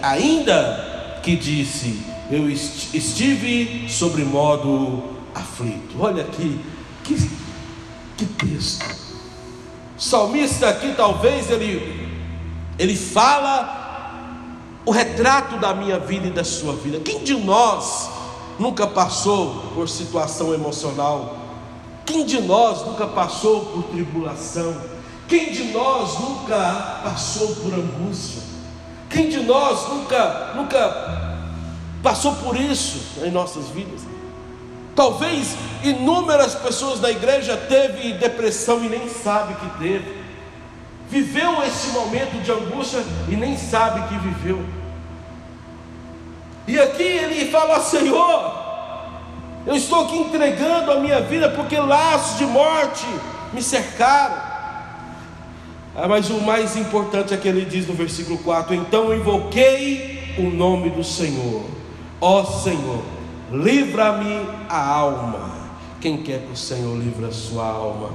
ainda 0.03 1.19
que 1.23 1.37
disse, 1.37 2.03
eu 2.31 2.49
estive 2.51 3.89
sobre 3.89 4.23
modo 4.23 5.03
aflito. 5.35 5.97
Olha 5.99 6.23
aqui, 6.23 6.61
que, 7.03 7.31
que 8.17 8.27
texto. 8.27 8.85
O 9.97 10.01
salmista 10.01 10.69
aqui 10.69 10.95
talvez 10.97 11.51
ele, 11.51 12.09
ele 12.79 12.95
fala 12.95 13.77
o 14.85 14.91
retrato 14.91 15.59
da 15.59 15.75
minha 15.75 15.99
vida 15.99 16.27
e 16.27 16.31
da 16.31 16.45
sua 16.45 16.75
vida. 16.75 17.01
Quem 17.01 17.25
de 17.25 17.35
nós 17.35 18.11
nunca 18.59 18.87
passou 18.87 19.73
por 19.75 19.89
situação 19.89 20.53
emocional? 20.53 21.37
Quem 22.05 22.25
de 22.25 22.41
nós 22.41 22.87
nunca 22.87 23.07
passou 23.07 23.67
por 23.67 23.85
tribulação? 23.85 24.77
Quem 25.27 25.53
de 25.53 25.65
nós 25.65 26.19
nunca 26.21 27.01
passou 27.03 27.57
por 27.57 27.73
angústia? 27.75 28.43
Quem 29.11 29.29
de 29.29 29.41
nós 29.41 29.89
nunca, 29.89 30.53
nunca 30.55 31.18
passou 32.03 32.35
por 32.37 32.57
isso 32.57 33.23
em 33.25 33.31
nossas 33.31 33.69
vidas? 33.69 34.03
Talvez 34.95 35.57
inúmeras 35.85 36.55
pessoas 36.57 36.99
da 36.99 37.11
igreja 37.11 37.57
teve 37.57 38.15
depressão 38.15 38.85
e 38.85 38.89
nem 38.89 39.09
sabe 39.09 39.55
que 39.55 39.79
teve. 39.79 40.19
Viveu 41.09 41.63
esse 41.63 41.89
momento 41.91 42.43
de 42.43 42.51
angústia 42.51 43.03
e 43.29 43.37
nem 43.37 43.57
sabe 43.57 44.09
que 44.09 44.19
viveu. 44.19 44.63
E 46.67 46.79
aqui 46.79 47.03
ele 47.03 47.51
fala: 47.51 47.81
Senhor, 47.81 48.53
eu 49.67 49.75
estou 49.75 50.05
aqui 50.05 50.19
entregando 50.19 50.93
a 50.93 51.01
minha 51.01 51.21
vida 51.21 51.49
porque 51.49 51.79
laços 51.79 52.39
de 52.39 52.45
morte 52.45 53.07
me 53.53 53.63
cercaram. 53.63 54.37
Ah, 55.97 56.07
mas 56.07 56.31
o 56.31 56.41
mais 56.41 56.77
importante 56.77 57.33
é 57.33 57.37
que 57.37 57.49
ele 57.49 57.65
diz 57.65 57.87
no 57.87 57.95
versículo 57.95 58.39
4: 58.39 58.75
Então 58.75 59.15
invoquei 59.15 60.35
o 60.39 60.51
nome 60.51 60.91
do 60.91 61.03
Senhor, 61.03 61.65
ó 62.21 62.45
Senhor, 62.45 63.03
livra-me 63.51 64.47
a 64.69 64.87
alma. 64.87 65.59
Quem 66.01 66.23
quer 66.23 66.43
que 66.43 66.53
o 66.53 66.57
Senhor 66.57 66.97
livre 66.97 67.27
a 67.27 67.33
sua 67.33 67.67
alma? 67.67 68.11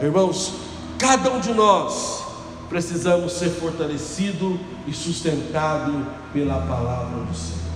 Irmãos, 0.00 0.54
cada 0.98 1.30
um 1.30 1.40
de 1.40 1.52
nós 1.52 2.24
precisamos 2.68 3.32
ser 3.32 3.50
fortalecido 3.50 4.58
e 4.86 4.92
sustentado 4.92 6.06
pela 6.32 6.60
palavra 6.62 7.24
do 7.24 7.34
Senhor. 7.34 7.66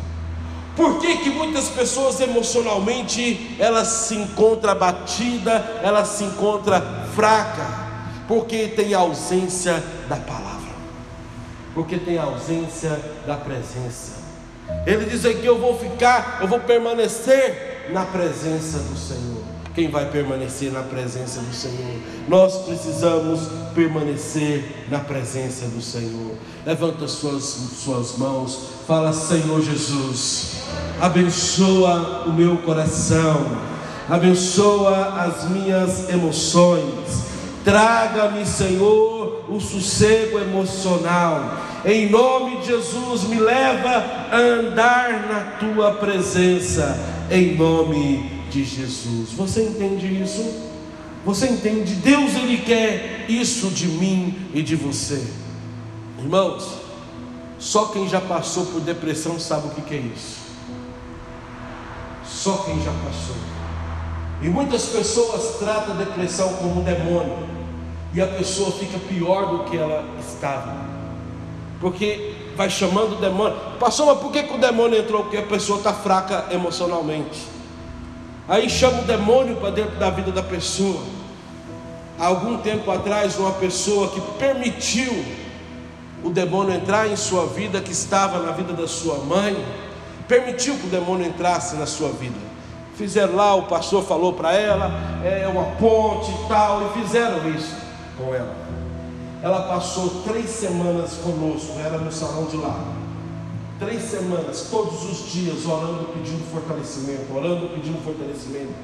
Por 0.77 0.99
que, 0.99 1.19
que 1.19 1.31
muitas 1.31 1.69
pessoas 1.69 2.21
emocionalmente 2.21 3.57
elas 3.59 3.89
se 3.89 4.15
encontram 4.15 4.73
abatidas, 4.73 5.63
elas 5.83 6.09
se 6.09 6.25
encontram 6.25 6.81
fracas? 7.15 7.67
Porque 8.27 8.69
tem 8.69 8.95
ausência 8.95 9.83
da 10.09 10.17
palavra, 10.17 10.71
porque 11.75 11.99
tem 11.99 12.17
ausência 12.17 12.99
da 13.27 13.37
presença. 13.37 14.21
Ele 14.87 15.05
diz 15.07 15.25
aqui: 15.25 15.45
Eu 15.45 15.59
vou 15.59 15.79
ficar, 15.79 16.39
eu 16.41 16.49
vou 16.49 16.61
permanecer 16.61 17.89
na 17.93 18.05
presença 18.05 18.79
do 18.79 18.97
Senhor. 18.97 19.41
Quem 19.75 19.89
vai 19.89 20.11
permanecer 20.11 20.73
na 20.73 20.83
presença 20.83 21.41
do 21.41 21.55
Senhor? 21.55 21.97
Nós 22.29 22.65
precisamos 22.65 23.41
permanecer 23.75 24.87
na 24.91 24.99
presença 24.99 25.67
do 25.67 25.81
Senhor. 25.81 26.35
Levanta 26.67 27.07
suas, 27.07 27.45
suas 27.45 28.17
mãos, 28.19 28.59
fala: 28.87 29.13
Senhor 29.13 29.61
Jesus, 29.63 30.63
abençoa 31.01 32.25
o 32.27 32.33
meu 32.33 32.59
coração, 32.59 33.47
abençoa 34.09 35.21
as 35.21 35.49
minhas 35.49 36.09
emoções 36.09 37.31
Traga-me, 37.65 38.47
Senhor, 38.47 39.45
o 39.49 39.61
sossego 39.61 40.39
emocional. 40.39 41.59
Em 41.85 42.11
nome 42.11 42.59
de 42.59 42.67
Jesus, 42.67 43.25
me 43.25 43.39
leva 43.39 44.05
a 44.31 44.37
andar 44.37 45.27
na 45.29 45.41
tua 45.59 45.93
presença. 45.95 46.99
Em 47.31 47.57
nome 47.57 48.43
de 48.51 48.65
Jesus. 48.65 49.31
Você 49.33 49.63
entende 49.63 50.07
isso? 50.23 50.71
Você 51.25 51.47
entende? 51.47 51.95
Deus 51.95 52.35
ele 52.35 52.59
quer 52.59 53.27
isso 53.29 53.69
de 53.69 53.87
mim 53.87 54.51
e 54.53 54.63
de 54.63 54.77
você. 54.77 55.23
Irmãos, 56.19 56.69
só 57.59 57.87
quem 57.87 58.09
já 58.09 58.21
passou 58.21 58.67
por 58.67 58.81
depressão 58.81 59.39
sabe 59.39 59.69
o 59.69 59.71
que 59.71 59.95
é 59.95 59.99
isso. 59.99 60.39
Só 62.25 62.59
quem 62.59 62.77
já 62.83 62.93
passou. 63.05 63.37
E 64.43 64.49
muitas 64.49 64.87
pessoas 64.87 65.59
tratam 65.59 65.95
a 65.95 65.99
depressão 65.99 66.55
como 66.55 66.81
um 66.81 66.85
demônio. 66.85 67.49
E 68.13 68.21
a 68.21 68.27
pessoa 68.27 68.73
fica 68.73 68.99
pior 68.99 69.57
do 69.57 69.71
que 69.71 69.77
ela 69.77 70.05
estava. 70.19 70.90
Porque 71.81 72.35
vai 72.57 72.69
chamando 72.69 73.15
o 73.15 73.17
demônio. 73.17 73.57
Passou, 73.79 74.07
mas 74.07 74.19
por 74.19 74.31
que, 74.31 74.43
que 74.43 74.55
o 74.55 74.59
demônio 74.59 74.99
entrou? 74.99 75.23
Porque 75.23 75.39
a 75.39 75.43
pessoa 75.43 75.79
está 75.79 75.93
fraca 75.95 76.47
emocionalmente. 76.53 77.49
Aí 78.47 78.69
chama 78.69 79.01
o 79.01 79.05
demônio 79.05 79.57
para 79.57 79.71
dentro 79.71 79.97
da 79.97 80.11
vida 80.11 80.31
da 80.31 80.43
pessoa. 80.43 81.01
Há 82.19 82.27
algum 82.27 82.59
tempo 82.59 82.91
atrás, 82.91 83.39
uma 83.39 83.53
pessoa 83.53 84.09
que 84.09 84.21
permitiu 84.39 85.25
o 86.23 86.29
demônio 86.29 86.75
entrar 86.75 87.09
em 87.09 87.17
sua 87.17 87.47
vida, 87.47 87.81
que 87.81 87.93
estava 87.93 88.41
na 88.41 88.53
vida 88.53 88.75
da 88.75 88.87
sua 88.87 89.19
mãe, 89.19 89.57
permitiu 90.29 90.77
que 90.77 90.87
o 90.87 90.91
demônio 90.91 91.27
entrasse 91.27 91.77
na 91.77 91.87
sua 91.87 92.11
vida. 92.11 92.37
Fizeram 92.95 93.35
lá, 93.35 93.55
o 93.55 93.63
pastor 93.63 94.05
falou 94.05 94.35
para 94.35 94.53
ela, 94.53 94.91
é 95.25 95.49
uma 95.49 95.65
ponte 95.77 96.31
e 96.31 96.49
tal, 96.49 96.83
e 96.89 97.01
fizeram 97.01 97.49
isso 97.55 97.75
com 98.19 98.35
ela. 98.35 98.60
Ela 99.43 99.63
passou 99.63 100.23
três 100.27 100.51
semanas 100.51 101.15
conosco, 101.15 101.79
era 101.79 101.99
no 101.99 102.13
salão 102.13 102.45
de 102.45 102.57
lá. 102.57 102.79
Três 103.79 104.03
semanas, 104.03 104.69
todos 104.71 105.05
os 105.11 105.33
dias, 105.33 105.65
orando, 105.65 106.09
pedindo 106.13 106.45
fortalecimento, 106.53 107.35
orando, 107.35 107.69
pedindo 107.69 107.99
fortalecimento. 108.05 108.75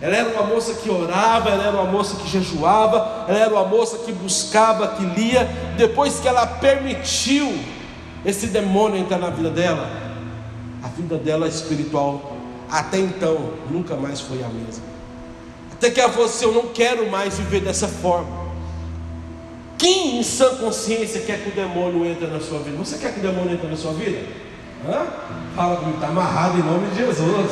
Ela 0.00 0.16
era 0.16 0.30
uma 0.30 0.42
moça 0.42 0.74
que 0.74 0.90
orava, 0.90 1.50
ela 1.50 1.64
era 1.64 1.80
uma 1.80 1.90
moça 1.90 2.16
que 2.16 2.28
jejuava, 2.28 3.26
ela 3.28 3.38
era 3.38 3.54
uma 3.54 3.64
moça 3.64 3.98
que 3.98 4.10
buscava, 4.10 4.88
que 4.88 5.04
lia. 5.04 5.48
Depois 5.76 6.18
que 6.18 6.26
ela 6.26 6.44
permitiu 6.44 7.56
esse 8.24 8.48
demônio 8.48 8.98
entrar 8.98 9.18
na 9.18 9.30
vida 9.30 9.50
dela, 9.50 9.88
a 10.82 10.88
vida 10.88 11.16
dela 11.16 11.46
espiritual 11.46 12.32
até 12.68 12.98
então 12.98 13.52
nunca 13.70 13.94
mais 13.94 14.20
foi 14.20 14.42
a 14.42 14.48
mesma. 14.48 14.82
Até 15.70 15.88
que 15.90 16.00
ela 16.00 16.10
falou 16.10 16.26
assim: 16.26 16.46
Eu 16.46 16.52
não 16.52 16.68
quero 16.68 17.08
mais 17.08 17.38
viver 17.38 17.60
dessa 17.60 17.86
forma. 17.86 18.41
Quem 19.82 20.20
em 20.20 20.22
sã 20.22 20.54
consciência 20.58 21.22
quer 21.22 21.42
que 21.42 21.48
o 21.48 21.52
demônio 21.52 22.06
entre 22.06 22.28
na 22.28 22.38
sua 22.38 22.60
vida? 22.60 22.76
Você 22.76 22.98
quer 22.98 23.12
que 23.12 23.18
o 23.18 23.22
demônio 23.22 23.54
entre 23.54 23.66
na 23.66 23.76
sua 23.76 23.92
vida? 23.92 24.24
Hã? 24.86 25.06
Fala 25.56 25.76
comigo, 25.78 25.96
está 25.96 26.06
amarrado 26.06 26.56
em 26.56 26.62
nome 26.62 26.88
de 26.90 26.98
Jesus. 26.98 27.50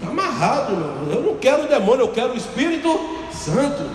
Está 0.00 0.10
amarrado, 0.10 0.74
meu. 0.74 1.14
Eu 1.14 1.22
não 1.24 1.36
quero 1.36 1.64
o 1.64 1.68
demônio, 1.68 2.04
eu 2.04 2.08
quero 2.08 2.32
o 2.32 2.36
Espírito 2.38 2.88
Santo. 3.30 3.86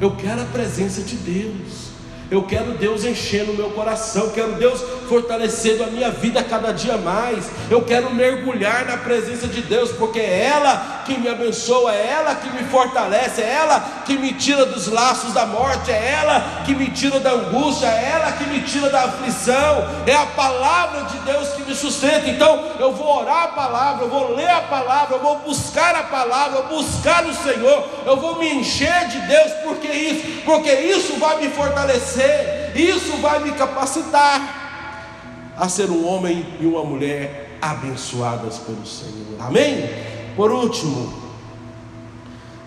Eu 0.00 0.16
quero 0.16 0.42
a 0.42 0.46
presença 0.46 1.00
de 1.00 1.14
Deus. 1.14 1.90
Eu 2.28 2.42
quero 2.42 2.76
Deus 2.76 3.04
enchendo 3.04 3.52
o 3.52 3.56
meu 3.56 3.70
coração, 3.70 4.24
eu 4.24 4.30
quero 4.32 4.54
Deus 4.54 4.82
fortalecendo 5.10 5.82
a 5.82 5.88
minha 5.88 6.08
vida 6.08 6.40
cada 6.40 6.72
dia 6.72 6.96
mais. 6.96 7.50
Eu 7.68 7.82
quero 7.82 8.14
mergulhar 8.14 8.84
na 8.86 8.96
presença 8.96 9.48
de 9.48 9.60
Deus, 9.60 9.90
porque 9.90 10.20
é 10.20 10.44
ela 10.44 11.02
que 11.04 11.18
me 11.18 11.28
abençoa, 11.28 11.92
é 11.92 12.12
ela 12.12 12.36
que 12.36 12.48
me 12.50 12.62
fortalece, 12.70 13.42
é 13.42 13.52
ela 13.52 14.04
que 14.06 14.16
me 14.16 14.32
tira 14.34 14.64
dos 14.64 14.86
laços 14.86 15.34
da 15.34 15.44
morte, 15.44 15.90
é 15.90 16.12
ela 16.12 16.62
que 16.64 16.76
me 16.76 16.88
tira 16.90 17.18
da 17.18 17.32
angústia, 17.32 17.88
é 17.88 18.12
ela 18.12 18.30
que 18.30 18.44
me 18.44 18.60
tira 18.60 18.88
da 18.88 19.02
aflição. 19.06 19.84
É 20.06 20.14
a 20.14 20.26
palavra 20.26 21.02
de 21.02 21.18
Deus 21.18 21.48
que 21.54 21.62
me 21.62 21.74
sustenta. 21.74 22.28
Então, 22.28 22.66
eu 22.78 22.92
vou 22.92 23.22
orar 23.22 23.44
a 23.44 23.48
palavra, 23.48 24.04
eu 24.04 24.10
vou 24.10 24.36
ler 24.36 24.48
a 24.48 24.60
palavra, 24.60 25.16
eu 25.16 25.20
vou 25.20 25.38
buscar 25.40 25.96
a 25.96 26.04
palavra, 26.04 26.60
eu 26.60 26.68
buscar 26.68 27.26
o 27.26 27.34
Senhor, 27.34 27.84
eu 28.06 28.16
vou 28.16 28.38
me 28.38 28.48
encher 28.48 29.08
de 29.08 29.18
Deus, 29.22 29.52
porque 29.64 29.88
isso, 29.88 30.42
porque 30.44 30.72
isso 30.72 31.14
vai 31.14 31.38
me 31.38 31.48
fortalecer 31.48 32.60
isso 32.74 33.16
vai 33.16 33.40
me 33.40 33.52
capacitar 33.52 34.59
a 35.60 35.68
ser 35.68 35.90
um 35.90 36.08
homem 36.08 36.46
e 36.58 36.64
uma 36.64 36.82
mulher 36.82 37.58
abençoadas 37.60 38.56
pelo 38.58 38.86
Senhor. 38.86 39.36
Amém? 39.38 39.90
Por 40.34 40.50
último, 40.50 41.12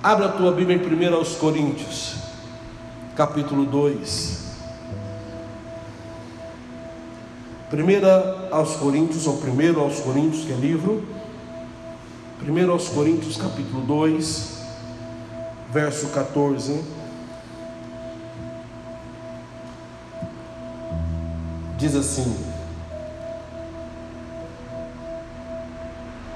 abra 0.01 0.27
a 0.27 0.31
tua 0.31 0.51
Bíblia 0.51 0.77
em 0.77 1.09
1 1.09 1.15
aos 1.15 1.35
Coríntios, 1.35 2.15
capítulo 3.15 3.65
2. 3.65 4.43
1 7.73 8.55
aos 8.55 8.75
Coríntios, 8.75 9.25
ou 9.25 9.41
1 9.41 9.81
aos 9.81 9.99
Coríntios, 10.01 10.45
que 10.45 10.53
é 10.53 10.55
livro. 10.55 11.03
1 12.47 12.71
aos 12.71 12.89
Coríntios, 12.89 13.37
capítulo 13.37 13.81
2, 13.81 14.57
verso 15.71 16.09
14. 16.09 17.03
diz 21.83 21.95
assim: 21.95 22.52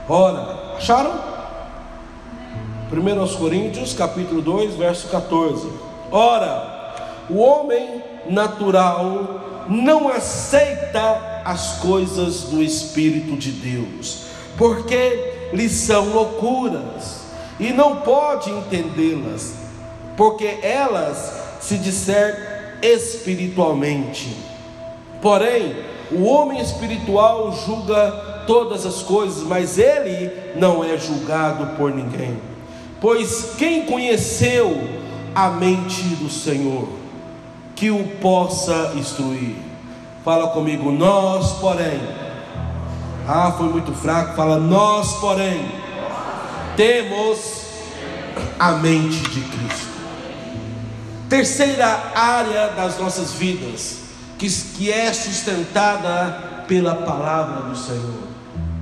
Ora, 0.09 0.75
acharam? 0.77 1.19
1 2.91 3.19
aos 3.19 3.35
Coríntios, 3.35 3.93
capítulo 3.93 4.41
2, 4.41 4.75
verso 4.75 5.07
14. 5.09 5.69
Ora, 6.11 6.95
o 7.29 7.37
homem 7.39 8.01
natural 8.29 9.65
não 9.67 10.07
aceita 10.07 11.41
as 11.43 11.79
coisas 11.79 12.43
do 12.43 12.63
Espírito 12.63 13.35
de 13.35 13.51
Deus, 13.51 14.27
porque 14.57 15.49
lhes 15.53 15.73
são 15.73 16.09
loucuras, 16.09 17.21
e 17.59 17.73
não 17.73 17.97
pode 17.97 18.49
entendê-las, 18.49 19.55
porque 20.15 20.59
elas 20.61 21.57
se 21.59 21.77
disser 21.77 22.79
espiritualmente 22.81 24.47
Porém, 25.21 25.75
o 26.11 26.23
homem 26.25 26.61
espiritual 26.61 27.51
julga 27.51 28.26
todas 28.47 28.85
as 28.85 29.03
coisas, 29.03 29.43
mas 29.43 29.77
ele 29.77 30.31
não 30.55 30.83
é 30.83 30.97
julgado 30.97 31.75
por 31.77 31.93
ninguém. 31.93 32.39
Pois 32.99 33.53
quem 33.57 33.85
conheceu 33.85 34.75
a 35.35 35.49
mente 35.49 36.01
do 36.15 36.29
Senhor, 36.29 36.87
que 37.75 37.91
o 37.91 38.03
possa 38.19 38.93
instruir? 38.95 39.55
Fala 40.25 40.47
comigo, 40.47 40.91
nós, 40.91 41.53
porém. 41.53 42.01
Ah, 43.27 43.53
foi 43.55 43.67
muito 43.67 43.91
fraco. 43.93 44.35
Fala, 44.35 44.57
nós, 44.57 45.13
porém. 45.17 45.69
temos 46.75 47.65
a 48.59 48.71
mente 48.73 49.19
de 49.29 49.41
Cristo. 49.41 49.87
Terceira 51.29 52.11
área 52.15 52.69
das 52.69 52.97
nossas 52.97 53.33
vidas, 53.33 53.99
que, 54.37 54.49
que 54.49 54.91
é 54.91 55.11
sustentada 55.11 56.65
pela 56.67 56.95
palavra 56.95 57.69
do 57.69 57.75
Senhor, 57.75 58.23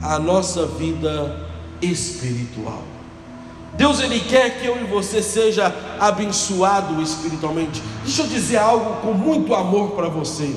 a 0.06 0.20
nossa 0.20 0.66
vida 0.66 1.48
espiritual. 1.82 2.84
Deus 3.74 4.00
ele 4.00 4.20
quer 4.22 4.60
que 4.60 4.66
eu 4.66 4.80
e 4.82 4.86
você 4.86 5.22
seja 5.22 5.74
abençoado 6.00 7.02
espiritualmente. 7.02 7.82
Deixa 8.04 8.22
eu 8.22 8.28
dizer 8.28 8.58
algo 8.58 9.02
com 9.02 9.14
muito 9.14 9.54
amor 9.54 9.92
para 9.92 10.08
você. 10.08 10.56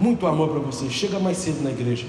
Muito 0.00 0.26
amor 0.26 0.48
para 0.48 0.60
você. 0.60 0.88
Chega 0.88 1.18
mais 1.18 1.36
cedo 1.36 1.62
na 1.62 1.70
igreja. 1.70 2.06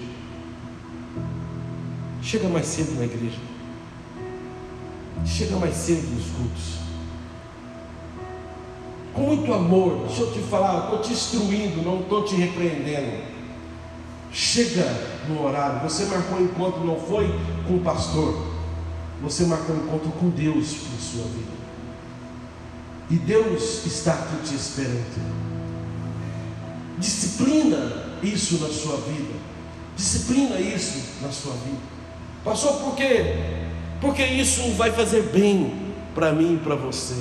Chega 2.22 2.47
mais 2.47 2.66
cedo 2.66 2.97
na 2.97 3.06
igreja. 3.06 3.39
Chega 5.26 5.58
mais 5.58 5.76
cedo 5.76 6.08
nos 6.16 6.26
cultos. 6.26 6.80
Com 9.14 9.22
muito 9.22 9.54
amor, 9.54 10.06
deixa 10.08 10.22
eu 10.22 10.32
te 10.32 10.39
falar, 10.39 10.84
estou 10.84 11.00
te 11.02 11.12
instruindo, 11.12 11.82
não 11.82 12.02
estou 12.02 12.24
te 12.24 12.36
repreendendo. 12.36 13.28
Chega 14.32 14.86
no 15.27 15.43
horário. 15.43 15.82
Você 15.82 16.05
marcou 16.05 16.38
um 16.38 16.43
encontro, 16.43 16.86
não 16.86 16.99
foi 16.99 17.27
com 17.67 17.77
o 17.77 17.82
pastor. 17.82 18.47
Você 19.21 19.45
marcou 19.45 19.75
um 19.75 19.80
encontro 19.80 20.11
com 20.11 20.30
Deus 20.30 20.75
na 20.93 20.99
sua 20.99 21.23
vida. 21.23 21.59
E 23.09 23.15
Deus 23.15 23.86
está 23.86 24.13
aqui 24.13 24.49
te 24.49 24.55
esperando. 24.55 25.49
Disciplina 26.97 28.05
isso 28.21 28.59
na 28.59 28.69
sua 28.69 28.97
vida. 28.97 29.34
Disciplina 29.95 30.59
isso 30.59 30.99
na 31.21 31.32
sua 31.32 31.53
vida. 31.53 31.82
Passou 32.43 32.73
por 32.82 32.95
quê? 32.95 33.36
Porque 33.99 34.23
isso 34.23 34.71
vai 34.73 34.91
fazer 34.91 35.23
bem 35.23 35.93
para 36.13 36.32
mim 36.32 36.55
e 36.55 36.57
para 36.57 36.75
você. 36.75 37.15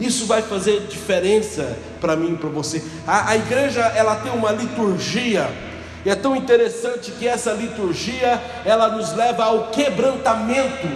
Isso 0.00 0.26
vai 0.26 0.42
fazer 0.42 0.86
diferença 0.88 1.78
para 2.00 2.16
mim 2.16 2.34
e 2.34 2.36
para 2.36 2.50
você. 2.50 2.82
A, 3.06 3.30
a 3.30 3.36
igreja 3.36 3.80
ela 3.80 4.16
tem 4.16 4.32
uma 4.32 4.50
liturgia 4.50 5.48
e 6.04 6.10
é 6.10 6.14
tão 6.14 6.36
interessante 6.36 7.12
que 7.12 7.26
essa 7.26 7.52
liturgia 7.52 8.40
ela 8.64 8.88
nos 8.88 9.14
leva 9.14 9.44
ao 9.44 9.68
quebrantamento 9.68 10.86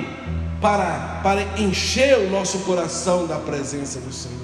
para, 0.61 1.21
para 1.23 1.43
encher 1.57 2.19
o 2.19 2.31
nosso 2.31 2.59
coração 2.61 3.27
da 3.27 3.37
presença 3.37 4.01
do 4.01 4.13
Senhor. 4.13 4.37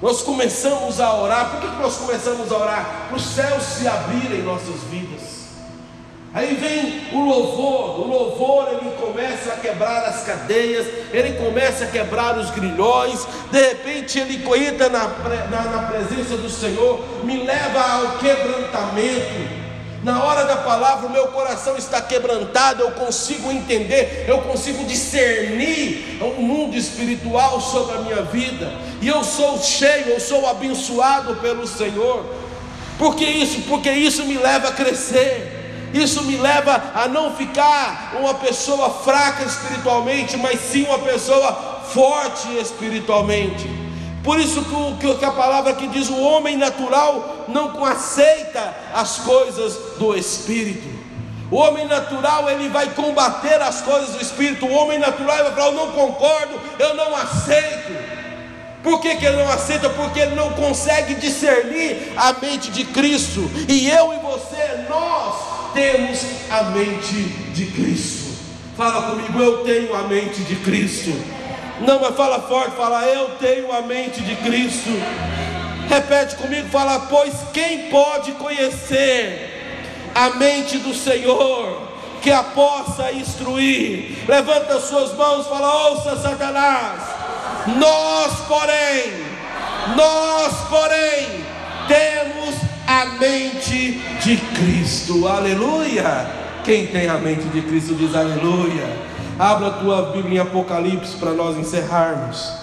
Nós 0.00 0.22
começamos 0.22 0.98
a 0.98 1.14
orar, 1.14 1.50
por 1.50 1.60
que 1.60 1.82
nós 1.82 1.96
começamos 1.96 2.50
a 2.50 2.56
orar? 2.56 3.06
Para 3.08 3.16
os 3.16 3.26
céus 3.26 3.62
se 3.62 3.86
abrirem 3.86 4.40
em 4.40 4.42
nossas 4.42 4.80
vidas. 4.90 5.40
Aí 6.32 6.54
vem 6.54 7.08
o 7.12 7.24
louvor, 7.24 8.00
o 8.00 8.06
louvor 8.06 8.68
ele 8.68 8.92
começa 8.92 9.52
a 9.52 9.56
quebrar 9.56 10.04
as 10.04 10.22
cadeias, 10.22 10.86
ele 11.12 11.32
começa 11.32 11.84
a 11.84 11.88
quebrar 11.88 12.38
os 12.38 12.50
grilhões, 12.50 13.26
de 13.50 13.60
repente 13.60 14.18
ele 14.18 14.40
entra 14.64 14.88
na, 14.88 15.08
na, 15.50 15.62
na 15.64 15.82
presença 15.88 16.36
do 16.36 16.48
Senhor, 16.48 17.04
me 17.24 17.42
leva 17.42 17.80
ao 17.80 18.18
quebrantamento, 18.18 19.59
na 20.02 20.24
hora 20.24 20.44
da 20.44 20.56
palavra, 20.56 21.06
o 21.06 21.10
meu 21.10 21.28
coração 21.28 21.76
está 21.76 22.00
quebrantado, 22.00 22.82
eu 22.82 22.92
consigo 22.92 23.50
entender, 23.50 24.24
eu 24.26 24.38
consigo 24.38 24.84
discernir 24.84 26.18
o 26.22 26.40
mundo 26.40 26.76
espiritual 26.76 27.60
sobre 27.60 27.96
a 27.96 28.00
minha 28.00 28.22
vida, 28.22 28.72
e 29.02 29.08
eu 29.08 29.22
sou 29.22 29.58
cheio, 29.58 30.08
eu 30.08 30.20
sou 30.20 30.48
abençoado 30.48 31.36
pelo 31.36 31.66
Senhor. 31.66 32.24
Por 32.98 33.14
que 33.14 33.24
isso? 33.24 33.62
Porque 33.62 33.90
isso 33.90 34.24
me 34.24 34.36
leva 34.36 34.68
a 34.68 34.72
crescer. 34.72 35.58
Isso 35.92 36.22
me 36.22 36.36
leva 36.36 36.92
a 36.94 37.08
não 37.08 37.34
ficar 37.34 38.12
uma 38.20 38.34
pessoa 38.34 38.90
fraca 38.90 39.42
espiritualmente, 39.42 40.36
mas 40.36 40.60
sim 40.60 40.84
uma 40.84 41.00
pessoa 41.00 41.82
forte 41.92 42.46
espiritualmente. 42.60 43.68
Por 44.22 44.38
isso 44.38 44.64
que, 45.00 45.24
a 45.24 45.30
palavra 45.32 45.74
que 45.74 45.88
diz: 45.88 46.08
o 46.08 46.20
homem 46.20 46.56
natural 46.56 47.39
não 47.50 47.84
aceita 47.84 48.74
as 48.94 49.18
coisas 49.18 49.76
do 49.98 50.16
Espírito. 50.16 50.88
O 51.50 51.56
homem 51.56 51.86
natural 51.86 52.48
ele 52.48 52.68
vai 52.68 52.88
combater 52.90 53.60
as 53.60 53.80
coisas 53.80 54.10
do 54.10 54.22
Espírito. 54.22 54.66
O 54.66 54.72
homem 54.72 54.98
natural 54.98 55.36
vai 55.36 55.52
falar: 55.52 55.66
Eu 55.66 55.72
não 55.72 55.92
concordo, 55.92 56.60
eu 56.78 56.94
não 56.94 57.14
aceito. 57.16 58.20
Por 58.82 59.00
que, 59.00 59.16
que 59.16 59.26
ele 59.26 59.36
não 59.36 59.50
aceita? 59.50 59.90
Porque 59.90 60.20
ele 60.20 60.34
não 60.34 60.52
consegue 60.52 61.14
discernir 61.14 62.12
a 62.16 62.32
mente 62.32 62.70
de 62.70 62.84
Cristo. 62.84 63.50
E 63.68 63.90
eu 63.90 64.14
e 64.14 64.16
você, 64.16 64.86
nós 64.88 65.34
temos 65.74 66.20
a 66.50 66.62
mente 66.64 67.14
de 67.52 67.66
Cristo. 67.66 68.30
Fala 68.76 69.10
comigo, 69.10 69.38
eu 69.38 69.64
tenho 69.64 69.94
a 69.94 70.02
mente 70.04 70.40
de 70.42 70.56
Cristo. 70.56 71.10
Não, 71.80 72.00
mas 72.00 72.16
fala 72.16 72.40
forte, 72.40 72.76
fala, 72.76 73.04
eu 73.04 73.30
tenho 73.38 73.70
a 73.72 73.82
mente 73.82 74.22
de 74.22 74.36
Cristo. 74.36 74.90
Repete 75.90 76.36
comigo, 76.36 76.68
fala, 76.68 77.00
pois 77.00 77.34
quem 77.52 77.90
pode 77.90 78.30
conhecer 78.32 80.12
a 80.14 80.30
mente 80.30 80.78
do 80.78 80.94
Senhor, 80.94 81.82
que 82.22 82.30
a 82.30 82.44
possa 82.44 83.10
instruir? 83.10 84.18
Levanta 84.28 84.74
as 84.76 84.84
suas 84.84 85.12
mãos, 85.14 85.48
fala, 85.48 85.88
ouça 85.88 86.16
Satanás. 86.16 87.02
Nós, 87.76 88.32
porém, 88.46 89.12
nós, 89.96 90.54
porém, 90.68 91.44
temos 91.88 92.54
a 92.86 93.06
mente 93.18 94.00
de 94.22 94.36
Cristo. 94.36 95.26
Aleluia. 95.26 96.30
Quem 96.62 96.86
tem 96.86 97.08
a 97.08 97.18
mente 97.18 97.48
de 97.48 97.62
Cristo 97.62 97.96
diz 97.96 98.14
aleluia. 98.14 98.96
Abra 99.36 99.66
a 99.66 99.70
tua 99.70 100.02
Bíblia 100.12 100.36
em 100.36 100.38
Apocalipse 100.38 101.16
para 101.16 101.32
nós 101.32 101.56
encerrarmos. 101.56 102.59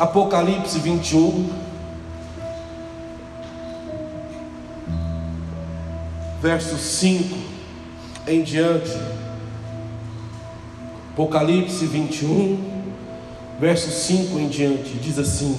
Apocalipse 0.00 0.78
21. 0.78 1.50
Verso 6.40 6.78
5 6.78 7.36
em 8.26 8.42
diante. 8.42 8.98
Apocalipse 11.12 11.84
21, 11.84 12.58
verso 13.60 13.90
5 13.90 14.38
em 14.38 14.48
diante, 14.48 14.94
diz 14.94 15.18
assim: 15.18 15.54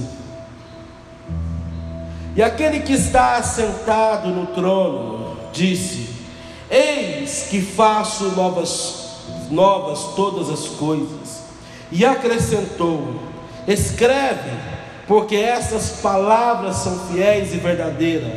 E 2.35 2.41
aquele 2.41 2.79
que 2.79 2.93
está 2.93 3.35
assentado 3.35 4.29
no 4.29 4.47
trono 4.47 5.37
disse: 5.53 6.09
Eis 6.67 7.45
que 7.51 7.61
faço 7.61 8.29
novas, 8.29 9.17
novas 9.51 10.15
todas 10.15 10.49
as 10.49 10.67
coisas. 10.67 11.43
E 11.91 12.03
acrescentou: 12.03 13.30
Escreve, 13.67 14.51
porque 15.07 15.35
essas 15.35 16.01
palavras 16.01 16.77
são 16.77 17.07
fiéis 17.07 17.53
e 17.53 17.57
verdadeiras. 17.57 18.31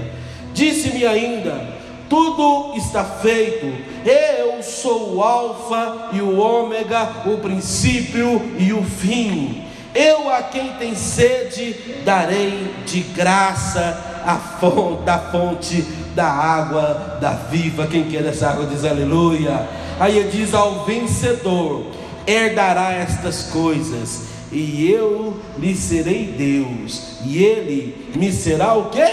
Disse-me 0.52 1.06
ainda: 1.06 1.68
Tudo 2.08 2.76
está 2.76 3.04
feito. 3.04 3.66
Eu 4.04 4.62
sou 4.62 5.16
o 5.16 5.22
Alfa 5.22 6.10
e 6.12 6.20
o 6.20 6.38
Ômega, 6.38 7.08
o 7.26 7.38
princípio 7.38 8.40
e 8.58 8.72
o 8.72 8.82
fim. 8.82 9.64
Eu 9.94 10.28
a 10.28 10.42
quem 10.42 10.72
tem 10.72 10.94
sede 10.94 11.76
darei 12.04 12.74
de 12.84 13.00
graça 13.00 14.22
a 14.26 14.36
fonte, 14.36 15.02
da 15.04 15.18
fonte 15.18 15.82
da 16.14 16.26
água 16.26 17.18
da 17.20 17.30
viva. 17.30 17.86
Quem 17.86 18.04
quer 18.04 18.24
essa 18.24 18.50
água 18.50 18.66
diz 18.66 18.84
aleluia. 18.84 19.68
Aí 20.00 20.18
ele 20.18 20.30
diz 20.30 20.52
ao 20.52 20.84
vencedor: 20.84 21.86
herdará 22.26 22.92
estas 22.92 23.44
coisas, 23.44 24.22
e 24.52 24.90
eu 24.90 25.36
lhe 25.58 25.74
serei 25.74 26.26
Deus, 26.26 27.18
e 27.24 27.42
ele 27.42 28.10
me 28.16 28.32
será 28.32 28.74
o 28.74 28.90
quê? 28.90 29.06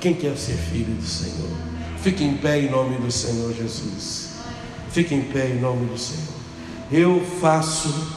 Quem 0.00 0.14
quer 0.14 0.36
ser 0.36 0.56
filho 0.56 0.94
do 0.94 1.06
Senhor? 1.06 1.48
Fique 1.98 2.24
em 2.24 2.36
pé 2.36 2.58
em 2.58 2.68
nome 2.68 2.98
do 2.98 3.12
Senhor 3.12 3.54
Jesus. 3.54 4.30
Fique 4.90 5.14
em 5.14 5.22
pé 5.22 5.50
em 5.50 5.60
nome 5.60 5.86
do 5.86 5.96
Senhor. 5.96 6.34
Eu 6.90 7.22
faço 7.40 8.08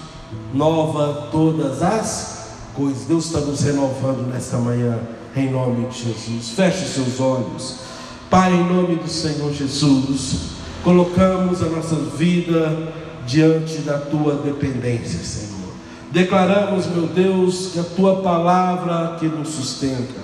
nova 0.51 1.29
todas 1.31 1.83
as 1.83 2.47
coisas. 2.73 3.05
Deus 3.05 3.27
está 3.27 3.39
nos 3.39 3.61
renovando 3.61 4.27
nesta 4.27 4.57
manhã 4.57 4.99
em 5.35 5.51
nome 5.51 5.87
de 5.89 6.05
Jesus. 6.05 6.49
Feche 6.55 6.87
seus 6.87 7.19
olhos. 7.19 7.75
Pai, 8.31 8.51
em 8.51 8.63
nome 8.63 8.95
do 8.95 9.07
Senhor 9.07 9.53
Jesus, 9.53 10.37
colocamos 10.83 11.61
a 11.61 11.67
nossa 11.67 11.95
vida 11.95 12.91
diante 13.27 13.77
da 13.79 13.99
tua 13.99 14.37
dependência, 14.37 15.19
Senhor. 15.19 15.44
Declaramos, 16.15 16.85
meu 16.87 17.07
Deus, 17.07 17.71
que 17.73 17.79
a 17.79 17.83
tua 17.83 18.21
palavra 18.21 19.17
que 19.19 19.27
nos 19.27 19.49
sustenta, 19.49 20.21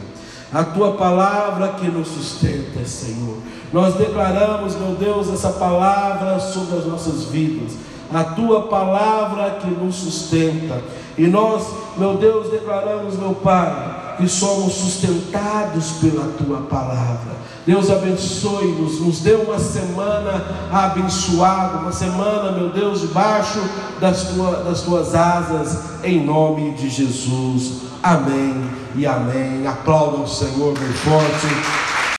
a 0.53 0.63
tua 0.63 0.93
palavra 0.93 1.67
que 1.79 1.87
nos 1.87 2.07
sustenta, 2.07 2.85
Senhor. 2.85 3.37
Nós 3.73 3.95
declaramos, 3.95 4.75
meu 4.75 4.95
Deus, 4.95 5.31
essa 5.31 5.49
palavra 5.49 6.39
sobre 6.39 6.77
as 6.77 6.85
nossas 6.85 7.25
vidas 7.25 7.73
a 8.13 8.23
tua 8.23 8.63
palavra 8.63 9.57
que 9.61 9.69
nos 9.69 9.95
sustenta. 9.95 10.81
E 11.17 11.27
nós, 11.27 11.65
meu 11.97 12.15
Deus, 12.15 12.49
declaramos, 12.49 13.17
meu 13.17 13.33
Pai, 13.35 14.15
que 14.17 14.27
somos 14.27 14.73
sustentados 14.73 15.91
pela 16.01 16.27
tua 16.37 16.61
palavra. 16.61 17.40
Deus 17.65 17.91
abençoe-nos, 17.91 18.99
nos 18.99 19.19
dê 19.19 19.35
uma 19.35 19.59
semana 19.59 20.43
abençoada, 20.71 21.77
uma 21.77 21.91
semana, 21.91 22.51
meu 22.51 22.69
Deus, 22.69 23.01
debaixo 23.01 23.59
das, 23.99 24.23
tua, 24.29 24.63
das 24.63 24.81
tuas 24.81 25.13
asas, 25.13 25.77
em 26.03 26.25
nome 26.25 26.71
de 26.71 26.89
Jesus. 26.89 27.81
Amém 28.01 28.67
e 28.95 29.05
amém. 29.05 29.67
Aplaudam 29.67 30.23
o 30.23 30.27
Senhor 30.27 30.73
bem 30.77 30.91
forte. 30.93 32.00